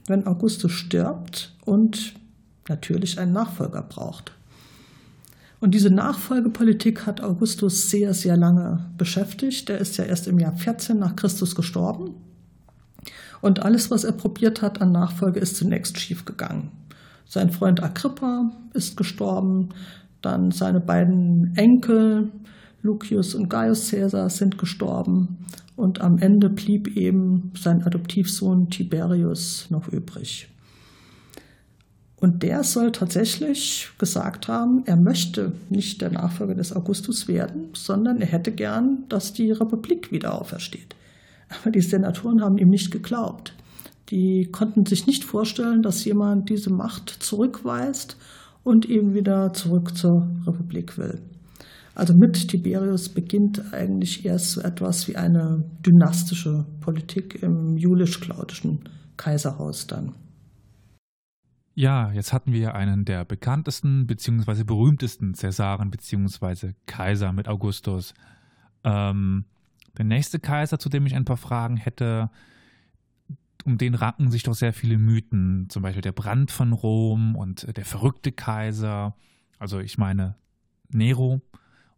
wenn 0.09 0.27
Augustus 0.27 0.73
stirbt 0.73 1.55
und 1.65 2.15
natürlich 2.69 3.21
einen 3.21 3.33
Nachfolger 3.33 3.83
braucht. 3.83 4.33
Und 5.61 5.75
diese 5.75 5.91
Nachfolgepolitik 5.91 7.07
hat 7.07 7.23
Augustus 7.23 7.89
sehr, 7.89 8.15
sehr 8.15 8.37
lange 8.37 8.85
beschäftigt. 8.99 9.71
Er 9.71 9.79
ist 9.79 9.97
ja 9.97 10.07
erst 10.07 10.27
im 10.27 10.41
Jahr 10.41 10.57
14 10.57 10.99
nach 10.99 11.15
Christus 11.15 11.55
gestorben. 11.55 12.15
Und 13.41 13.63
alles, 13.63 13.91
was 13.91 14.05
er 14.05 14.13
probiert 14.13 14.63
hat 14.63 14.81
an 14.81 14.93
Nachfolge, 14.93 15.41
ist 15.41 15.57
zunächst 15.57 15.99
schiefgegangen. 15.99 16.71
Sein 17.27 17.51
Freund 17.51 17.83
Agrippa 17.83 18.53
ist 18.73 18.97
gestorben, 18.97 19.71
dann 20.23 20.51
seine 20.51 20.81
beiden 20.81 21.57
Enkel, 21.57 22.31
Lucius 22.83 23.35
und 23.35 23.49
Gaius 23.49 23.91
Caesar, 23.91 24.31
sind 24.31 24.59
gestorben. 24.59 25.39
Und 25.77 26.01
am 26.01 26.19
Ende 26.19 26.49
blieb 26.49 26.97
eben 26.97 27.53
sein 27.57 27.83
Adoptivsohn 27.83 28.71
Tiberius 28.71 29.67
noch 29.71 29.89
übrig. 29.89 30.49
Und 32.19 32.43
der 32.43 32.65
soll 32.65 32.93
tatsächlich 32.93 33.91
gesagt 33.99 34.49
haben, 34.49 34.83
er 34.87 34.97
möchte 34.97 35.53
nicht 35.69 36.01
der 36.01 36.11
Nachfolger 36.11 36.55
des 36.55 36.75
Augustus 36.75 37.29
werden, 37.29 37.69
sondern 37.75 38.21
er 38.23 38.27
hätte 38.27 38.53
gern, 38.53 39.05
dass 39.11 39.35
die 39.35 39.53
Republik 39.53 40.11
wieder 40.13 40.41
aufersteht. 40.41 40.96
Aber 41.49 41.71
die 41.71 41.81
Senatoren 41.81 42.43
haben 42.43 42.59
ihm 42.59 42.69
nicht 42.69 42.91
geglaubt. 42.91 43.55
Die 44.11 44.49
konnten 44.53 44.85
sich 44.87 45.07
nicht 45.07 45.25
vorstellen, 45.25 45.83
dass 45.83 46.05
jemand 46.05 46.49
diese 46.49 46.71
Macht 46.71 47.11
zurückweist 47.11 48.17
und 48.63 48.87
eben 48.87 49.15
wieder 49.15 49.53
zurück 49.53 49.97
zur 49.97 50.29
Republik 50.47 50.99
will. 50.99 51.21
Also 51.95 52.15
mit 52.15 52.49
Tiberius 52.49 53.09
beginnt 53.09 53.73
eigentlich 53.73 54.25
erst 54.25 54.53
so 54.53 54.61
etwas 54.61 55.09
wie 55.09 55.17
eine 55.17 55.65
dynastische 55.85 56.67
Politik 56.81 57.43
im 57.43 57.77
julisch-claudischen 57.79 58.81
Kaiserhaus 59.17 59.87
dann. 59.87 60.15
Ja, 61.75 62.13
jetzt 62.13 62.33
hatten 62.33 62.53
wir 62.53 62.75
einen 62.75 63.05
der 63.05 63.25
bekanntesten 63.25 64.07
bzw. 64.07 64.65
berühmtesten 64.65 65.35
Cäsaren 65.35 65.91
bzw. 65.91 66.73
Kaiser 66.87 67.33
mit 67.33 67.49
Augustus. 67.49 68.15
Ähm, 68.85 69.45
der 69.97 70.05
nächste 70.05 70.39
Kaiser, 70.39 70.79
zu 70.79 70.89
dem 70.89 71.07
ich 71.07 71.15
ein 71.15 71.25
paar 71.25 71.37
Fragen 71.37 71.77
hätte, 71.77 72.31
um 73.65 73.79
den 73.79 73.95
ranken 73.95 74.31
sich 74.31 74.45
doch 74.45 74.55
sehr 74.55 74.73
viele 74.73 74.99
Mythen. 74.99 75.67
Zum 75.69 75.83
Beispiel 75.83 76.03
der 76.03 76.13
Brand 76.13 76.51
von 76.51 76.73
Rom 76.73 77.35
und 77.35 77.77
der 77.77 77.85
verrückte 77.85 78.33
Kaiser. 78.33 79.17
Also 79.59 79.81
ich 79.81 79.99
meine 79.99 80.37
Nero. 80.89 81.41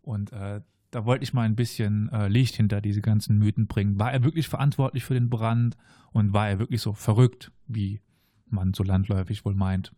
Und 0.01 0.33
äh, 0.33 0.63
da 0.91 1.05
wollte 1.05 1.25
ich 1.25 1.35
mal 1.35 1.43
ein 1.43 1.57
bisschen 1.57 2.11
äh, 2.11 2.29
Licht 2.29 2.57
hinter 2.57 2.81
diese 2.81 3.03
ganzen 3.03 3.39
Mythen 3.39 3.67
bringen. 3.67 3.99
War 3.99 4.13
er 4.13 4.25
wirklich 4.25 4.49
verantwortlich 4.49 5.05
für 5.05 5.15
den 5.15 5.29
Brand 5.29 5.77
und 6.13 6.33
war 6.33 6.49
er 6.49 6.59
wirklich 6.59 6.81
so 6.81 6.95
verrückt, 6.95 7.53
wie 7.67 8.01
man 8.47 8.73
so 8.73 8.83
landläufig 8.83 9.45
wohl 9.45 9.55
meint. 9.55 9.93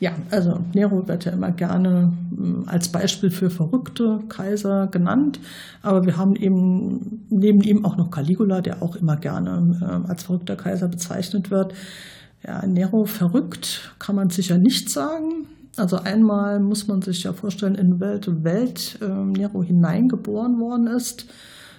Ja, 0.00 0.12
also 0.30 0.60
Nero 0.72 1.06
wird 1.06 1.26
ja 1.26 1.32
immer 1.32 1.50
gerne 1.50 2.12
hm, 2.34 2.64
als 2.66 2.88
Beispiel 2.88 3.30
für 3.30 3.50
verrückte 3.50 4.20
Kaiser 4.28 4.86
genannt, 4.86 5.40
aber 5.82 6.06
wir 6.06 6.16
haben 6.16 6.36
eben 6.36 7.26
neben 7.28 7.60
ihm 7.60 7.84
auch 7.84 7.96
noch 7.96 8.10
Caligula, 8.10 8.60
der 8.60 8.82
auch 8.82 8.96
immer 8.96 9.16
gerne 9.16 9.78
äh, 9.80 10.08
als 10.08 10.24
verrückter 10.24 10.56
Kaiser 10.56 10.88
bezeichnet 10.88 11.50
wird. 11.50 11.74
Ja, 12.46 12.66
Nero 12.66 13.04
verrückt 13.04 13.94
kann 13.98 14.16
man 14.16 14.30
sicher 14.30 14.56
nicht 14.56 14.88
sagen. 14.90 15.46
Also 15.76 15.96
einmal 15.98 16.60
muss 16.60 16.88
man 16.88 17.02
sich 17.02 17.22
ja 17.24 17.32
vorstellen, 17.32 17.74
in 17.74 18.00
welche 18.00 18.42
Welt 18.42 18.98
äh, 19.02 19.06
Nero 19.08 19.62
hineingeboren 19.62 20.58
worden 20.58 20.86
ist. 20.86 21.26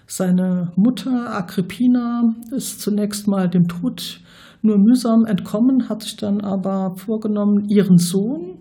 Seine 0.08 0.72
Mutter 0.76 1.34
Agrippina 1.34 2.36
ist 2.56 2.82
zunächst 2.82 3.28
mal 3.28 3.50
dem 3.50 3.68
Tod 3.68 4.20
nur 4.62 4.78
mühsam 4.78 5.26
entkommen, 5.26 5.90
hat 5.90 6.04
sich 6.04 6.18
dann 6.18 6.42
aber 6.42 6.96
vorgenommen, 6.96 7.66
ihren 7.68 7.98
Sohn 7.98 8.60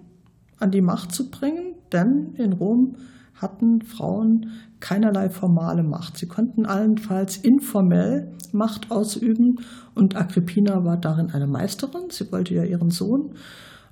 an 0.58 0.70
die 0.70 0.82
Macht 0.82 1.12
zu 1.12 1.30
bringen, 1.30 1.74
denn 1.92 2.34
in 2.36 2.52
Rom 2.52 2.96
hatten 3.34 3.82
Frauen 3.82 4.50
keinerlei 4.80 5.30
formale 5.30 5.82
Macht. 5.82 6.16
Sie 6.16 6.26
konnten 6.26 6.66
allenfalls 6.66 7.36
informell 7.38 8.32
Macht 8.52 8.90
ausüben 8.90 9.56
und 9.94 10.16
Agrippina 10.16 10.84
war 10.84 10.96
darin 10.96 11.30
eine 11.30 11.46
Meisterin. 11.46 12.10
Sie 12.10 12.30
wollte 12.32 12.54
ja 12.54 12.64
ihren 12.64 12.90
Sohn 12.90 13.34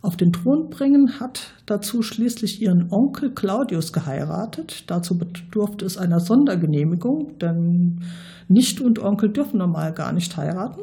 auf 0.00 0.16
den 0.16 0.32
Thron 0.32 0.68
bringen, 0.70 1.20
hat 1.20 1.54
dazu 1.66 2.02
schließlich 2.02 2.62
ihren 2.62 2.88
Onkel 2.90 3.32
Claudius 3.32 3.92
geheiratet. 3.92 4.84
Dazu 4.88 5.18
bedurfte 5.18 5.84
es 5.84 5.96
einer 5.96 6.20
Sondergenehmigung, 6.20 7.38
denn 7.38 8.00
Nichte 8.48 8.84
und 8.84 8.98
Onkel 8.98 9.32
dürfen 9.32 9.58
normal 9.58 9.92
gar 9.92 10.12
nicht 10.12 10.36
heiraten. 10.36 10.82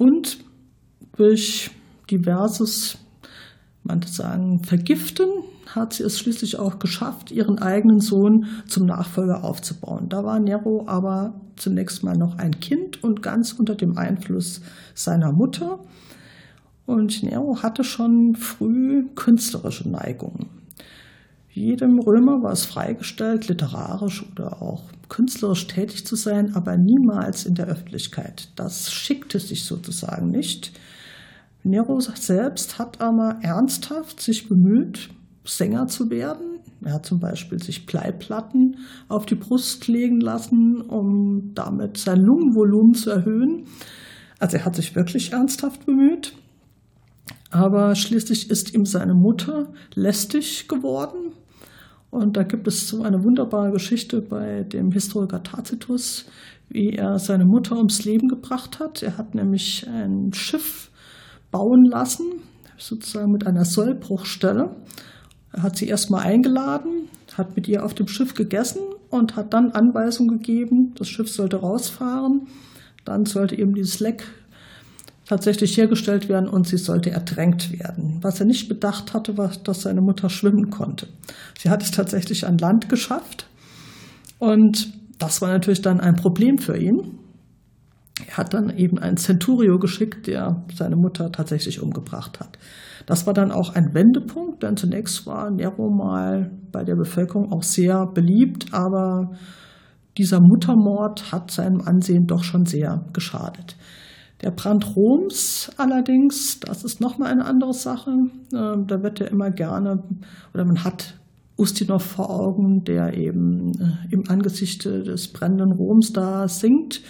Und 0.00 0.38
durch 1.18 1.70
diverses, 2.10 2.96
man 3.82 4.00
sagen, 4.00 4.64
Vergiften 4.64 5.28
hat 5.66 5.92
sie 5.92 6.04
es 6.04 6.18
schließlich 6.18 6.58
auch 6.58 6.78
geschafft, 6.78 7.30
ihren 7.30 7.58
eigenen 7.58 8.00
Sohn 8.00 8.46
zum 8.66 8.86
Nachfolger 8.86 9.44
aufzubauen. 9.44 10.08
Da 10.08 10.24
war 10.24 10.40
Nero 10.40 10.84
aber 10.86 11.38
zunächst 11.56 12.02
mal 12.02 12.16
noch 12.16 12.38
ein 12.38 12.60
Kind 12.60 13.04
und 13.04 13.20
ganz 13.20 13.52
unter 13.52 13.74
dem 13.74 13.98
Einfluss 13.98 14.62
seiner 14.94 15.32
Mutter. 15.32 15.80
Und 16.86 17.22
Nero 17.22 17.62
hatte 17.62 17.84
schon 17.84 18.36
früh 18.36 19.04
künstlerische 19.14 19.86
Neigungen. 19.86 20.59
Jedem 21.52 21.98
Römer 21.98 22.42
war 22.42 22.52
es 22.52 22.64
freigestellt, 22.64 23.48
literarisch 23.48 24.24
oder 24.30 24.62
auch 24.62 24.84
künstlerisch 25.08 25.66
tätig 25.66 26.06
zu 26.06 26.14
sein, 26.14 26.54
aber 26.54 26.76
niemals 26.76 27.44
in 27.44 27.54
der 27.54 27.66
Öffentlichkeit. 27.66 28.48
Das 28.54 28.92
schickte 28.92 29.40
sich 29.40 29.64
sozusagen 29.64 30.30
nicht. 30.30 30.72
Nero 31.64 31.98
selbst 32.00 32.78
hat 32.78 33.00
aber 33.00 33.38
ernsthaft 33.42 34.20
sich 34.20 34.48
bemüht, 34.48 35.10
Sänger 35.44 35.88
zu 35.88 36.08
werden. 36.08 36.60
Er 36.82 36.94
hat 36.94 37.06
zum 37.06 37.18
Beispiel 37.18 37.60
sich 37.60 37.84
Bleiplatten 37.84 38.76
auf 39.08 39.26
die 39.26 39.34
Brust 39.34 39.88
legen 39.88 40.20
lassen, 40.20 40.80
um 40.80 41.50
damit 41.54 41.98
sein 41.98 42.20
Lungenvolumen 42.20 42.94
zu 42.94 43.10
erhöhen. 43.10 43.64
Also 44.38 44.58
er 44.58 44.64
hat 44.64 44.76
sich 44.76 44.94
wirklich 44.94 45.32
ernsthaft 45.32 45.84
bemüht. 45.84 46.32
Aber 47.50 47.96
schließlich 47.96 48.48
ist 48.48 48.72
ihm 48.72 48.86
seine 48.86 49.14
Mutter 49.14 49.72
lästig 49.94 50.68
geworden 50.68 51.32
und 52.10 52.36
da 52.36 52.42
gibt 52.42 52.66
es 52.66 52.88
so 52.88 53.02
eine 53.02 53.22
wunderbare 53.22 53.70
Geschichte 53.70 54.20
bei 54.20 54.64
dem 54.64 54.90
Historiker 54.90 55.42
Tacitus, 55.42 56.26
wie 56.68 56.90
er 56.90 57.18
seine 57.18 57.44
Mutter 57.44 57.76
ums 57.76 58.04
Leben 58.04 58.28
gebracht 58.28 58.80
hat. 58.80 59.02
Er 59.02 59.16
hat 59.16 59.34
nämlich 59.34 59.86
ein 59.88 60.32
Schiff 60.32 60.90
bauen 61.50 61.84
lassen, 61.84 62.26
sozusagen 62.76 63.30
mit 63.30 63.46
einer 63.46 63.64
Sollbruchstelle. 63.64 64.76
Er 65.52 65.62
hat 65.62 65.76
sie 65.76 65.86
erstmal 65.86 66.24
eingeladen, 66.24 67.08
hat 67.36 67.54
mit 67.56 67.68
ihr 67.68 67.84
auf 67.84 67.94
dem 67.94 68.08
Schiff 68.08 68.34
gegessen 68.34 68.82
und 69.10 69.36
hat 69.36 69.52
dann 69.52 69.70
Anweisungen 69.70 70.38
gegeben, 70.38 70.94
das 70.96 71.08
Schiff 71.08 71.28
sollte 71.28 71.58
rausfahren. 71.58 72.46
Dann 73.04 73.24
sollte 73.24 73.56
eben 73.56 73.72
dieses 73.72 74.00
Leck 74.00 74.24
tatsächlich 75.30 75.76
hergestellt 75.76 76.28
werden 76.28 76.48
und 76.48 76.66
sie 76.66 76.76
sollte 76.76 77.12
ertränkt 77.12 77.70
werden. 77.70 78.18
Was 78.20 78.40
er 78.40 78.46
nicht 78.46 78.68
bedacht 78.68 79.14
hatte, 79.14 79.38
war, 79.38 79.52
dass 79.62 79.82
seine 79.82 80.00
Mutter 80.00 80.28
schwimmen 80.28 80.70
konnte. 80.70 81.06
Sie 81.56 81.70
hat 81.70 81.84
es 81.84 81.92
tatsächlich 81.92 82.48
an 82.48 82.58
Land 82.58 82.88
geschafft 82.88 83.46
und 84.40 84.92
das 85.20 85.40
war 85.40 85.50
natürlich 85.50 85.82
dann 85.82 86.00
ein 86.00 86.16
Problem 86.16 86.58
für 86.58 86.76
ihn. 86.76 87.20
Er 88.26 88.38
hat 88.38 88.54
dann 88.54 88.76
eben 88.76 88.98
einen 88.98 89.18
Centurio 89.18 89.78
geschickt, 89.78 90.26
der 90.26 90.64
seine 90.74 90.96
Mutter 90.96 91.30
tatsächlich 91.30 91.80
umgebracht 91.80 92.40
hat. 92.40 92.58
Das 93.06 93.28
war 93.28 93.32
dann 93.32 93.52
auch 93.52 93.76
ein 93.76 93.94
Wendepunkt, 93.94 94.64
denn 94.64 94.76
zunächst 94.76 95.28
war 95.28 95.48
Nero 95.52 95.90
mal 95.90 96.50
bei 96.72 96.82
der 96.82 96.96
Bevölkerung 96.96 97.52
auch 97.52 97.62
sehr 97.62 98.04
beliebt, 98.12 98.74
aber 98.74 99.30
dieser 100.18 100.40
Muttermord 100.40 101.30
hat 101.30 101.52
seinem 101.52 101.82
Ansehen 101.82 102.26
doch 102.26 102.42
schon 102.42 102.64
sehr 102.64 103.04
geschadet. 103.12 103.76
Der 104.42 104.50
Brand 104.50 104.96
Roms 104.96 105.70
allerdings, 105.76 106.60
das 106.60 106.82
ist 106.82 107.00
nochmal 107.00 107.30
eine 107.30 107.44
andere 107.44 107.74
Sache. 107.74 108.10
Ähm, 108.54 108.86
da 108.86 109.02
wird 109.02 109.20
ja 109.20 109.26
immer 109.26 109.50
gerne, 109.50 110.02
oder 110.54 110.64
man 110.64 110.82
hat 110.82 111.14
Ustinov 111.58 112.02
vor 112.02 112.30
Augen, 112.30 112.84
der 112.84 113.14
eben 113.14 113.72
äh, 113.78 114.12
im 114.14 114.30
Angesicht 114.30 114.86
des 114.86 115.28
brennenden 115.28 115.72
Roms 115.72 116.12
da 116.12 116.48
singt 116.48 117.02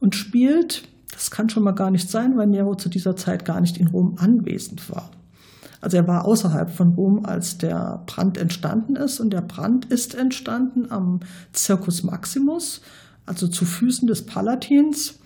und 0.00 0.14
spielt. 0.14 0.84
Das 1.12 1.30
kann 1.30 1.50
schon 1.50 1.64
mal 1.64 1.72
gar 1.72 1.90
nicht 1.90 2.08
sein, 2.08 2.38
weil 2.38 2.46
Nero 2.46 2.74
zu 2.74 2.88
dieser 2.88 3.14
Zeit 3.14 3.44
gar 3.44 3.60
nicht 3.60 3.76
in 3.76 3.88
Rom 3.88 4.16
anwesend 4.18 4.90
war. 4.90 5.10
Also 5.82 5.98
er 5.98 6.08
war 6.08 6.24
außerhalb 6.24 6.70
von 6.70 6.94
Rom, 6.94 7.24
als 7.24 7.58
der 7.58 8.02
Brand 8.06 8.38
entstanden 8.38 8.96
ist. 8.96 9.20
Und 9.20 9.30
der 9.30 9.42
Brand 9.42 9.86
ist 9.86 10.14
entstanden 10.14 10.90
am 10.90 11.20
Circus 11.54 12.02
Maximus, 12.02 12.80
also 13.26 13.48
zu 13.48 13.64
Füßen 13.64 14.06
des 14.06 14.24
Palatins. 14.24 15.19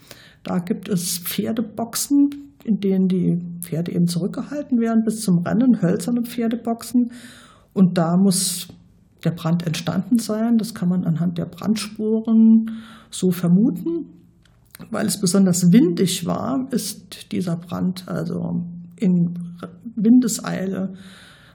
Da 0.44 0.58
gibt 0.58 0.88
es 0.88 1.18
Pferdeboxen, 1.18 2.30
in 2.64 2.80
denen 2.80 3.08
die 3.08 3.40
Pferde 3.60 3.92
eben 3.92 4.06
zurückgehalten 4.06 4.80
werden 4.80 5.04
bis 5.04 5.22
zum 5.22 5.38
Rennen, 5.38 5.82
hölzerne 5.82 6.22
Pferdeboxen. 6.22 7.12
Und 7.72 7.98
da 7.98 8.16
muss 8.16 8.68
der 9.24 9.32
Brand 9.32 9.66
entstanden 9.66 10.18
sein. 10.18 10.58
Das 10.58 10.74
kann 10.74 10.88
man 10.88 11.04
anhand 11.04 11.38
der 11.38 11.46
Brandspuren 11.46 12.70
so 13.10 13.30
vermuten. 13.30 14.06
weil 14.90 15.06
es 15.06 15.20
besonders 15.20 15.70
windig 15.70 16.26
war, 16.26 16.66
ist 16.72 17.30
dieser 17.30 17.54
Brand 17.56 18.08
also 18.08 18.64
in 18.96 19.38
Windeseile 19.94 20.94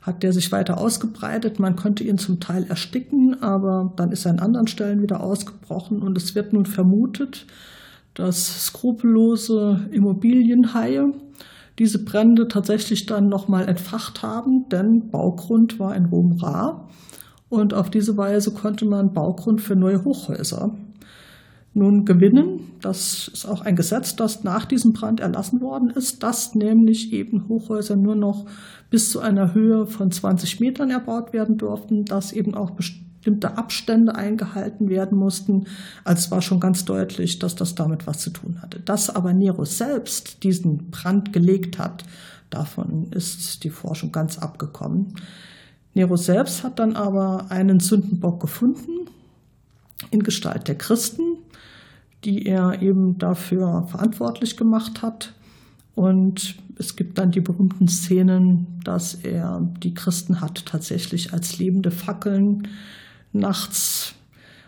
hat 0.01 0.23
der 0.23 0.33
sich 0.33 0.51
weiter 0.51 0.77
ausgebreitet. 0.77 1.59
Man 1.59 1.75
konnte 1.75 2.03
ihn 2.03 2.17
zum 2.17 2.39
Teil 2.39 2.63
ersticken, 2.63 3.41
aber 3.41 3.93
dann 3.97 4.11
ist 4.11 4.25
er 4.25 4.31
an 4.31 4.39
anderen 4.39 4.67
Stellen 4.67 5.01
wieder 5.01 5.21
ausgebrochen 5.21 6.01
und 6.01 6.17
es 6.17 6.35
wird 6.35 6.53
nun 6.53 6.65
vermutet, 6.65 7.45
dass 8.13 8.65
skrupellose 8.67 9.87
Immobilienhaie 9.91 11.13
diese 11.79 12.03
Brände 12.03 12.47
tatsächlich 12.47 13.05
dann 13.05 13.29
nochmal 13.29 13.67
entfacht 13.69 14.21
haben, 14.21 14.67
denn 14.69 15.09
Baugrund 15.09 15.79
war 15.79 15.95
in 15.95 16.05
Rom 16.05 16.33
rar 16.41 16.89
und 17.47 17.73
auf 17.73 17.89
diese 17.89 18.17
Weise 18.17 18.51
konnte 18.51 18.85
man 18.85 19.13
Baugrund 19.13 19.61
für 19.61 19.75
neue 19.75 20.03
Hochhäuser 20.03 20.77
nun 21.73 22.03
gewinnen. 22.03 22.73
Das 22.81 23.29
ist 23.33 23.45
auch 23.45 23.61
ein 23.61 23.75
Gesetz, 23.75 24.15
das 24.15 24.43
nach 24.43 24.65
diesem 24.65 24.91
Brand 24.91 25.19
erlassen 25.19 25.61
worden 25.61 25.89
ist, 25.89 26.23
dass 26.23 26.55
nämlich 26.55 27.13
eben 27.13 27.47
Hochhäuser 27.47 27.95
nur 27.95 28.15
noch 28.15 28.45
bis 28.89 29.11
zu 29.11 29.19
einer 29.19 29.53
Höhe 29.53 29.85
von 29.85 30.11
20 30.11 30.59
Metern 30.59 30.89
erbaut 30.89 31.31
werden 31.31 31.57
durften, 31.57 32.05
dass 32.05 32.33
eben 32.33 32.55
auch 32.55 32.71
bestimmte 32.71 33.08
Abstände 33.57 34.15
eingehalten 34.15 34.89
werden 34.89 35.17
mussten. 35.17 35.65
Also 36.03 36.19
es 36.19 36.31
war 36.31 36.41
schon 36.41 36.59
ganz 36.59 36.85
deutlich, 36.85 37.39
dass 37.39 37.55
das 37.55 37.75
damit 37.75 38.07
was 38.07 38.19
zu 38.19 38.29
tun 38.29 38.61
hatte. 38.61 38.79
Dass 38.79 39.09
aber 39.09 39.33
Nero 39.33 39.65
selbst 39.65 40.43
diesen 40.43 40.89
Brand 40.91 41.33
gelegt 41.33 41.79
hat, 41.79 42.03
davon 42.49 43.11
ist 43.11 43.63
die 43.63 43.69
Forschung 43.69 44.11
ganz 44.11 44.37
abgekommen. 44.37 45.15
Nero 45.93 46.15
selbst 46.15 46.63
hat 46.63 46.79
dann 46.79 46.95
aber 46.95 47.47
einen 47.49 47.79
Sündenbock 47.79 48.39
gefunden 48.39 49.09
in 50.11 50.23
Gestalt 50.23 50.67
der 50.67 50.77
Christen, 50.77 51.37
die 52.23 52.45
er 52.45 52.81
eben 52.81 53.17
dafür 53.17 53.87
verantwortlich 53.87 54.57
gemacht 54.57 55.01
hat. 55.01 55.33
Und 55.95 56.55
es 56.77 56.95
gibt 56.95 57.17
dann 57.17 57.31
die 57.31 57.41
berühmten 57.41 57.87
Szenen, 57.89 58.79
dass 58.83 59.15
er 59.15 59.61
die 59.83 59.93
Christen 59.93 60.39
hat 60.39 60.65
tatsächlich 60.65 61.33
als 61.33 61.59
lebende 61.59 61.91
Fackeln 61.91 62.69
nachts 63.31 64.15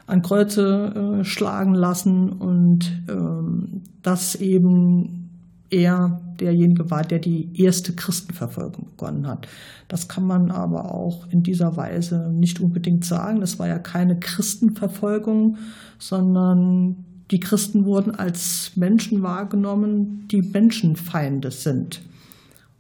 an 0.08 0.22
Kreuze 0.22 1.20
äh, 1.22 1.24
schlagen 1.24 1.74
lassen 1.74 2.30
und 2.30 2.92
ähm, 3.10 3.84
dass 4.02 4.36
eben 4.36 5.30
er 5.70 6.22
derjenige 6.40 6.92
war, 6.92 7.04
der 7.04 7.20
die 7.20 7.50
erste 7.54 7.94
Christenverfolgung 7.94 8.88
begonnen 8.88 9.26
hat. 9.28 9.48
Das 9.88 10.08
kann 10.08 10.26
man 10.26 10.52
aber 10.52 10.94
auch 10.94 11.28
in 11.30 11.44
dieser 11.44 11.78
Weise 11.78 12.30
nicht 12.34 12.60
unbedingt 12.60 13.06
sagen. 13.06 13.40
Das 13.40 13.58
war 13.58 13.68
ja 13.68 13.80
keine 13.80 14.20
Christenverfolgung, 14.20 15.58
sondern 15.98 17.06
die 17.32 17.40
Christen 17.40 17.86
wurden 17.86 18.14
als 18.14 18.74
Menschen 18.76 19.24
wahrgenommen, 19.24 20.28
die 20.30 20.42
Menschenfeinde 20.42 21.52
sind. 21.52 22.02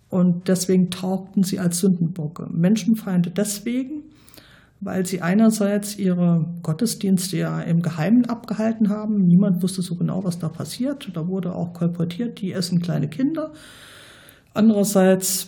Und 0.09 0.49
deswegen 0.49 0.89
taugten 0.89 1.43
sie 1.43 1.59
als 1.59 1.79
Sündenbocke. 1.79 2.47
Menschenfeinde 2.51 3.29
deswegen, 3.29 4.03
weil 4.81 5.05
sie 5.05 5.21
einerseits 5.21 5.97
ihre 5.97 6.45
Gottesdienste 6.63 7.37
ja 7.37 7.61
im 7.61 7.83
Geheimen 7.83 8.25
abgehalten 8.25 8.89
haben. 8.89 9.27
Niemand 9.27 9.61
wusste 9.61 9.83
so 9.83 9.95
genau, 9.95 10.23
was 10.23 10.39
da 10.39 10.49
passiert. 10.49 11.11
Da 11.13 11.27
wurde 11.27 11.55
auch 11.55 11.73
kolportiert, 11.73 12.41
die 12.41 12.51
essen 12.51 12.81
kleine 12.81 13.07
Kinder. 13.07 13.51
Andererseits 14.55 15.47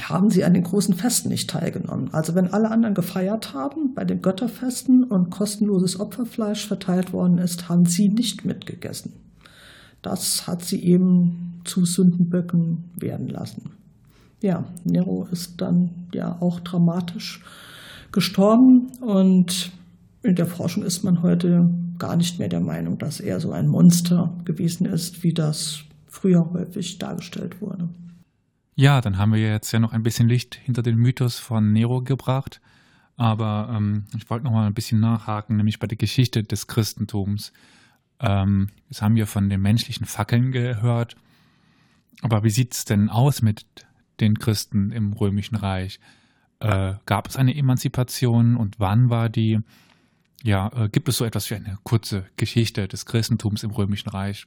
haben 0.00 0.30
sie 0.30 0.42
an 0.42 0.54
den 0.54 0.64
großen 0.64 0.94
Festen 0.94 1.28
nicht 1.28 1.50
teilgenommen. 1.50 2.12
Also 2.12 2.34
wenn 2.34 2.52
alle 2.52 2.70
anderen 2.70 2.94
gefeiert 2.94 3.54
haben 3.54 3.94
bei 3.94 4.04
den 4.04 4.22
Götterfesten 4.22 5.04
und 5.04 5.30
kostenloses 5.30 6.00
Opferfleisch 6.00 6.66
verteilt 6.66 7.12
worden 7.12 7.38
ist, 7.38 7.68
haben 7.68 7.86
sie 7.86 8.08
nicht 8.08 8.44
mitgegessen. 8.44 9.12
Das 10.00 10.48
hat 10.48 10.64
sie 10.64 10.82
eben 10.82 11.60
zu 11.64 11.84
Sündenböcken 11.84 12.90
werden 12.96 13.28
lassen. 13.28 13.70
Ja, 14.40 14.64
Nero 14.82 15.28
ist 15.30 15.60
dann 15.60 16.08
ja 16.12 16.38
auch 16.40 16.58
dramatisch 16.58 17.44
gestorben 18.12 18.88
und 19.00 19.72
in 20.22 20.36
der 20.36 20.46
Forschung 20.46 20.82
ist 20.82 21.02
man 21.02 21.22
heute 21.22 21.68
gar 21.98 22.16
nicht 22.16 22.38
mehr 22.38 22.48
der 22.48 22.60
Meinung, 22.60 22.98
dass 22.98 23.20
er 23.20 23.40
so 23.40 23.52
ein 23.52 23.66
Monster 23.66 24.36
gewesen 24.44 24.86
ist, 24.86 25.22
wie 25.22 25.34
das 25.34 25.84
früher 26.06 26.52
häufig 26.52 26.98
dargestellt 26.98 27.60
wurde. 27.60 27.88
Ja, 28.74 29.00
dann 29.00 29.18
haben 29.18 29.32
wir 29.32 29.40
jetzt 29.40 29.72
ja 29.72 29.78
noch 29.78 29.92
ein 29.92 30.02
bisschen 30.02 30.28
Licht 30.28 30.54
hinter 30.54 30.82
den 30.82 30.96
Mythos 30.96 31.38
von 31.38 31.72
Nero 31.72 32.02
gebracht. 32.02 32.60
Aber 33.16 33.72
ähm, 33.76 34.06
ich 34.16 34.28
wollte 34.30 34.44
noch 34.44 34.52
mal 34.52 34.66
ein 34.66 34.74
bisschen 34.74 35.00
nachhaken, 35.00 35.56
nämlich 35.56 35.78
bei 35.78 35.86
der 35.86 35.98
Geschichte 35.98 36.42
des 36.42 36.66
Christentums. 36.66 37.52
Ähm, 38.18 38.70
jetzt 38.88 39.02
haben 39.02 39.14
wir 39.14 39.26
von 39.26 39.48
den 39.48 39.60
menschlichen 39.60 40.06
Fackeln 40.06 40.52
gehört. 40.52 41.16
Aber 42.22 42.44
wie 42.44 42.50
sieht 42.50 42.72
es 42.72 42.84
denn 42.84 43.10
aus 43.10 43.42
mit 43.42 43.66
den 44.20 44.38
Christen 44.38 44.90
im 44.90 45.12
Römischen 45.12 45.56
Reich? 45.56 46.00
Äh, 46.62 46.94
gab 47.06 47.28
es 47.28 47.36
eine 47.36 47.56
Emanzipation 47.56 48.56
und 48.56 48.78
wann 48.78 49.10
war 49.10 49.28
die? 49.28 49.58
Ja, 50.44 50.70
äh, 50.76 50.88
gibt 50.88 51.08
es 51.08 51.16
so 51.16 51.24
etwas 51.24 51.50
wie 51.50 51.56
eine 51.56 51.78
kurze 51.82 52.24
Geschichte 52.36 52.86
des 52.86 53.04
Christentums 53.04 53.64
im 53.64 53.72
Römischen 53.72 54.10
Reich? 54.10 54.46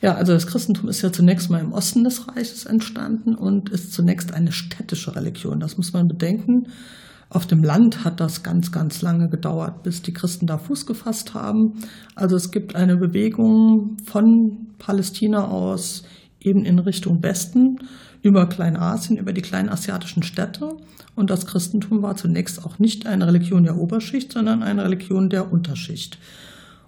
Ja, 0.00 0.14
also 0.14 0.32
das 0.32 0.46
Christentum 0.46 0.88
ist 0.88 1.02
ja 1.02 1.12
zunächst 1.12 1.50
mal 1.50 1.60
im 1.60 1.72
Osten 1.72 2.04
des 2.04 2.28
Reiches 2.28 2.66
entstanden 2.66 3.34
und 3.34 3.68
ist 3.68 3.92
zunächst 3.92 4.32
eine 4.32 4.52
städtische 4.52 5.14
Religion. 5.16 5.58
Das 5.58 5.76
muss 5.76 5.92
man 5.92 6.06
bedenken. 6.06 6.68
Auf 7.28 7.46
dem 7.46 7.62
Land 7.64 8.04
hat 8.04 8.20
das 8.20 8.42
ganz, 8.42 8.70
ganz 8.70 9.02
lange 9.02 9.28
gedauert, 9.28 9.82
bis 9.82 10.02
die 10.02 10.12
Christen 10.12 10.46
da 10.46 10.56
Fuß 10.56 10.86
gefasst 10.86 11.34
haben. 11.34 11.80
Also 12.14 12.36
es 12.36 12.50
gibt 12.50 12.76
eine 12.76 12.96
Bewegung 12.96 13.96
von 14.04 14.68
Palästina 14.78 15.48
aus 15.48 16.04
eben 16.40 16.64
in 16.64 16.78
Richtung 16.78 17.22
Westen 17.22 17.78
über 18.22 18.46
Kleinasien, 18.46 19.18
über 19.18 19.32
die 19.32 19.42
kleinen 19.42 19.68
asiatischen 19.68 20.22
Städte. 20.22 20.76
Und 21.14 21.30
das 21.30 21.46
Christentum 21.46 22.02
war 22.02 22.16
zunächst 22.16 22.64
auch 22.64 22.78
nicht 22.78 23.06
eine 23.06 23.26
Religion 23.26 23.64
der 23.64 23.76
Oberschicht, 23.76 24.32
sondern 24.32 24.62
eine 24.62 24.84
Religion 24.84 25.28
der 25.28 25.52
Unterschicht. 25.52 26.18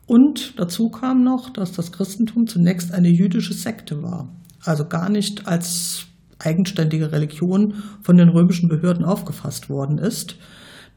Und 0.06 0.58
dazu 0.58 0.90
kam 0.90 1.22
noch, 1.22 1.50
dass 1.50 1.72
das 1.72 1.92
Christentum 1.92 2.46
zunächst 2.46 2.92
eine 2.92 3.08
jüdische 3.08 3.54
Sekte 3.54 4.02
war, 4.02 4.28
also 4.64 4.84
gar 4.86 5.08
nicht 5.08 5.46
als 5.46 6.06
eigenständige 6.38 7.12
Religion 7.12 7.74
von 8.02 8.16
den 8.16 8.28
römischen 8.28 8.68
Behörden 8.68 9.04
aufgefasst 9.04 9.70
worden 9.70 9.98
ist. 9.98 10.36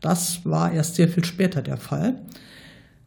Das 0.02 0.42
war 0.44 0.72
erst 0.72 0.96
sehr 0.96 1.08
viel 1.08 1.24
später 1.24 1.62
der 1.62 1.78
Fall. 1.78 2.22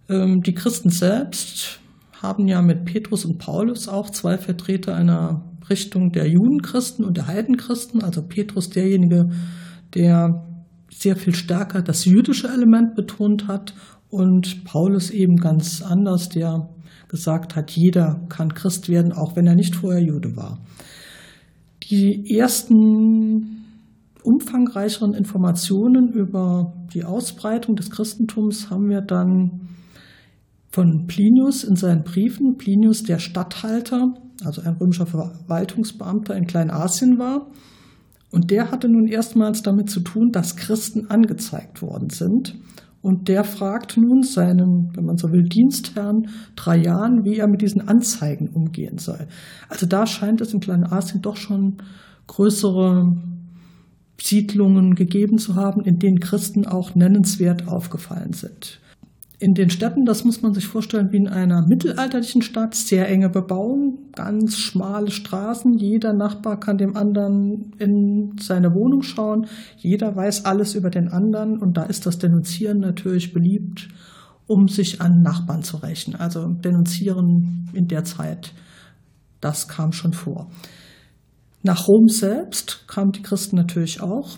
Ähm, 0.09 0.41
die 0.41 0.55
Christen 0.55 0.91
selbst 0.91 1.81
haben 2.22 2.49
ja 2.49 2.62
mit 2.62 2.85
Petrus 2.85 3.24
und 3.24 3.39
Paulus 3.39 3.89
auch 3.89 4.11
zwei 4.11 4.39
Vertreter 4.39 4.95
einer 4.95 5.45
Richtung 5.71 6.11
der 6.12 6.29
Judenchristen 6.29 7.05
und 7.05 7.16
der 7.16 7.27
Heidenchristen. 7.27 8.03
Also 8.03 8.23
Petrus 8.23 8.71
derjenige, 8.71 9.31
der 9.95 10.45
sehr 10.91 11.16
viel 11.16 11.35
stärker 11.35 11.83
das 11.83 12.05
jüdische 12.05 12.49
Element 12.49 12.95
betont 12.95 13.47
hat 13.47 13.75
und 14.11 14.64
Paulus 14.64 15.11
eben 15.11 15.37
ganz 15.37 15.83
anders, 15.83 16.29
der 16.29 16.69
gesagt 17.09 17.57
hat, 17.57 17.71
jeder 17.71 18.21
kann 18.29 18.55
Christ 18.55 18.89
werden, 18.89 19.12
auch 19.12 19.37
wenn 19.37 19.47
er 19.47 19.55
nicht 19.55 19.77
vorher 19.77 20.03
Jude 20.03 20.37
war. 20.37 20.59
Die 21.91 22.37
ersten 22.37 23.64
umfangreicheren 24.23 25.14
Informationen 25.14 26.12
über 26.12 26.75
die 26.93 27.05
Ausbreitung 27.05 27.77
des 27.77 27.91
Christentums 27.91 28.71
haben 28.71 28.89
wir 28.89 29.01
dann 29.01 29.69
von 30.71 31.07
Plinius 31.07 31.64
in 31.64 31.77
seinen 31.77 32.03
Briefen. 32.03 32.57
Plinius, 32.59 33.03
der 33.03 33.19
Statthalter, 33.19 34.14
also 34.45 34.62
ein 34.62 34.76
römischer 34.80 35.07
Verwaltungsbeamter 35.07 36.36
in 36.36 36.47
Kleinasien 36.47 37.18
war. 37.18 37.47
Und 38.30 38.51
der 38.51 38.70
hatte 38.70 38.89
nun 38.89 39.07
erstmals 39.07 39.62
damit 39.62 39.91
zu 39.91 40.01
tun, 40.01 40.32
dass 40.32 40.57
Christen 40.57 41.11
angezeigt 41.11 41.80
worden 41.80 42.11
sind 42.11 42.55
und 43.01 43.28
der 43.28 43.45
fragt 43.45 43.97
nun 43.97 44.22
seinen, 44.22 44.95
wenn 44.97 45.05
man 45.05 45.18
so 45.18 45.30
will, 45.30 45.45
Dienstherrn 45.45 46.28
Trajan, 46.57 47.24
wie 47.24 47.36
er 47.36 47.47
mit 47.47 47.62
diesen 47.62 47.86
Anzeigen 47.86 48.49
umgehen 48.49 48.99
soll. 48.99 49.28
Also 49.68 49.86
da 49.86 50.07
scheint 50.07 50.41
es 50.41 50.53
in 50.53 50.61
Kleinasien 50.61 51.22
doch 51.22 51.36
schon 51.36 51.76
größere 52.26 53.16
Siedlungen 54.20 54.97
gegeben 54.97 55.39
zu 55.39 55.55
haben, 55.55 55.82
in 55.82 56.01
denen 56.01 56.18
Christen 56.18 56.66
auch 56.66 56.97
nennenswert 56.97 57.68
aufgefallen 57.68 58.32
sind. 58.32 58.80
In 59.41 59.55
den 59.55 59.70
Städten, 59.70 60.05
das 60.05 60.24
muss 60.24 60.43
man 60.43 60.53
sich 60.53 60.66
vorstellen 60.66 61.12
wie 61.12 61.18
in 61.18 61.28
einer 61.28 61.64
mittelalterlichen 61.64 62.43
Stadt, 62.43 62.74
sehr 62.74 63.09
enge 63.09 63.28
Bebauung, 63.28 64.11
ganz 64.12 64.59
schmale 64.59 65.12
Straßen, 65.12 65.78
jeder 65.78 66.12
Nachbar 66.12 66.59
kann 66.59 66.76
dem 66.76 66.97
anderen 66.97 67.72
in 67.78 68.34
seine 68.41 68.74
Wohnung 68.74 69.03
schauen, 69.03 69.47
jeder 69.76 70.16
weiß 70.16 70.45
alles 70.45 70.74
über 70.74 70.91
den 70.91 71.07
anderen 71.07 71.59
und 71.59 71.76
da 71.76 71.84
ist 71.84 72.05
das 72.05 72.18
Denunzieren 72.18 72.80
natürlich 72.80 73.32
beliebt, 73.32 73.89
um 74.49 74.66
sich 74.66 75.01
an 75.01 75.22
Nachbarn 75.22 75.62
zu 75.62 75.76
rächen. 75.76 76.16
Also 76.16 76.49
Denunzieren 76.49 77.70
in 77.72 77.86
der 77.86 78.03
Zeit, 78.03 78.53
das 79.41 79.68
kam 79.68 79.93
schon 79.93 80.14
vor. 80.14 80.51
Nach 81.62 81.86
Rom 81.86 82.09
selbst 82.09 82.89
kamen 82.89 83.12
die 83.12 83.22
Christen 83.22 83.55
natürlich 83.55 84.01
auch. 84.01 84.36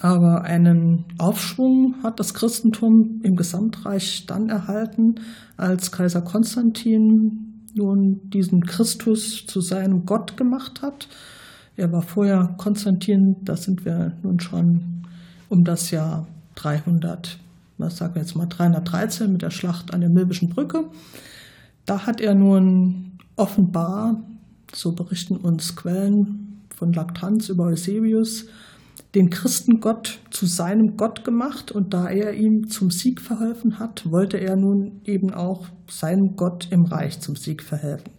Aber 0.00 0.42
einen 0.42 1.04
Aufschwung 1.18 1.96
hat 2.02 2.18
das 2.18 2.32
Christentum 2.32 3.20
im 3.22 3.36
Gesamtreich 3.36 4.24
dann 4.26 4.48
erhalten, 4.48 5.16
als 5.56 5.92
Kaiser 5.92 6.22
Konstantin 6.22 7.64
nun 7.74 8.30
diesen 8.30 8.64
Christus 8.64 9.44
zu 9.46 9.60
seinem 9.60 10.06
Gott 10.06 10.36
gemacht 10.36 10.80
hat. 10.80 11.08
Er 11.76 11.92
war 11.92 12.02
vorher 12.02 12.54
Konstantin, 12.56 13.36
da 13.42 13.56
sind 13.56 13.84
wir 13.84 14.12
nun 14.22 14.40
schon 14.40 15.02
um 15.50 15.62
das 15.62 15.90
Jahr 15.90 16.26
300, 16.54 17.38
was 17.76 17.98
sagen 17.98 18.14
wir 18.14 18.22
jetzt 18.22 18.34
mal 18.34 18.46
313 18.46 19.30
mit 19.30 19.42
der 19.42 19.50
Schlacht 19.50 19.92
an 19.92 20.00
der 20.00 20.08
Milbischen 20.08 20.48
Brücke. 20.48 20.84
Da 21.84 22.06
hat 22.06 22.22
er 22.22 22.34
nun 22.34 23.18
offenbar, 23.36 24.22
so 24.72 24.92
berichten 24.92 25.36
uns 25.36 25.76
Quellen 25.76 26.62
von 26.74 26.94
Laktanz 26.94 27.50
über 27.50 27.64
Eusebius, 27.64 28.46
den 29.16 29.30
Christengott 29.30 30.20
zu 30.30 30.44
seinem 30.44 30.98
Gott 30.98 31.24
gemacht 31.24 31.72
und 31.72 31.94
da 31.94 32.06
er 32.06 32.34
ihm 32.34 32.68
zum 32.68 32.90
Sieg 32.90 33.22
verholfen 33.22 33.78
hat, 33.78 34.10
wollte 34.10 34.36
er 34.36 34.56
nun 34.56 35.00
eben 35.04 35.32
auch 35.32 35.68
seinem 35.88 36.36
Gott 36.36 36.68
im 36.70 36.84
Reich 36.84 37.18
zum 37.20 37.34
Sieg 37.34 37.62
verhelfen. 37.62 38.12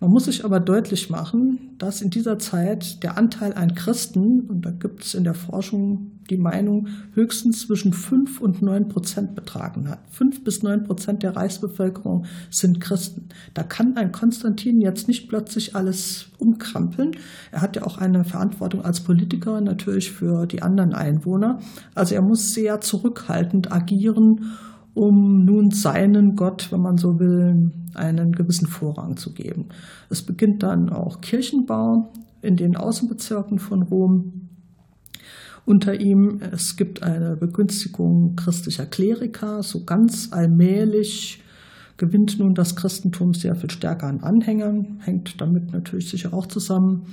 Man 0.00 0.10
muss 0.10 0.24
sich 0.24 0.46
aber 0.46 0.58
deutlich 0.58 1.10
machen, 1.10 1.76
dass 1.76 2.00
in 2.00 2.08
dieser 2.08 2.38
Zeit 2.38 3.02
der 3.02 3.18
Anteil 3.18 3.52
an 3.52 3.74
Christen, 3.74 4.40
und 4.48 4.64
da 4.64 4.70
gibt 4.70 5.04
es 5.04 5.12
in 5.12 5.24
der 5.24 5.34
Forschung 5.34 6.11
die 6.30 6.36
Meinung, 6.36 6.88
höchstens 7.14 7.66
zwischen 7.66 7.92
5 7.92 8.40
und 8.40 8.62
9 8.62 8.88
Prozent 8.88 9.34
betragen 9.34 9.88
hat. 9.88 10.00
5 10.10 10.44
bis 10.44 10.62
9 10.62 10.84
Prozent 10.84 11.22
der 11.22 11.36
Reichsbevölkerung 11.36 12.26
sind 12.50 12.80
Christen. 12.80 13.28
Da 13.54 13.62
kann 13.62 13.96
ein 13.96 14.12
Konstantin 14.12 14.80
jetzt 14.80 15.08
nicht 15.08 15.28
plötzlich 15.28 15.74
alles 15.74 16.26
umkrampeln. 16.38 17.12
Er 17.50 17.60
hat 17.60 17.76
ja 17.76 17.84
auch 17.84 17.98
eine 17.98 18.24
Verantwortung 18.24 18.82
als 18.82 19.00
Politiker 19.00 19.60
natürlich 19.60 20.12
für 20.12 20.46
die 20.46 20.62
anderen 20.62 20.94
Einwohner. 20.94 21.58
Also 21.94 22.14
er 22.14 22.22
muss 22.22 22.54
sehr 22.54 22.80
zurückhaltend 22.80 23.72
agieren 23.72 24.40
um 24.94 25.44
nun 25.44 25.70
seinen 25.70 26.36
Gott, 26.36 26.70
wenn 26.70 26.80
man 26.80 26.96
so 26.96 27.18
will, 27.18 27.72
einen 27.94 28.32
gewissen 28.32 28.66
Vorrang 28.66 29.16
zu 29.16 29.32
geben. 29.32 29.68
Es 30.10 30.22
beginnt 30.22 30.62
dann 30.62 30.90
auch 30.90 31.20
Kirchenbau 31.20 32.12
in 32.42 32.56
den 32.56 32.76
Außenbezirken 32.76 33.58
von 33.58 33.82
Rom. 33.82 34.50
Unter 35.64 36.00
ihm, 36.00 36.40
es 36.50 36.76
gibt 36.76 37.02
eine 37.02 37.36
Begünstigung 37.36 38.34
christlicher 38.36 38.86
Kleriker, 38.86 39.62
so 39.62 39.84
ganz 39.84 40.28
allmählich 40.32 41.40
gewinnt 41.96 42.38
nun 42.38 42.54
das 42.54 42.74
Christentum 42.74 43.32
sehr 43.32 43.54
viel 43.54 43.70
stärker 43.70 44.08
an 44.08 44.20
Anhängern, 44.20 44.98
hängt 45.04 45.40
damit 45.40 45.72
natürlich 45.72 46.10
sicher 46.10 46.34
auch 46.34 46.46
zusammen, 46.46 47.06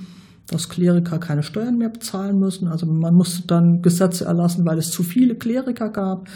dass 0.48 0.68
Kleriker 0.68 1.18
keine 1.18 1.44
Steuern 1.44 1.78
mehr 1.78 1.90
bezahlen 1.90 2.40
müssen. 2.40 2.66
Also 2.66 2.86
man 2.86 3.14
musste 3.14 3.46
dann 3.46 3.82
Gesetze 3.82 4.24
erlassen, 4.24 4.66
weil 4.66 4.78
es 4.78 4.90
zu 4.90 5.04
viele 5.04 5.36
Kleriker 5.36 5.90
gab. 5.90 6.28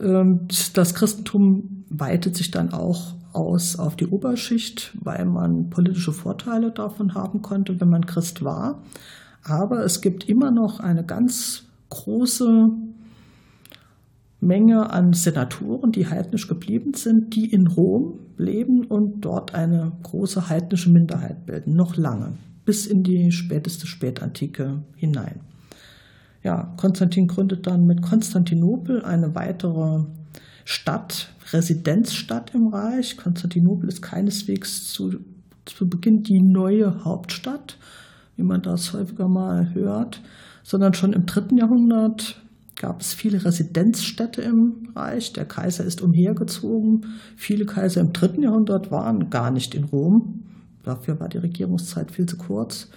Ähm, 0.00 0.48
das 0.72 0.94
Christentum 0.94 1.84
weitet 1.90 2.36
sich 2.36 2.50
dann 2.50 2.72
auch 2.72 3.14
aus 3.34 3.78
auf 3.78 3.96
die 3.96 4.06
Oberschicht, 4.06 4.96
weil 5.00 5.26
man 5.26 5.68
politische 5.68 6.12
Vorteile 6.12 6.70
davon 6.70 7.14
haben 7.14 7.42
konnte, 7.42 7.78
wenn 7.80 7.90
man 7.90 8.06
Christ 8.06 8.42
war. 8.42 8.82
Aber 9.44 9.84
es 9.84 10.00
gibt 10.00 10.28
immer 10.28 10.50
noch 10.50 10.80
eine 10.80 11.04
ganz 11.04 11.64
große 11.90 12.68
Menge 14.40 14.90
an 14.90 15.12
Senatoren, 15.12 15.90
die 15.90 16.06
heidnisch 16.06 16.46
geblieben 16.46 16.94
sind, 16.94 17.34
die 17.34 17.50
in 17.50 17.66
Rom 17.66 18.20
leben 18.36 18.84
und 18.86 19.20
dort 19.20 19.54
eine 19.54 19.92
große 20.04 20.48
heidnische 20.48 20.90
Minderheit 20.90 21.44
bilden, 21.44 21.74
noch 21.74 21.96
lange, 21.96 22.34
bis 22.64 22.86
in 22.86 23.02
die 23.02 23.32
späteste 23.32 23.86
Spätantike 23.86 24.82
hinein. 24.96 25.40
Ja, 26.44 26.72
Konstantin 26.76 27.26
gründet 27.26 27.66
dann 27.66 27.84
mit 27.84 28.00
Konstantinopel 28.00 29.04
eine 29.04 29.34
weitere 29.34 30.04
Stadt, 30.64 31.34
Residenzstadt 31.52 32.54
im 32.54 32.68
Reich. 32.68 33.16
Konstantinopel 33.16 33.88
ist 33.88 34.02
keineswegs 34.02 34.86
zu, 34.92 35.18
zu 35.64 35.88
Beginn 35.88 36.22
die 36.22 36.40
neue 36.40 37.04
Hauptstadt, 37.04 37.76
wie 38.38 38.44
man 38.44 38.62
das 38.62 38.92
häufiger 38.92 39.28
mal 39.28 39.74
hört, 39.74 40.22
sondern 40.62 40.94
schon 40.94 41.12
im 41.12 41.26
dritten 41.26 41.58
Jahrhundert 41.58 42.40
gab 42.76 43.00
es 43.00 43.12
viele 43.12 43.44
Residenzstädte 43.44 44.40
im 44.42 44.90
Reich. 44.94 45.32
Der 45.32 45.44
Kaiser 45.44 45.84
ist 45.84 46.00
umhergezogen. 46.00 47.06
Viele 47.36 47.66
Kaiser 47.66 48.00
im 48.00 48.12
dritten 48.12 48.42
Jahrhundert 48.42 48.92
waren 48.92 49.28
gar 49.28 49.50
nicht 49.50 49.74
in 49.74 49.84
Rom. 49.84 50.44
Dafür 50.84 51.18
war 51.18 51.28
die 51.28 51.38
Regierungszeit 51.38 52.12
viel 52.12 52.26
zu 52.26 52.36
kurz. 52.36 52.88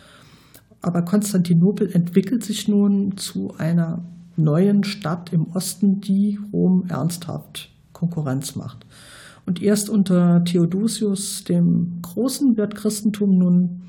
Aber 0.81 1.01
Konstantinopel 1.01 1.91
entwickelt 1.91 2.43
sich 2.43 2.67
nun 2.67 3.17
zu 3.17 3.55
einer 3.57 4.03
neuen 4.35 4.83
Stadt 4.83 5.33
im 5.33 5.47
Osten, 5.47 6.01
die 6.01 6.39
Rom 6.53 6.85
ernsthaft 6.87 7.71
Konkurrenz 7.93 8.55
macht. 8.55 8.85
Und 9.47 9.61
erst 9.61 9.89
unter 9.89 10.43
Theodosius 10.43 11.43
dem 11.43 11.99
Großen 12.03 12.57
wird 12.57 12.75
Christentum 12.75 13.37
nun 13.39 13.81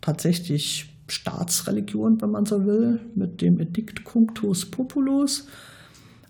tatsächlich 0.00 0.89
Staatsreligion, 1.10 2.20
wenn 2.20 2.30
man 2.30 2.46
so 2.46 2.64
will, 2.64 3.00
mit 3.14 3.40
dem 3.40 3.60
Edikt 3.60 4.04
Cunctus 4.04 4.70
Populus. 4.70 5.46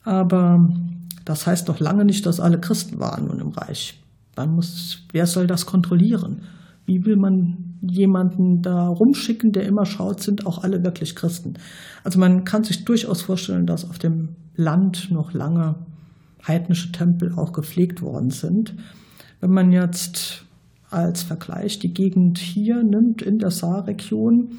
Aber 0.05 0.69
das 1.25 1.47
heißt 1.47 1.69
noch 1.69 1.81
lange 1.81 2.05
nicht, 2.05 2.27
dass 2.27 2.41
alle 2.41 2.61
Christen 2.61 2.99
waren 2.99 3.27
nun 3.29 3.41
im 3.41 3.51
Reich. 3.51 4.03
Man 4.37 4.55
muss, 4.55 5.07
wer 5.13 5.27
soll 5.27 5.47
das 5.47 5.67
kontrollieren? 5.67 6.43
Wie 6.87 7.05
will 7.05 7.17
man 7.17 7.71
jemanden 7.83 8.63
da 8.63 8.89
rumschicken, 8.89 9.53
der 9.53 9.67
immer 9.67 9.87
schaut, 9.87 10.23
sind 10.23 10.47
auch 10.47 10.63
alle 10.63 10.85
wirklich 10.85 11.17
Christen. 11.17 11.55
Also 12.05 12.19
man 12.19 12.45
kann 12.45 12.65
sich 12.65 12.85
durchaus 12.85 13.23
vorstellen, 13.23 13.67
dass 13.67 13.89
auf 13.89 13.99
dem 13.99 14.31
Land 14.55 15.11
noch 15.11 15.33
lange 15.33 15.77
heidnische 16.47 16.93
Tempel 16.93 17.33
auch 17.35 17.53
gepflegt 17.53 18.03
worden 18.03 18.31
sind. 18.31 18.75
Wenn 19.41 19.51
man 19.51 19.73
jetzt 19.73 20.45
als 20.91 21.23
Vergleich 21.23 21.79
die 21.79 21.95
Gegend 21.95 22.39
hier 22.39 22.83
nimmt 22.83 23.23
in 23.23 23.39
der 23.39 23.51
Saarregion, 23.51 24.59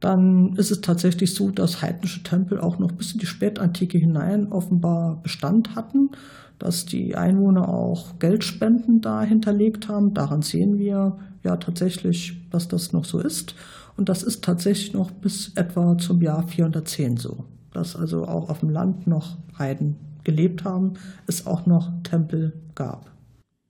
dann 0.00 0.54
ist 0.56 0.70
es 0.70 0.80
tatsächlich 0.80 1.34
so, 1.34 1.50
dass 1.50 1.82
heidnische 1.82 2.22
Tempel 2.22 2.60
auch 2.60 2.78
noch 2.78 2.92
bis 2.92 3.12
in 3.12 3.20
die 3.20 3.26
Spätantike 3.26 3.98
hinein 3.98 4.52
offenbar 4.52 5.22
Bestand 5.22 5.74
hatten, 5.74 6.10
dass 6.58 6.86
die 6.86 7.16
Einwohner 7.16 7.68
auch 7.68 8.18
Geldspenden 8.18 9.00
da 9.00 9.22
hinterlegt 9.22 9.88
haben. 9.88 10.14
Daran 10.14 10.42
sehen 10.42 10.78
wir 10.78 11.18
ja 11.42 11.56
tatsächlich, 11.56 12.40
dass 12.50 12.68
das 12.68 12.92
noch 12.92 13.04
so 13.04 13.20
ist. 13.20 13.54
Und 13.96 14.08
das 14.08 14.22
ist 14.22 14.44
tatsächlich 14.44 14.92
noch 14.92 15.10
bis 15.10 15.52
etwa 15.54 15.96
zum 15.96 16.20
Jahr 16.20 16.46
410 16.46 17.16
so, 17.16 17.44
dass 17.72 17.96
also 17.96 18.26
auch 18.26 18.50
auf 18.50 18.60
dem 18.60 18.70
Land 18.70 19.06
noch 19.06 19.38
Heiden 19.58 19.96
gelebt 20.24 20.64
haben, 20.64 20.94
es 21.26 21.46
auch 21.46 21.66
noch 21.66 21.90
Tempel 22.02 22.52
gab. 22.74 23.15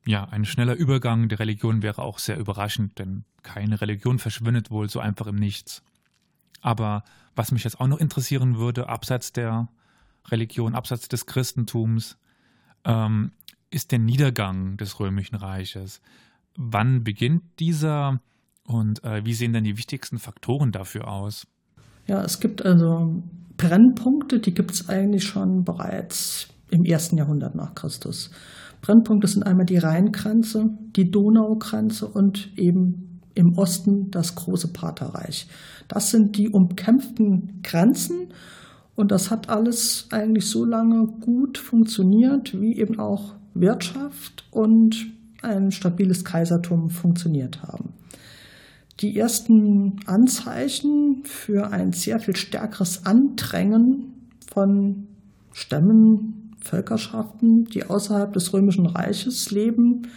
Ja, 0.07 0.24
ein 0.24 0.44
schneller 0.44 0.74
Übergang 0.74 1.28
der 1.28 1.40
Religion 1.40 1.82
wäre 1.82 2.02
auch 2.02 2.18
sehr 2.18 2.38
überraschend, 2.38 2.98
denn 2.98 3.24
keine 3.42 3.80
Religion 3.80 4.18
verschwindet 4.18 4.70
wohl 4.70 4.88
so 4.88 5.00
einfach 5.00 5.26
im 5.26 5.34
Nichts. 5.34 5.82
Aber 6.61 7.02
was 7.34 7.50
mich 7.50 7.64
jetzt 7.64 7.80
auch 7.80 7.88
noch 7.88 7.98
interessieren 7.98 8.57
würde, 8.57 8.88
abseits 8.88 9.32
der 9.32 9.68
Religion, 10.28 10.74
abseits 10.74 11.09
des 11.09 11.26
Christentums, 11.26 12.18
ähm, 12.84 13.32
ist 13.70 13.90
der 13.90 13.98
Niedergang 13.98 14.76
des 14.76 15.00
Römischen 15.00 15.36
Reiches. 15.36 16.00
Wann 16.57 17.02
beginnt 17.02 17.42
dieser 17.59 18.20
und 18.64 19.02
äh, 19.04 19.24
wie 19.24 19.34
sehen 19.34 19.52
denn 19.52 19.64
die 19.64 19.76
wichtigsten 19.76 20.18
Faktoren 20.18 20.72
dafür 20.72 21.09
aus? 21.09 21.46
Ja, 22.07 22.22
es 22.22 22.40
gibt 22.40 22.64
also 22.64 23.22
Brennpunkte, 23.57 24.38
die 24.38 24.54
gibt 24.54 24.70
es 24.70 24.88
eigentlich 24.88 25.24
schon 25.24 25.64
bereits 25.64 26.48
im 26.70 26.84
ersten 26.84 27.16
Jahrhundert 27.16 27.54
nach 27.54 27.74
Christus. 27.74 28.30
Brennpunkte 28.87 29.26
sind 29.26 29.43
einmal 29.43 29.66
die 29.66 29.78
Rheingrenze, 29.78 30.70
die 30.95 31.11
Donaugrenze 31.11 32.07
und 32.07 32.57
eben 32.57 33.20
im 33.34 33.59
Osten 33.59 34.12
das 34.12 34.37
große 34.37 34.72
Paterreich. 34.72 35.49
Das 35.89 36.12
sind 36.12 36.37
die 36.37 36.51
umkämpften 36.51 37.62
Grenzen 37.64 38.28
und 38.95 39.11
das 39.11 39.32
hat 39.32 39.49
alles 39.49 40.07
eigentlich 40.12 40.47
so 40.47 40.64
lange 40.64 41.05
gut 41.20 41.59
funktioniert, 41.59 42.61
wie 42.61 42.78
eben 42.78 43.01
auch 43.01 43.34
Wirtschaft 43.55 44.47
und 44.53 44.95
ein 45.43 45.72
stabiles 45.72 46.24
Kaisertum 46.24 46.89
funktioniert 46.89 47.64
haben. 47.64 47.93
Die 49.01 49.18
ersten 49.18 49.97
Anzeichen 50.07 51.22
für 51.24 51.72
ein 51.72 51.93
sehr 51.93 52.20
viel 52.20 52.37
stärkeres 52.37 53.05
Andrängen 53.05 54.28
von 54.49 55.09
Stämmen, 55.53 56.36
Völkerschaften, 56.66 57.64
die 57.64 57.84
außerhalb 57.84 58.32
des 58.32 58.52
Römischen 58.52 58.86
Reiches 58.86 59.50
leben, 59.50 60.08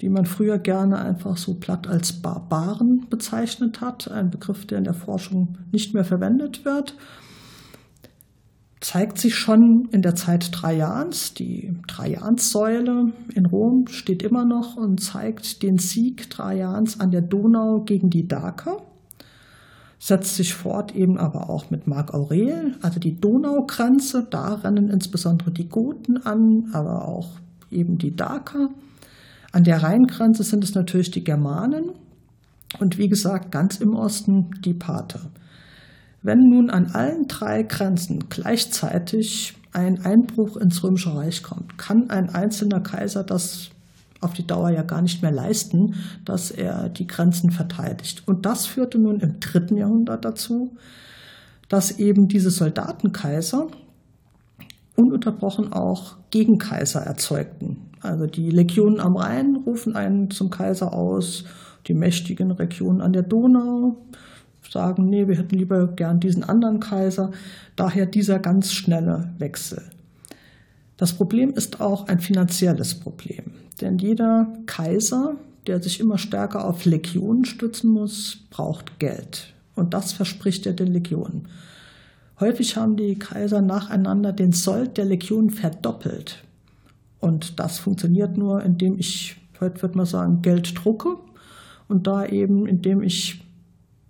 die 0.00 0.08
man 0.08 0.26
früher 0.26 0.58
gerne 0.58 0.98
einfach 0.98 1.36
so 1.36 1.54
platt 1.54 1.86
als 1.86 2.12
Barbaren 2.12 3.06
bezeichnet 3.08 3.80
hat, 3.80 4.10
ein 4.10 4.30
Begriff, 4.30 4.66
der 4.66 4.78
in 4.78 4.84
der 4.84 4.94
Forschung 4.94 5.58
nicht 5.70 5.94
mehr 5.94 6.04
verwendet 6.04 6.64
wird 6.64 6.96
zeigt 8.82 9.18
sich 9.18 9.36
schon 9.36 9.88
in 9.92 10.02
der 10.02 10.14
Zeit 10.16 10.52
Trajans. 10.52 11.34
Die 11.34 11.72
Trajanssäule 11.86 13.12
in 13.34 13.46
Rom 13.46 13.86
steht 13.86 14.22
immer 14.22 14.44
noch 14.44 14.76
und 14.76 15.00
zeigt 15.00 15.62
den 15.62 15.78
Sieg 15.78 16.28
Trajans 16.28 17.00
an 17.00 17.10
der 17.10 17.22
Donau 17.22 17.84
gegen 17.84 18.10
die 18.10 18.26
Daker. 18.26 18.82
Setzt 20.04 20.34
sich 20.34 20.52
fort 20.52 20.96
eben 20.96 21.16
aber 21.16 21.48
auch 21.48 21.70
mit 21.70 21.86
Mark 21.86 22.12
Aurel, 22.12 22.74
also 22.82 22.98
die 22.98 23.20
Donaugrenze. 23.20 24.26
Da 24.28 24.54
rennen 24.54 24.88
insbesondere 24.88 25.52
die 25.52 25.68
Goten 25.68 26.16
an, 26.16 26.70
aber 26.72 27.06
auch 27.06 27.38
eben 27.70 27.98
die 27.98 28.16
Daker. 28.16 28.70
An 29.52 29.62
der 29.62 29.84
Rheingrenze 29.84 30.42
sind 30.42 30.64
es 30.64 30.74
natürlich 30.74 31.12
die 31.12 31.22
Germanen 31.22 31.92
und 32.80 32.98
wie 32.98 33.08
gesagt 33.08 33.52
ganz 33.52 33.76
im 33.76 33.94
Osten 33.94 34.50
die 34.64 34.74
Parther. 34.74 35.20
Wenn 36.20 36.48
nun 36.48 36.68
an 36.68 36.86
allen 36.94 37.28
drei 37.28 37.62
Grenzen 37.62 38.28
gleichzeitig 38.28 39.54
ein 39.70 40.04
Einbruch 40.04 40.56
ins 40.56 40.82
Römische 40.82 41.14
Reich 41.14 41.44
kommt, 41.44 41.78
kann 41.78 42.10
ein 42.10 42.28
einzelner 42.28 42.80
Kaiser 42.80 43.22
das 43.22 43.70
auf 44.22 44.32
die 44.32 44.46
Dauer 44.46 44.70
ja 44.70 44.82
gar 44.82 45.02
nicht 45.02 45.22
mehr 45.22 45.30
leisten, 45.30 45.94
dass 46.24 46.50
er 46.50 46.88
die 46.88 47.06
Grenzen 47.06 47.50
verteidigt. 47.50 48.22
Und 48.26 48.46
das 48.46 48.66
führte 48.66 48.98
nun 48.98 49.20
im 49.20 49.40
dritten 49.40 49.76
Jahrhundert 49.76 50.24
dazu, 50.24 50.76
dass 51.68 51.98
eben 51.98 52.28
diese 52.28 52.50
Soldatenkaiser 52.50 53.68
ununterbrochen 54.96 55.72
auch 55.72 56.16
Gegenkaiser 56.30 57.00
erzeugten. 57.00 57.88
Also 58.00 58.26
die 58.26 58.50
Legionen 58.50 59.00
am 59.00 59.16
Rhein 59.16 59.56
rufen 59.56 59.96
einen 59.96 60.30
zum 60.30 60.50
Kaiser 60.50 60.92
aus, 60.92 61.44
die 61.86 61.94
mächtigen 61.94 62.50
Regionen 62.50 63.00
an 63.00 63.12
der 63.12 63.22
Donau 63.22 63.96
sagen, 64.72 65.08
nee, 65.08 65.28
wir 65.28 65.36
hätten 65.36 65.56
lieber 65.56 65.86
gern 65.86 66.18
diesen 66.18 66.44
anderen 66.44 66.80
Kaiser. 66.80 67.30
Daher 67.76 68.06
dieser 68.06 68.38
ganz 68.38 68.72
schnelle 68.72 69.32
Wechsel. 69.38 69.82
Das 70.96 71.12
Problem 71.12 71.50
ist 71.54 71.80
auch 71.80 72.08
ein 72.08 72.20
finanzielles 72.20 72.94
Problem, 72.94 73.52
denn 73.80 73.98
jeder 73.98 74.52
Kaiser, 74.66 75.36
der 75.66 75.82
sich 75.82 76.00
immer 76.00 76.18
stärker 76.18 76.64
auf 76.64 76.84
Legionen 76.84 77.44
stützen 77.44 77.90
muss, 77.90 78.38
braucht 78.50 78.98
Geld. 78.98 79.54
Und 79.74 79.94
das 79.94 80.12
verspricht 80.12 80.66
er 80.66 80.72
den 80.72 80.92
Legionen. 80.92 81.48
Häufig 82.40 82.76
haben 82.76 82.96
die 82.96 83.18
Kaiser 83.18 83.62
nacheinander 83.62 84.32
den 84.32 84.52
Sold 84.52 84.98
der 84.98 85.04
Legionen 85.04 85.50
verdoppelt. 85.50 86.42
Und 87.20 87.60
das 87.60 87.78
funktioniert 87.78 88.36
nur, 88.36 88.62
indem 88.62 88.98
ich, 88.98 89.36
heute 89.60 89.80
würde 89.80 89.96
man 89.96 90.06
sagen, 90.06 90.42
Geld 90.42 90.74
drucke 90.82 91.16
und 91.88 92.06
da 92.06 92.26
eben, 92.26 92.66
indem 92.66 93.00
ich 93.02 93.44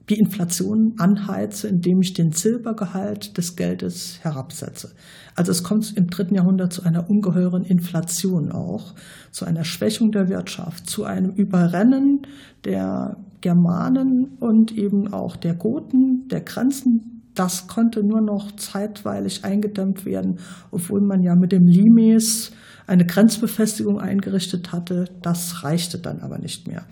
die 0.08 0.18
Inflation 0.18 0.94
anheize, 0.98 1.68
indem 1.68 2.00
ich 2.00 2.12
den 2.12 2.32
Silbergehalt 2.32 3.38
des 3.38 3.56
Geldes 3.56 4.18
herabsetze. 4.22 4.92
Also 5.34 5.52
es 5.52 5.62
kommt 5.62 5.96
im 5.96 6.08
dritten 6.08 6.34
Jahrhundert 6.34 6.72
zu 6.72 6.82
einer 6.82 7.08
ungeheuren 7.08 7.64
Inflation 7.64 8.50
auch, 8.52 8.94
zu 9.30 9.44
einer 9.44 9.64
Schwächung 9.64 10.10
der 10.10 10.28
Wirtschaft, 10.28 10.88
zu 10.88 11.04
einem 11.04 11.30
Überrennen 11.30 12.22
der 12.64 13.16
Germanen 13.40 14.36
und 14.40 14.72
eben 14.72 15.12
auch 15.12 15.36
der 15.36 15.54
Goten, 15.54 16.28
der 16.28 16.40
Grenzen. 16.40 17.22
Das 17.34 17.66
konnte 17.66 18.04
nur 18.04 18.20
noch 18.20 18.52
zeitweilig 18.56 19.44
eingedämmt 19.44 20.04
werden, 20.04 20.38
obwohl 20.70 21.00
man 21.00 21.22
ja 21.22 21.34
mit 21.34 21.52
dem 21.52 21.66
Limes 21.66 22.52
eine 22.86 23.06
Grenzbefestigung 23.06 23.98
eingerichtet 24.00 24.72
hatte. 24.72 25.06
Das 25.22 25.64
reichte 25.64 25.98
dann 25.98 26.20
aber 26.20 26.38
nicht 26.38 26.68
mehr. 26.68 26.84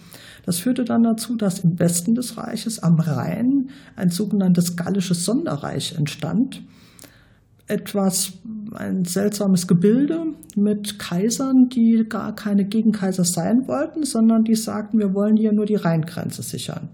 Das 0.44 0.58
führte 0.58 0.84
dann 0.84 1.02
dazu, 1.02 1.36
dass 1.36 1.60
im 1.60 1.78
Westen 1.78 2.14
des 2.14 2.36
Reiches 2.36 2.82
am 2.82 2.98
Rhein 2.98 3.70
ein 3.96 4.10
sogenanntes 4.10 4.76
gallisches 4.76 5.24
Sonderreich 5.24 5.94
entstand. 5.96 6.62
Etwas, 7.66 8.32
ein 8.74 9.04
seltsames 9.04 9.66
Gebilde 9.66 10.26
mit 10.56 10.98
Kaisern, 10.98 11.68
die 11.68 12.04
gar 12.08 12.34
keine 12.34 12.64
Gegenkaiser 12.64 13.24
sein 13.24 13.68
wollten, 13.68 14.04
sondern 14.04 14.44
die 14.44 14.56
sagten, 14.56 14.98
wir 14.98 15.14
wollen 15.14 15.36
hier 15.36 15.52
nur 15.52 15.66
die 15.66 15.76
Rheingrenze 15.76 16.42
sichern. 16.42 16.88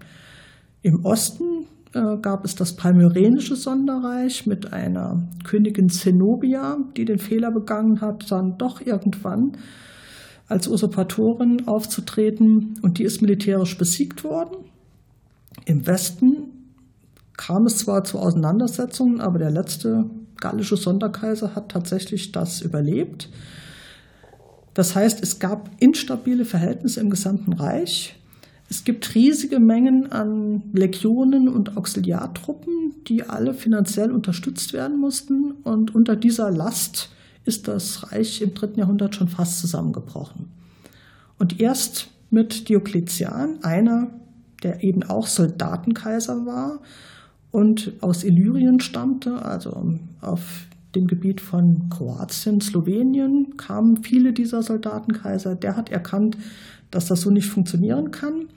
Im 0.83 1.03
Osten 1.03 1.65
äh, 1.93 2.17
gab 2.17 2.45
es 2.45 2.55
das 2.55 2.75
palmyrenische 2.75 3.55
Sonderreich 3.55 4.45
mit 4.45 4.71
einer 4.71 5.23
Königin 5.43 5.89
Zenobia, 5.89 6.77
die 6.95 7.05
den 7.05 7.19
Fehler 7.19 7.51
begangen 7.51 8.01
hat, 8.01 8.29
dann 8.31 8.57
doch 8.57 8.81
irgendwann 8.81 9.53
als 10.47 10.67
Usurpatorin 10.67 11.67
aufzutreten 11.67 12.79
und 12.81 12.99
die 12.99 13.03
ist 13.03 13.21
militärisch 13.21 13.77
besiegt 13.77 14.23
worden. 14.23 14.57
Im 15.65 15.85
Westen 15.85 16.47
kam 17.35 17.65
es 17.65 17.77
zwar 17.77 18.03
zu 18.03 18.19
Auseinandersetzungen, 18.19 19.19
aber 19.19 19.39
der 19.39 19.51
letzte 19.51 20.09
gallische 20.37 20.77
Sonderkaiser 20.77 21.55
hat 21.55 21.69
tatsächlich 21.69 22.31
das 22.31 22.61
überlebt. 22.61 23.29
Das 24.73 24.95
heißt, 24.95 25.21
es 25.23 25.39
gab 25.39 25.71
instabile 25.79 26.45
Verhältnisse 26.45 26.99
im 26.99 27.09
gesamten 27.09 27.53
Reich. 27.53 28.15
Es 28.69 28.83
gibt 28.83 29.15
riesige 29.15 29.59
Mengen 29.59 30.11
an 30.11 30.61
Legionen 30.73 31.47
und 31.47 31.77
Auxiliartruppen, 31.77 32.93
die 33.07 33.23
alle 33.23 33.53
finanziell 33.53 34.11
unterstützt 34.11 34.73
werden 34.73 34.99
mussten. 34.99 35.51
Und 35.63 35.95
unter 35.95 36.15
dieser 36.15 36.51
Last 36.51 37.09
ist 37.47 37.67
das 37.67 38.11
Reich 38.11 38.41
im 38.41 38.53
dritten 38.53 38.79
Jahrhundert 38.79 39.15
schon 39.15 39.27
fast 39.27 39.59
zusammengebrochen. 39.59 40.51
Und 41.39 41.59
erst 41.59 42.09
mit 42.29 42.69
Diokletian, 42.69 43.63
einer, 43.63 44.11
der 44.63 44.83
eben 44.83 45.03
auch 45.03 45.27
Soldatenkaiser 45.27 46.45
war 46.45 46.79
und 47.51 47.93
aus 48.01 48.23
Illyrien 48.23 48.79
stammte, 48.79 49.43
also 49.43 49.95
auf 50.21 50.67
dem 50.95 51.07
Gebiet 51.07 51.41
von 51.41 51.89
Kroatien, 51.89 52.59
Slowenien, 52.59 53.55
kamen 53.57 54.03
viele 54.03 54.33
dieser 54.33 54.63
Soldatenkaiser. 54.63 55.55
Der 55.55 55.77
hat 55.77 55.89
erkannt, 55.89 56.37
dass 56.91 57.07
das 57.07 57.21
so 57.21 57.29
nicht 57.29 57.47
funktionieren 57.47 58.11
kann. 58.11 58.47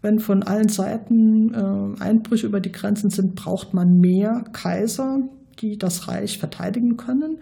Wenn 0.00 0.20
von 0.20 0.42
allen 0.42 0.68
Seiten 0.68 1.54
äh, 1.54 2.02
Einbrüche 2.02 2.46
über 2.46 2.60
die 2.60 2.72
Grenzen 2.72 3.10
sind, 3.10 3.34
braucht 3.34 3.74
man 3.74 4.00
mehr 4.00 4.44
Kaiser, 4.52 5.22
die 5.60 5.76
das 5.76 6.06
Reich 6.08 6.38
verteidigen 6.38 6.96
können. 6.96 7.38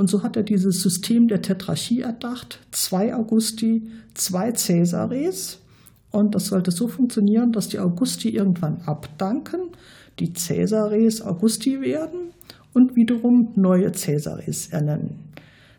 Und 0.00 0.08
so 0.08 0.22
hat 0.22 0.34
er 0.34 0.44
dieses 0.44 0.80
System 0.80 1.28
der 1.28 1.42
Tetrarchie 1.42 2.00
erdacht. 2.00 2.60
Zwei 2.70 3.14
Augusti, 3.14 3.82
zwei 4.14 4.50
Caesares. 4.50 5.58
Und 6.10 6.34
das 6.34 6.46
sollte 6.46 6.70
so 6.70 6.88
funktionieren, 6.88 7.52
dass 7.52 7.68
die 7.68 7.78
Augusti 7.78 8.30
irgendwann 8.30 8.80
abdanken, 8.86 9.60
die 10.18 10.32
Caesares 10.32 11.20
Augusti 11.20 11.82
werden 11.82 12.30
und 12.72 12.96
wiederum 12.96 13.52
neue 13.56 13.92
Caesares 13.92 14.68
ernennen. 14.68 15.18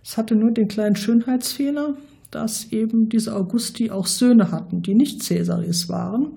Es 0.03 0.17
hatte 0.17 0.35
nur 0.35 0.51
den 0.51 0.67
kleinen 0.67 0.95
Schönheitsfehler, 0.95 1.95
dass 2.29 2.71
eben 2.71 3.09
diese 3.09 3.35
Augusti 3.35 3.89
auch 3.89 4.05
Söhne 4.05 4.51
hatten, 4.51 4.83
die 4.83 4.93
nicht 4.93 5.27
Caesaris 5.27 5.89
waren. 5.89 6.27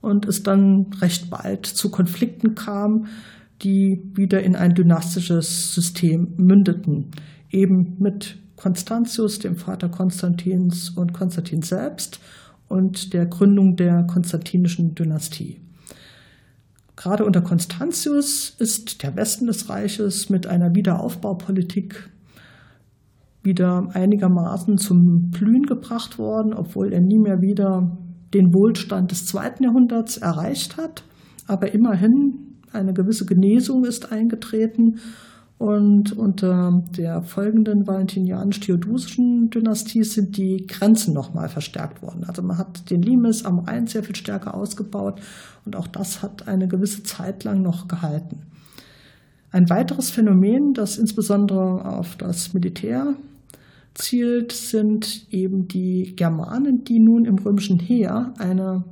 Und 0.00 0.26
es 0.26 0.42
dann 0.42 0.86
recht 1.00 1.30
bald 1.30 1.64
zu 1.64 1.92
Konflikten 1.92 2.56
kam, 2.56 3.06
die 3.62 4.02
wieder 4.14 4.42
in 4.42 4.56
ein 4.56 4.74
dynastisches 4.74 5.74
System 5.74 6.34
mündeten, 6.36 7.10
eben 7.50 7.96
mit 7.98 8.38
Konstantius, 8.56 9.38
dem 9.38 9.56
Vater 9.56 9.88
Konstantins 9.88 10.90
und 10.90 11.12
Konstantin 11.12 11.62
selbst 11.62 12.20
und 12.68 13.12
der 13.12 13.26
Gründung 13.26 13.76
der 13.76 14.04
konstantinischen 14.04 14.94
Dynastie. 14.94 15.60
Gerade 16.96 17.24
unter 17.24 17.42
Konstantius 17.42 18.54
ist 18.58 19.02
der 19.02 19.16
Westen 19.16 19.46
des 19.46 19.68
Reiches 19.68 20.30
mit 20.30 20.46
einer 20.46 20.74
Wiederaufbaupolitik 20.74 22.10
wieder 23.42 23.88
einigermaßen 23.92 24.78
zum 24.78 25.30
Blühen 25.30 25.64
gebracht 25.64 26.18
worden, 26.18 26.54
obwohl 26.54 26.92
er 26.92 27.00
nie 27.00 27.18
mehr 27.18 27.42
wieder 27.42 27.98
den 28.32 28.54
Wohlstand 28.54 29.10
des 29.10 29.26
zweiten 29.26 29.64
Jahrhunderts 29.64 30.16
erreicht 30.16 30.76
hat. 30.76 31.04
Aber 31.46 31.74
immerhin 31.74 32.53
eine 32.74 32.92
gewisse 32.92 33.26
Genesung 33.26 33.84
ist 33.84 34.12
eingetreten 34.12 35.00
und 35.58 36.16
unter 36.16 36.82
der 36.96 37.22
folgenden 37.22 37.86
valentinianisch-theodosischen 37.86 39.50
Dynastie 39.50 40.02
sind 40.02 40.36
die 40.36 40.66
Grenzen 40.66 41.14
nochmal 41.14 41.48
verstärkt 41.48 42.02
worden. 42.02 42.24
Also 42.24 42.42
man 42.42 42.58
hat 42.58 42.90
den 42.90 43.02
Limes 43.02 43.44
am 43.44 43.60
Rhein 43.60 43.86
sehr 43.86 44.02
viel 44.02 44.16
stärker 44.16 44.54
ausgebaut 44.54 45.20
und 45.64 45.76
auch 45.76 45.86
das 45.86 46.22
hat 46.22 46.48
eine 46.48 46.68
gewisse 46.68 47.02
Zeit 47.04 47.44
lang 47.44 47.62
noch 47.62 47.88
gehalten. 47.88 48.42
Ein 49.52 49.70
weiteres 49.70 50.10
Phänomen, 50.10 50.74
das 50.74 50.98
insbesondere 50.98 51.84
auf 51.84 52.16
das 52.16 52.52
Militär 52.54 53.14
zielt, 53.94 54.50
sind 54.50 55.32
eben 55.32 55.68
die 55.68 56.16
Germanen, 56.16 56.82
die 56.82 56.98
nun 56.98 57.24
im 57.24 57.38
römischen 57.38 57.78
Heer 57.78 58.34
eine 58.38 58.82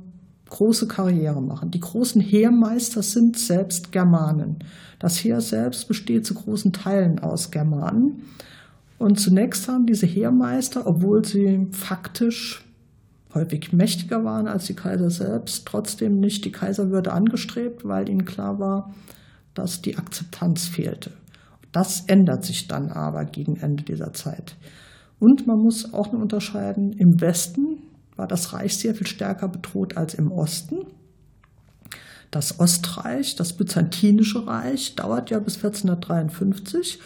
große 0.53 0.87
Karriere 0.87 1.41
machen. 1.41 1.71
Die 1.71 1.79
großen 1.79 2.21
Heermeister 2.21 3.01
sind 3.01 3.37
selbst 3.37 3.91
Germanen. 3.91 4.59
Das 4.99 5.17
Heer 5.23 5.41
selbst 5.41 5.87
besteht 5.87 6.25
zu 6.25 6.35
großen 6.35 6.71
Teilen 6.71 7.19
aus 7.19 7.49
Germanen. 7.51 8.21
Und 8.99 9.19
zunächst 9.19 9.67
haben 9.67 9.85
diese 9.85 10.05
Heermeister, 10.05 10.85
obwohl 10.85 11.25
sie 11.25 11.67
faktisch 11.71 12.63
häufig 13.33 13.73
mächtiger 13.73 14.23
waren 14.23 14.47
als 14.47 14.65
die 14.65 14.75
Kaiser 14.75 15.09
selbst, 15.09 15.65
trotzdem 15.65 16.19
nicht 16.19 16.45
die 16.45 16.51
Kaiserwürde 16.51 17.11
angestrebt, 17.11 17.83
weil 17.83 18.07
ihnen 18.07 18.25
klar 18.25 18.59
war, 18.59 18.93
dass 19.55 19.81
die 19.81 19.97
Akzeptanz 19.97 20.67
fehlte. 20.67 21.11
Das 21.71 22.01
ändert 22.05 22.45
sich 22.45 22.67
dann 22.67 22.89
aber 22.89 23.25
gegen 23.25 23.55
Ende 23.55 23.83
dieser 23.83 24.13
Zeit. 24.13 24.55
Und 25.19 25.47
man 25.47 25.57
muss 25.57 25.93
auch 25.93 26.11
noch 26.11 26.21
unterscheiden, 26.21 26.93
im 26.93 27.19
Westen 27.19 27.79
war 28.15 28.27
das 28.27 28.53
Reich 28.53 28.77
sehr 28.77 28.95
viel 28.95 29.07
stärker 29.07 29.47
bedroht 29.47 29.97
als 29.97 30.13
im 30.13 30.31
Osten. 30.31 30.85
Das 32.31 32.59
Ostreich, 32.59 33.35
das 33.35 33.53
Byzantinische 33.53 34.47
Reich, 34.47 34.95
dauert 34.95 35.29
ja 35.29 35.39
bis 35.39 35.57
1453 35.57 36.99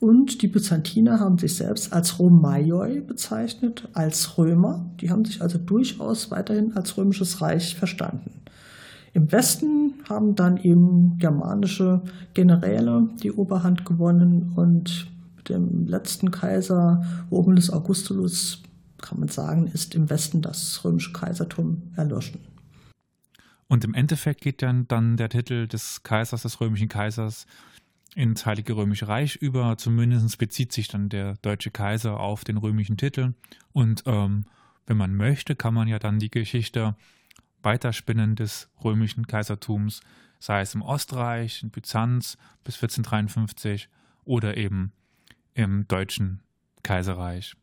Und 0.00 0.40
die 0.42 0.48
Byzantiner 0.48 1.20
haben 1.20 1.38
sich 1.38 1.56
selbst 1.56 1.92
als 1.92 2.18
Romaioi 2.18 3.00
bezeichnet, 3.00 3.88
als 3.92 4.38
Römer. 4.38 4.90
Die 5.00 5.10
haben 5.10 5.24
sich 5.24 5.42
also 5.42 5.58
durchaus 5.58 6.30
weiterhin 6.30 6.74
als 6.74 6.96
römisches 6.96 7.40
Reich 7.40 7.76
verstanden. 7.76 8.42
Im 9.14 9.30
Westen 9.30 9.92
haben 10.08 10.34
dann 10.34 10.56
eben 10.56 11.18
germanische 11.18 12.00
Generäle 12.32 13.10
die 13.22 13.32
Oberhand 13.32 13.84
gewonnen 13.84 14.52
und 14.56 15.06
mit 15.36 15.50
dem 15.50 15.86
letzten 15.86 16.30
Kaiser 16.30 17.04
Romulus 17.30 17.68
Augustulus 17.68 18.62
kann 19.02 19.20
man 19.20 19.28
sagen, 19.28 19.66
ist 19.66 19.94
im 19.94 20.08
Westen 20.08 20.40
das 20.40 20.82
römische 20.84 21.12
Kaisertum 21.12 21.92
erloschen. 21.96 22.40
Und 23.68 23.84
im 23.84 23.94
Endeffekt 23.94 24.40
geht 24.42 24.62
dann, 24.62 24.86
dann 24.88 25.16
der 25.16 25.28
Titel 25.28 25.66
des 25.66 26.02
Kaisers, 26.02 26.42
des 26.42 26.60
römischen 26.60 26.88
Kaisers, 26.88 27.46
ins 28.14 28.44
Heilige 28.44 28.76
Römische 28.76 29.08
Reich 29.08 29.36
über. 29.36 29.76
Zumindest 29.78 30.36
bezieht 30.38 30.72
sich 30.72 30.88
dann 30.88 31.08
der 31.08 31.34
deutsche 31.42 31.70
Kaiser 31.70 32.20
auf 32.20 32.44
den 32.44 32.58
römischen 32.58 32.96
Titel. 32.96 33.34
Und 33.72 34.02
ähm, 34.06 34.44
wenn 34.86 34.96
man 34.96 35.16
möchte, 35.16 35.56
kann 35.56 35.74
man 35.74 35.88
ja 35.88 35.98
dann 35.98 36.18
die 36.18 36.30
Geschichte 36.30 36.96
Weiterspinnen 37.62 38.36
des 38.36 38.68
römischen 38.82 39.26
Kaisertums, 39.26 40.02
sei 40.38 40.60
es 40.60 40.74
im 40.74 40.82
Ostreich, 40.82 41.62
in 41.62 41.70
Byzanz 41.70 42.36
bis 42.64 42.74
1453 42.74 43.88
oder 44.24 44.56
eben 44.56 44.92
im 45.54 45.86
deutschen 45.86 46.42
Kaiserreich. 46.82 47.54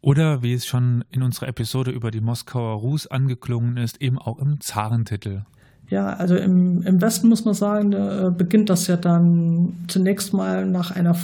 Oder 0.00 0.42
wie 0.42 0.52
es 0.52 0.64
schon 0.64 1.04
in 1.10 1.22
unserer 1.22 1.48
Episode 1.48 1.90
über 1.90 2.10
die 2.10 2.20
Moskauer 2.20 2.78
Rus 2.78 3.06
angeklungen 3.06 3.76
ist, 3.76 4.00
eben 4.00 4.18
auch 4.18 4.38
im 4.38 4.60
Zarentitel. 4.60 5.42
Ja, 5.90 6.08
also 6.08 6.36
im, 6.36 6.82
im 6.82 7.00
Westen 7.00 7.28
muss 7.28 7.44
man 7.44 7.54
sagen, 7.54 7.92
äh, 7.92 8.30
beginnt 8.36 8.68
das 8.70 8.86
ja 8.86 8.96
dann 8.96 9.72
zunächst 9.88 10.34
mal 10.34 10.66
nach 10.66 10.90
einer 10.90 11.16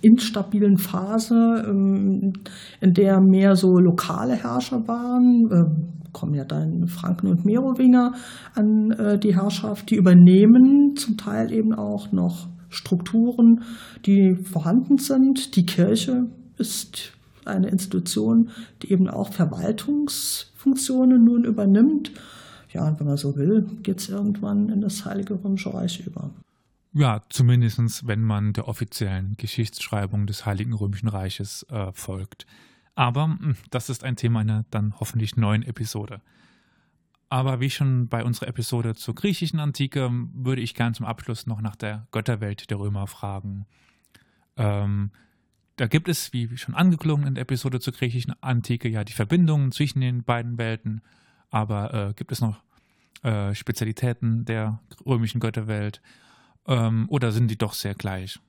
instabilen 0.00 0.78
Phase, 0.78 1.64
ähm, 1.68 2.32
in 2.80 2.94
der 2.94 3.20
mehr 3.20 3.56
so 3.56 3.78
lokale 3.78 4.34
Herrscher 4.34 4.86
waren. 4.88 5.50
Äh, 5.50 6.12
kommen 6.12 6.34
ja 6.34 6.44
dann 6.44 6.86
Franken 6.88 7.28
und 7.28 7.44
Merowinger 7.44 8.14
an 8.54 8.90
äh, 8.92 9.18
die 9.18 9.36
Herrschaft, 9.36 9.90
die 9.90 9.96
übernehmen 9.96 10.96
zum 10.96 11.18
Teil 11.18 11.52
eben 11.52 11.74
auch 11.74 12.10
noch 12.10 12.48
Strukturen, 12.70 13.62
die 14.06 14.34
vorhanden 14.34 14.96
sind. 14.96 15.56
Die 15.56 15.66
Kirche 15.66 16.24
ist 16.56 17.12
eine 17.46 17.68
Institution, 17.68 18.50
die 18.82 18.92
eben 18.92 19.08
auch 19.08 19.32
Verwaltungsfunktionen 19.32 21.24
nun 21.24 21.44
übernimmt. 21.44 22.12
Ja, 22.72 22.88
und 22.88 23.00
wenn 23.00 23.06
man 23.06 23.16
so 23.16 23.36
will, 23.36 23.66
geht 23.82 24.00
es 24.00 24.08
irgendwann 24.08 24.68
in 24.68 24.80
das 24.80 25.04
Heilige 25.04 25.42
Römische 25.42 25.72
Reich 25.72 26.06
über. 26.06 26.30
Ja, 26.92 27.22
zumindest 27.28 28.06
wenn 28.06 28.22
man 28.22 28.52
der 28.52 28.68
offiziellen 28.68 29.36
Geschichtsschreibung 29.36 30.26
des 30.26 30.46
Heiligen 30.46 30.72
Römischen 30.72 31.08
Reiches 31.08 31.66
äh, 31.70 31.92
folgt. 31.92 32.46
Aber 32.94 33.24
hm, 33.24 33.56
das 33.70 33.90
ist 33.90 34.02
ein 34.02 34.16
Thema 34.16 34.40
einer 34.40 34.64
dann 34.70 34.98
hoffentlich 34.98 35.36
neuen 35.36 35.62
Episode. 35.62 36.22
Aber 37.28 37.60
wie 37.60 37.70
schon 37.70 38.08
bei 38.08 38.24
unserer 38.24 38.48
Episode 38.48 38.94
zur 38.94 39.14
griechischen 39.14 39.60
Antike, 39.60 40.10
würde 40.32 40.62
ich 40.62 40.74
gern 40.74 40.94
zum 40.94 41.06
Abschluss 41.06 41.46
noch 41.46 41.60
nach 41.60 41.76
der 41.76 42.06
Götterwelt 42.12 42.70
der 42.70 42.78
Römer 42.78 43.06
fragen. 43.06 43.66
Ähm, 44.56 45.10
da 45.76 45.86
gibt 45.86 46.08
es, 46.08 46.32
wie 46.32 46.56
schon 46.56 46.74
angeklungen 46.74 47.26
in 47.26 47.34
der 47.34 47.42
Episode 47.42 47.80
zur 47.80 47.92
griechischen 47.92 48.34
Antike, 48.40 48.88
ja 48.88 49.04
die 49.04 49.12
Verbindungen 49.12 49.72
zwischen 49.72 50.00
den 50.00 50.24
beiden 50.24 50.58
Welten. 50.58 51.02
Aber 51.50 51.94
äh, 51.94 52.12
gibt 52.14 52.32
es 52.32 52.40
noch 52.40 52.62
äh, 53.22 53.54
Spezialitäten 53.54 54.44
der 54.44 54.80
römischen 55.04 55.40
Götterwelt 55.40 56.00
ähm, 56.66 57.06
oder 57.08 57.30
sind 57.32 57.50
die 57.50 57.58
doch 57.58 57.74
sehr 57.74 57.94
gleich? 57.94 58.40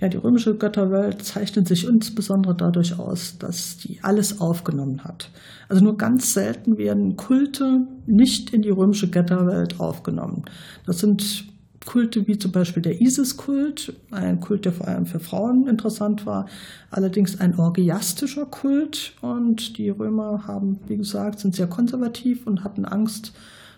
Ja, 0.00 0.08
die 0.08 0.16
römische 0.16 0.56
Götterwelt 0.56 1.22
zeichnet 1.22 1.68
sich 1.68 1.86
insbesondere 1.86 2.54
dadurch 2.54 2.98
aus, 2.98 3.38
dass 3.38 3.78
die 3.78 4.02
alles 4.02 4.40
aufgenommen 4.40 5.04
hat. 5.04 5.30
Also 5.68 5.82
nur 5.82 5.96
ganz 5.96 6.34
selten 6.34 6.76
werden 6.76 7.16
Kulte 7.16 7.86
nicht 8.06 8.52
in 8.52 8.62
die 8.62 8.70
römische 8.70 9.08
Götterwelt 9.08 9.80
aufgenommen. 9.80 10.44
Das 10.84 10.98
sind 10.98 11.46
Kulte 11.86 12.26
wie 12.26 12.36
zum 12.36 12.52
Beispiel 12.52 12.82
der 12.82 13.00
Isis-Kult, 13.00 13.94
ein 14.10 14.40
Kult, 14.40 14.66
der 14.66 14.72
vor 14.72 14.86
allem 14.86 15.06
für 15.06 15.20
Frauen 15.20 15.66
interessant 15.66 16.26
war, 16.26 16.46
allerdings 16.90 17.40
ein 17.40 17.58
orgiastischer 17.58 18.44
Kult. 18.44 19.14
Und 19.22 19.78
die 19.78 19.88
Römer 19.88 20.46
haben, 20.46 20.80
wie 20.88 20.98
gesagt, 20.98 21.38
sind 21.38 21.54
sehr 21.54 21.68
konservativ 21.68 22.46
und 22.46 22.64
hatten 22.64 22.84
Angst, 22.84 23.32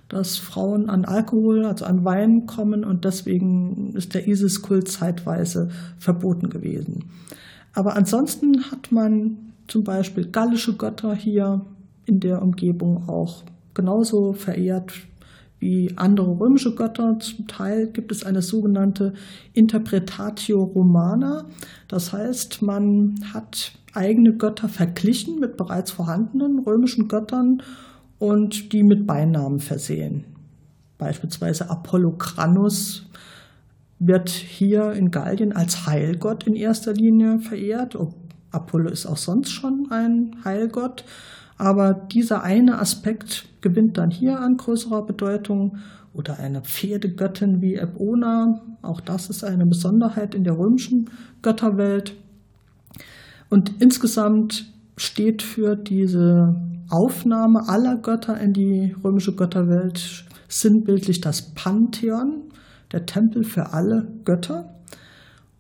dass 0.09 0.39
Frauen 0.39 0.89
an 0.89 1.05
Alkohol, 1.05 1.67
also 1.67 1.85
an 1.85 2.05
Wein 2.05 2.47
kommen 2.47 2.83
und 2.83 3.05
deswegen 3.05 3.93
ist 3.95 4.15
der 4.15 4.27
Isis-Kult 4.27 4.89
zeitweise 4.89 5.69
verboten 5.99 6.49
gewesen. 6.49 7.11
Aber 7.75 7.95
ansonsten 7.95 8.71
hat 8.71 8.91
man 8.91 9.53
zum 9.69 9.85
Beispiel 9.85 10.31
gallische 10.31 10.77
Götter 10.77 11.15
hier 11.15 11.61
in 12.07 12.21
der 12.21 12.41
Umgebung 12.41 13.07
auch 13.09 13.45
genauso 13.75 14.33
verehrt 14.33 15.08
wie 15.59 15.93
andere 15.97 16.39
römische 16.39 16.75
Götter. 16.75 17.19
Zum 17.19 17.47
Teil 17.47 17.89
gibt 17.89 18.13
es 18.13 18.25
eine 18.25 18.43
sogenannte 18.43 19.15
Interpretatio 19.53 20.63
Romana. 20.63 21.47
Das 21.89 22.13
heißt, 22.13 22.63
man 22.63 23.17
hat 23.33 23.73
eigene 23.95 24.37
Götter 24.37 24.69
verglichen 24.69 25.41
mit 25.41 25.57
bereits 25.57 25.91
vorhandenen 25.91 26.61
römischen 26.61 27.09
Göttern 27.09 27.63
und 28.19 28.73
die 28.73 28.83
mit 28.83 29.07
Beinamen 29.07 29.61
versehen. 29.61 30.25
Beispielsweise 30.99 31.71
Apollokranus 31.71 33.07
wird 33.99 34.29
hier 34.29 34.93
in 34.93 35.11
Gallien 35.11 35.53
als 35.53 35.87
Heilgott 35.87 36.47
in 36.47 36.55
erster 36.55 36.93
Linie 36.93 37.41
verehrt. 37.41 37.97
Apollo 38.51 38.91
ist 38.91 39.07
auch 39.07 39.17
sonst 39.17 39.51
schon 39.51 39.89
ein 39.91 40.37
Heilgott, 40.45 41.05
aber 41.59 41.93
dieser 41.93 42.43
eine 42.43 42.79
Aspekt 42.79 43.49
gewinnt 43.61 43.99
dann 43.99 44.11
hier 44.11 44.41
an 44.41 44.57
größerer 44.57 45.05
Bedeutung. 45.05 45.79
Oder 46.15 46.39
eine 46.39 46.63
Pferdegöttin 46.63 47.61
wie 47.61 47.77
Ebona, 47.77 48.61
auch 48.83 49.01
das 49.01 49.31
ist 49.31 49.45
eine 49.45 49.67
Besonderheit 49.67 50.35
in 50.35 50.43
der 50.43 50.59
römischen 50.59 51.11
Götterwelt. 51.43 52.15
Und 53.51 53.81
insgesamt 53.81 54.73
steht 54.97 55.43
für 55.43 55.77
diese 55.77 56.57
Aufnahme 56.89 57.69
aller 57.69 57.97
Götter 57.97 58.41
in 58.41 58.53
die 58.53 58.97
römische 59.05 59.35
Götterwelt 59.37 60.25
sinnbildlich 60.49 61.21
das 61.21 61.55
Pantheon, 61.55 62.45
der 62.93 63.07
Tempel 63.07 63.45
für 63.45 63.73
alle 63.73 64.09
Götter. 64.25 64.75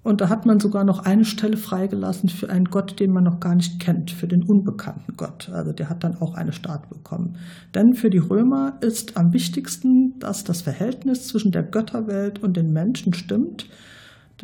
Und 0.02 0.20
da 0.20 0.28
hat 0.28 0.46
man 0.46 0.60
sogar 0.60 0.84
noch 0.84 1.00
eine 1.00 1.24
Stelle 1.24 1.56
freigelassen 1.56 2.28
für 2.28 2.48
einen 2.48 2.66
Gott, 2.66 2.98
den 3.00 3.10
man 3.10 3.24
noch 3.24 3.40
gar 3.40 3.54
nicht 3.54 3.80
kennt, 3.80 4.10
für 4.10 4.28
den 4.28 4.44
unbekannten 4.44 5.16
Gott. 5.16 5.50
Also 5.52 5.72
der 5.72 5.90
hat 5.90 6.04
dann 6.04 6.16
auch 6.16 6.34
eine 6.34 6.52
Stadt 6.52 6.88
bekommen. 6.88 7.36
Denn 7.74 7.94
für 7.94 8.08
die 8.08 8.18
Römer 8.18 8.78
ist 8.80 9.16
am 9.16 9.32
wichtigsten, 9.32 10.18
dass 10.18 10.44
das 10.44 10.62
Verhältnis 10.62 11.26
zwischen 11.26 11.50
der 11.50 11.64
Götterwelt 11.64 12.42
und 12.42 12.56
den 12.56 12.72
Menschen 12.72 13.12
stimmt. 13.12 13.66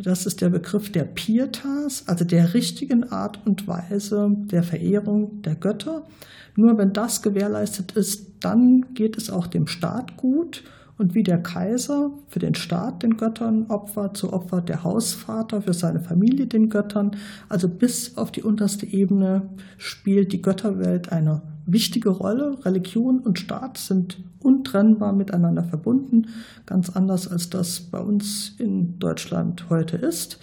Das 0.03 0.27
ist 0.27 0.41
der 0.41 0.51
Begriff 0.51 0.91
der 0.91 1.05
Pietas, 1.05 2.09
also 2.09 2.25
der 2.25 2.53
richtigen 2.53 3.05
Art 3.13 3.47
und 3.47 3.69
Weise 3.69 4.29
der 4.51 4.65
Verehrung 4.65 5.41
der 5.43 5.55
Götter. 5.55 6.03
Nur 6.57 6.77
wenn 6.79 6.93
das 6.93 7.23
gewährleistet 7.23 7.93
ist, 7.93 8.45
dann 8.45 8.87
geht 8.95 9.17
es 9.17 9.31
auch 9.31 9.47
dem 9.47 9.69
Staat 9.69 10.17
gut. 10.17 10.65
Und 10.97 11.14
wie 11.14 11.24
der 11.24 11.42
Kaiser 11.42 12.11
für 12.28 12.38
den 12.38 12.55
Staat 12.55 13.03
den 13.03 13.16
Göttern 13.16 13.66
opfert, 13.68 14.16
so 14.16 14.32
opfert 14.32 14.68
der 14.68 14.84
Hausvater 14.84 15.62
für 15.62 15.74
seine 15.74 16.01
Familie 16.01 16.47
den 16.47 16.68
Göttern. 16.68 17.16
Also 17.49 17.68
bis 17.68 18.16
auf 18.16 18.30
die 18.30 18.42
unterste 18.42 18.86
Ebene 18.86 19.49
spielt 19.76 20.32
die 20.32 20.42
Götterwelt 20.42 21.11
eine 21.11 21.42
wichtige 21.66 22.11
Rolle. 22.11 22.64
Religion 22.64 23.20
und 23.20 23.38
Staat 23.38 23.78
sind 23.78 24.22
untrennbar 24.38 25.12
miteinander 25.12 25.64
verbunden, 25.64 26.26
ganz 26.66 26.90
anders 26.90 27.26
als 27.26 27.51
das 27.51 27.80
bei 27.80 27.99
uns 27.99 28.55
in 28.59 28.99
Deutschland 28.99 29.68
heute 29.70 29.97
ist. 29.97 30.38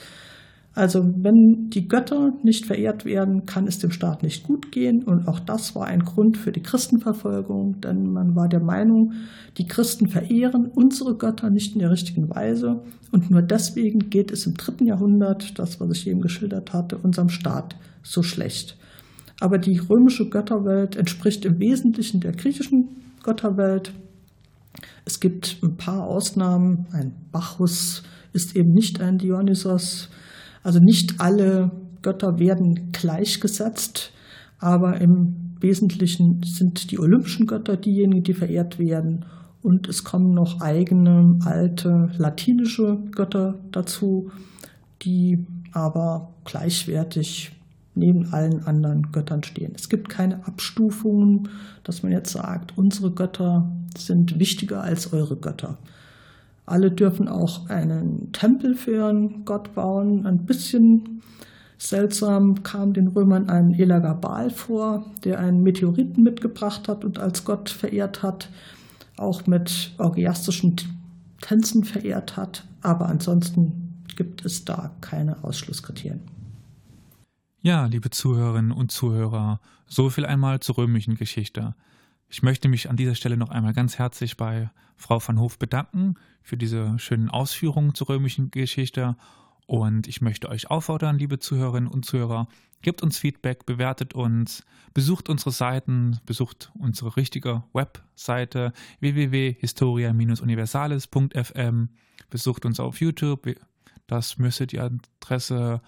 Also 0.74 1.04
wenn 1.04 1.70
die 1.70 1.90
Götter 1.90 2.32
nicht 2.44 2.66
verehrt 2.66 3.04
werden, 3.04 3.46
kann 3.46 3.68
es 3.68 3.80
dem 3.80 3.92
Staat 3.92 4.24
nicht 4.24 4.44
gut 4.44 4.72
gehen. 4.72 5.04
Und 5.04 5.28
auch 5.28 5.40
das 5.40 5.76
war 5.76 5.86
ein 5.86 6.04
Grund 6.06 6.38
für 6.38 6.54
die 6.54 6.62
Christenverfolgung, 6.62 7.82
denn 7.82 8.12
man 8.14 8.36
war 8.36 8.48
der 8.48 8.64
Meinung, 8.64 9.12
die 9.58 9.68
Christen 9.68 10.08
verehren 10.08 10.72
unsere 10.74 11.18
Götter 11.18 11.50
nicht 11.50 11.74
in 11.74 11.80
der 11.80 11.92
richtigen 11.92 12.30
Weise. 12.30 12.84
Und 13.12 13.30
nur 13.30 13.42
deswegen 13.42 14.10
geht 14.10 14.32
es 14.32 14.46
im 14.48 14.54
dritten 14.54 14.86
Jahrhundert, 14.86 15.60
das, 15.60 15.82
was 15.82 15.98
ich 15.98 16.08
eben 16.08 16.22
geschildert 16.22 16.72
hatte, 16.72 16.98
unserem 16.98 17.30
Staat 17.30 17.76
so 18.02 18.24
schlecht. 18.24 18.78
Aber 19.42 19.58
die 19.58 19.78
römische 19.78 20.30
Götterwelt 20.30 20.96
entspricht 20.96 21.44
im 21.44 21.60
Wesentlichen 21.60 22.22
der 22.22 22.32
griechischen 22.32 22.88
Götterwelt. 23.24 23.92
Es 25.04 25.20
gibt 25.20 25.58
ein 25.64 25.76
paar 25.76 26.06
Ausnahmen. 26.06 26.86
Ein 26.94 27.14
Bacchus 27.32 28.04
ist 28.32 28.56
eben 28.56 28.72
nicht 28.72 29.02
ein 29.02 29.18
Dionysos. 29.18 30.10
Also 30.64 30.80
nicht 30.80 31.20
alle 31.20 31.72
Götter 32.02 32.40
werden 32.40 32.92
gleichgesetzt, 32.92 34.12
aber 34.60 35.00
im 35.02 35.56
Wesentlichen 35.60 36.42
sind 36.44 36.92
die 36.92 37.00
olympischen 37.00 37.46
Götter 37.46 37.78
diejenigen, 37.78 38.24
die 38.24 38.34
verehrt 38.34 38.80
werden. 38.80 39.26
Und 39.62 39.88
es 39.88 40.04
kommen 40.04 40.34
noch 40.34 40.62
eigene 40.62 41.40
alte 41.46 42.10
latinische 42.18 42.98
Götter 43.12 43.60
dazu, 43.72 44.32
die 45.04 45.46
aber 45.72 46.34
gleichwertig 46.46 47.52
neben 47.94 48.34
allen 48.34 48.64
anderen 48.66 49.12
Göttern 49.12 49.44
stehen. 49.44 49.74
Es 49.76 49.90
gibt 49.90 50.10
keine 50.10 50.46
Abstufungen, 50.48 51.50
dass 51.84 52.04
man 52.04 52.12
jetzt 52.12 52.32
sagt, 52.32 52.78
unsere 52.78 53.12
Götter 53.12 53.72
sind 53.96 54.40
wichtiger 54.40 54.82
als 54.82 55.14
eure 55.14 55.36
Götter. 55.36 55.78
Alle 56.66 56.92
dürfen 56.92 57.28
auch 57.28 57.70
einen 57.70 58.32
Tempel 58.32 58.76
für 58.76 58.92
ihren 58.92 59.46
Gott 59.46 59.74
bauen. 59.74 60.26
Ein 60.26 60.46
bisschen 60.46 61.22
seltsam 61.78 62.64
kam 62.64 62.94
den 62.94 63.08
Römern 63.08 63.50
ein 63.50 63.74
Elagabal 63.74 64.50
vor, 64.52 65.06
der 65.24 65.40
einen 65.40 65.64
Meteoriten 65.64 66.24
mitgebracht 66.24 66.88
hat 66.88 67.04
und 67.04 67.20
als 67.20 67.44
Gott 67.44 67.70
verehrt 67.70 68.22
hat, 68.22 68.50
auch 69.18 69.48
mit 69.48 69.94
orgiastischen 69.98 70.76
Tänzen 71.42 71.84
verehrt 71.84 72.38
hat. 72.38 72.66
Aber 72.82 73.08
ansonsten 73.08 74.04
gibt 74.16 74.46
es 74.46 74.66
da 74.66 74.92
keine 75.02 75.44
Ausschlusskriterien. 75.44 76.22
Ja, 77.64 77.86
liebe 77.86 78.10
Zuhörerinnen 78.10 78.72
und 78.72 78.92
Zuhörer, 78.92 79.60
so 79.88 80.10
viel 80.10 80.26
einmal 80.26 80.60
zur 80.62 80.78
römischen 80.78 81.16
Geschichte. 81.16 81.76
Ich 82.34 82.44
möchte 82.44 82.70
mich 82.70 82.90
an 82.90 82.96
dieser 82.96 83.14
Stelle 83.14 83.36
noch 83.36 83.50
einmal 83.50 83.74
ganz 83.74 84.00
herzlich 84.00 84.38
bei 84.38 84.70
Frau 84.96 85.22
van 85.22 85.38
Hof 85.38 85.60
bedanken 85.60 86.16
für 86.42 86.56
diese 86.56 86.98
schönen 86.98 87.30
Ausführungen 87.30 87.94
zur 87.94 88.08
römischen 88.08 88.52
Geschichte. 88.52 89.18
Und 89.68 90.08
ich 90.08 90.22
möchte 90.22 90.48
euch 90.48 90.72
auffordern, 90.72 91.20
liebe 91.20 91.40
Zuhörerinnen 91.40 91.92
und 91.92 92.06
Zuhörer, 92.06 92.48
gebt 92.82 93.04
uns 93.04 93.18
Feedback, 93.18 93.66
bewertet 93.66 94.14
uns, 94.14 94.64
besucht 94.94 95.28
unsere 95.28 95.52
Seiten, 95.52 96.22
besucht 96.26 96.72
unsere 96.80 97.18
richtige 97.18 97.64
Webseite 97.74 98.72
www.historia-universales.fm, 99.02 101.90
besucht 102.30 102.66
uns 102.66 102.80
auf 102.80 103.02
YouTube, 103.02 103.56
das 104.08 104.38
müsste 104.38 104.68
die 104.68 104.80
Adresse 104.80 105.82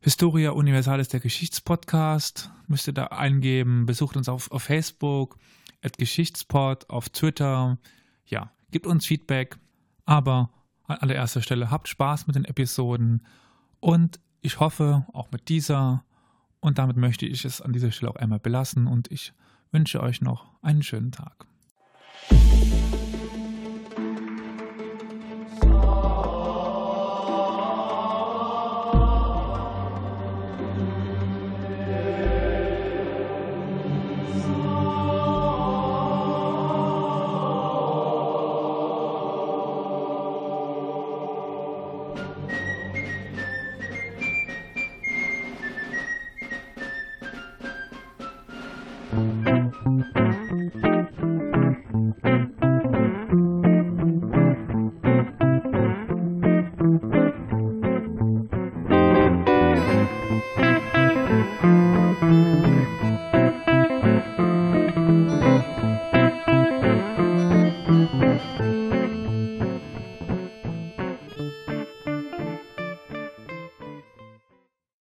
Historia 0.00 0.52
Universalis, 0.52 1.08
der 1.08 1.20
Geschichtspodcast, 1.20 2.50
müsst 2.68 2.86
ihr 2.86 2.92
da 2.92 3.06
eingeben. 3.06 3.84
Besucht 3.84 4.16
uns 4.16 4.28
auf, 4.28 4.50
auf 4.52 4.62
Facebook, 4.62 5.38
at 5.82 5.98
Geschichtspod, 5.98 6.88
auf 6.88 7.08
Twitter. 7.08 7.78
Ja, 8.26 8.52
gebt 8.70 8.86
uns 8.86 9.06
Feedback. 9.06 9.58
Aber 10.04 10.50
an 10.84 10.98
allererster 10.98 11.42
Stelle 11.42 11.70
habt 11.70 11.88
Spaß 11.88 12.28
mit 12.28 12.36
den 12.36 12.44
Episoden. 12.44 13.26
Und 13.80 14.20
ich 14.40 14.60
hoffe, 14.60 15.06
auch 15.12 15.30
mit 15.32 15.48
dieser. 15.48 16.04
Und 16.60 16.78
damit 16.78 16.96
möchte 16.96 17.26
ich 17.26 17.44
es 17.44 17.60
an 17.60 17.72
dieser 17.72 17.90
Stelle 17.90 18.12
auch 18.12 18.16
einmal 18.16 18.40
belassen. 18.40 18.86
Und 18.86 19.10
ich 19.10 19.32
wünsche 19.72 20.00
euch 20.00 20.20
noch 20.20 20.46
einen 20.62 20.82
schönen 20.82 21.10
Tag. 21.10 21.46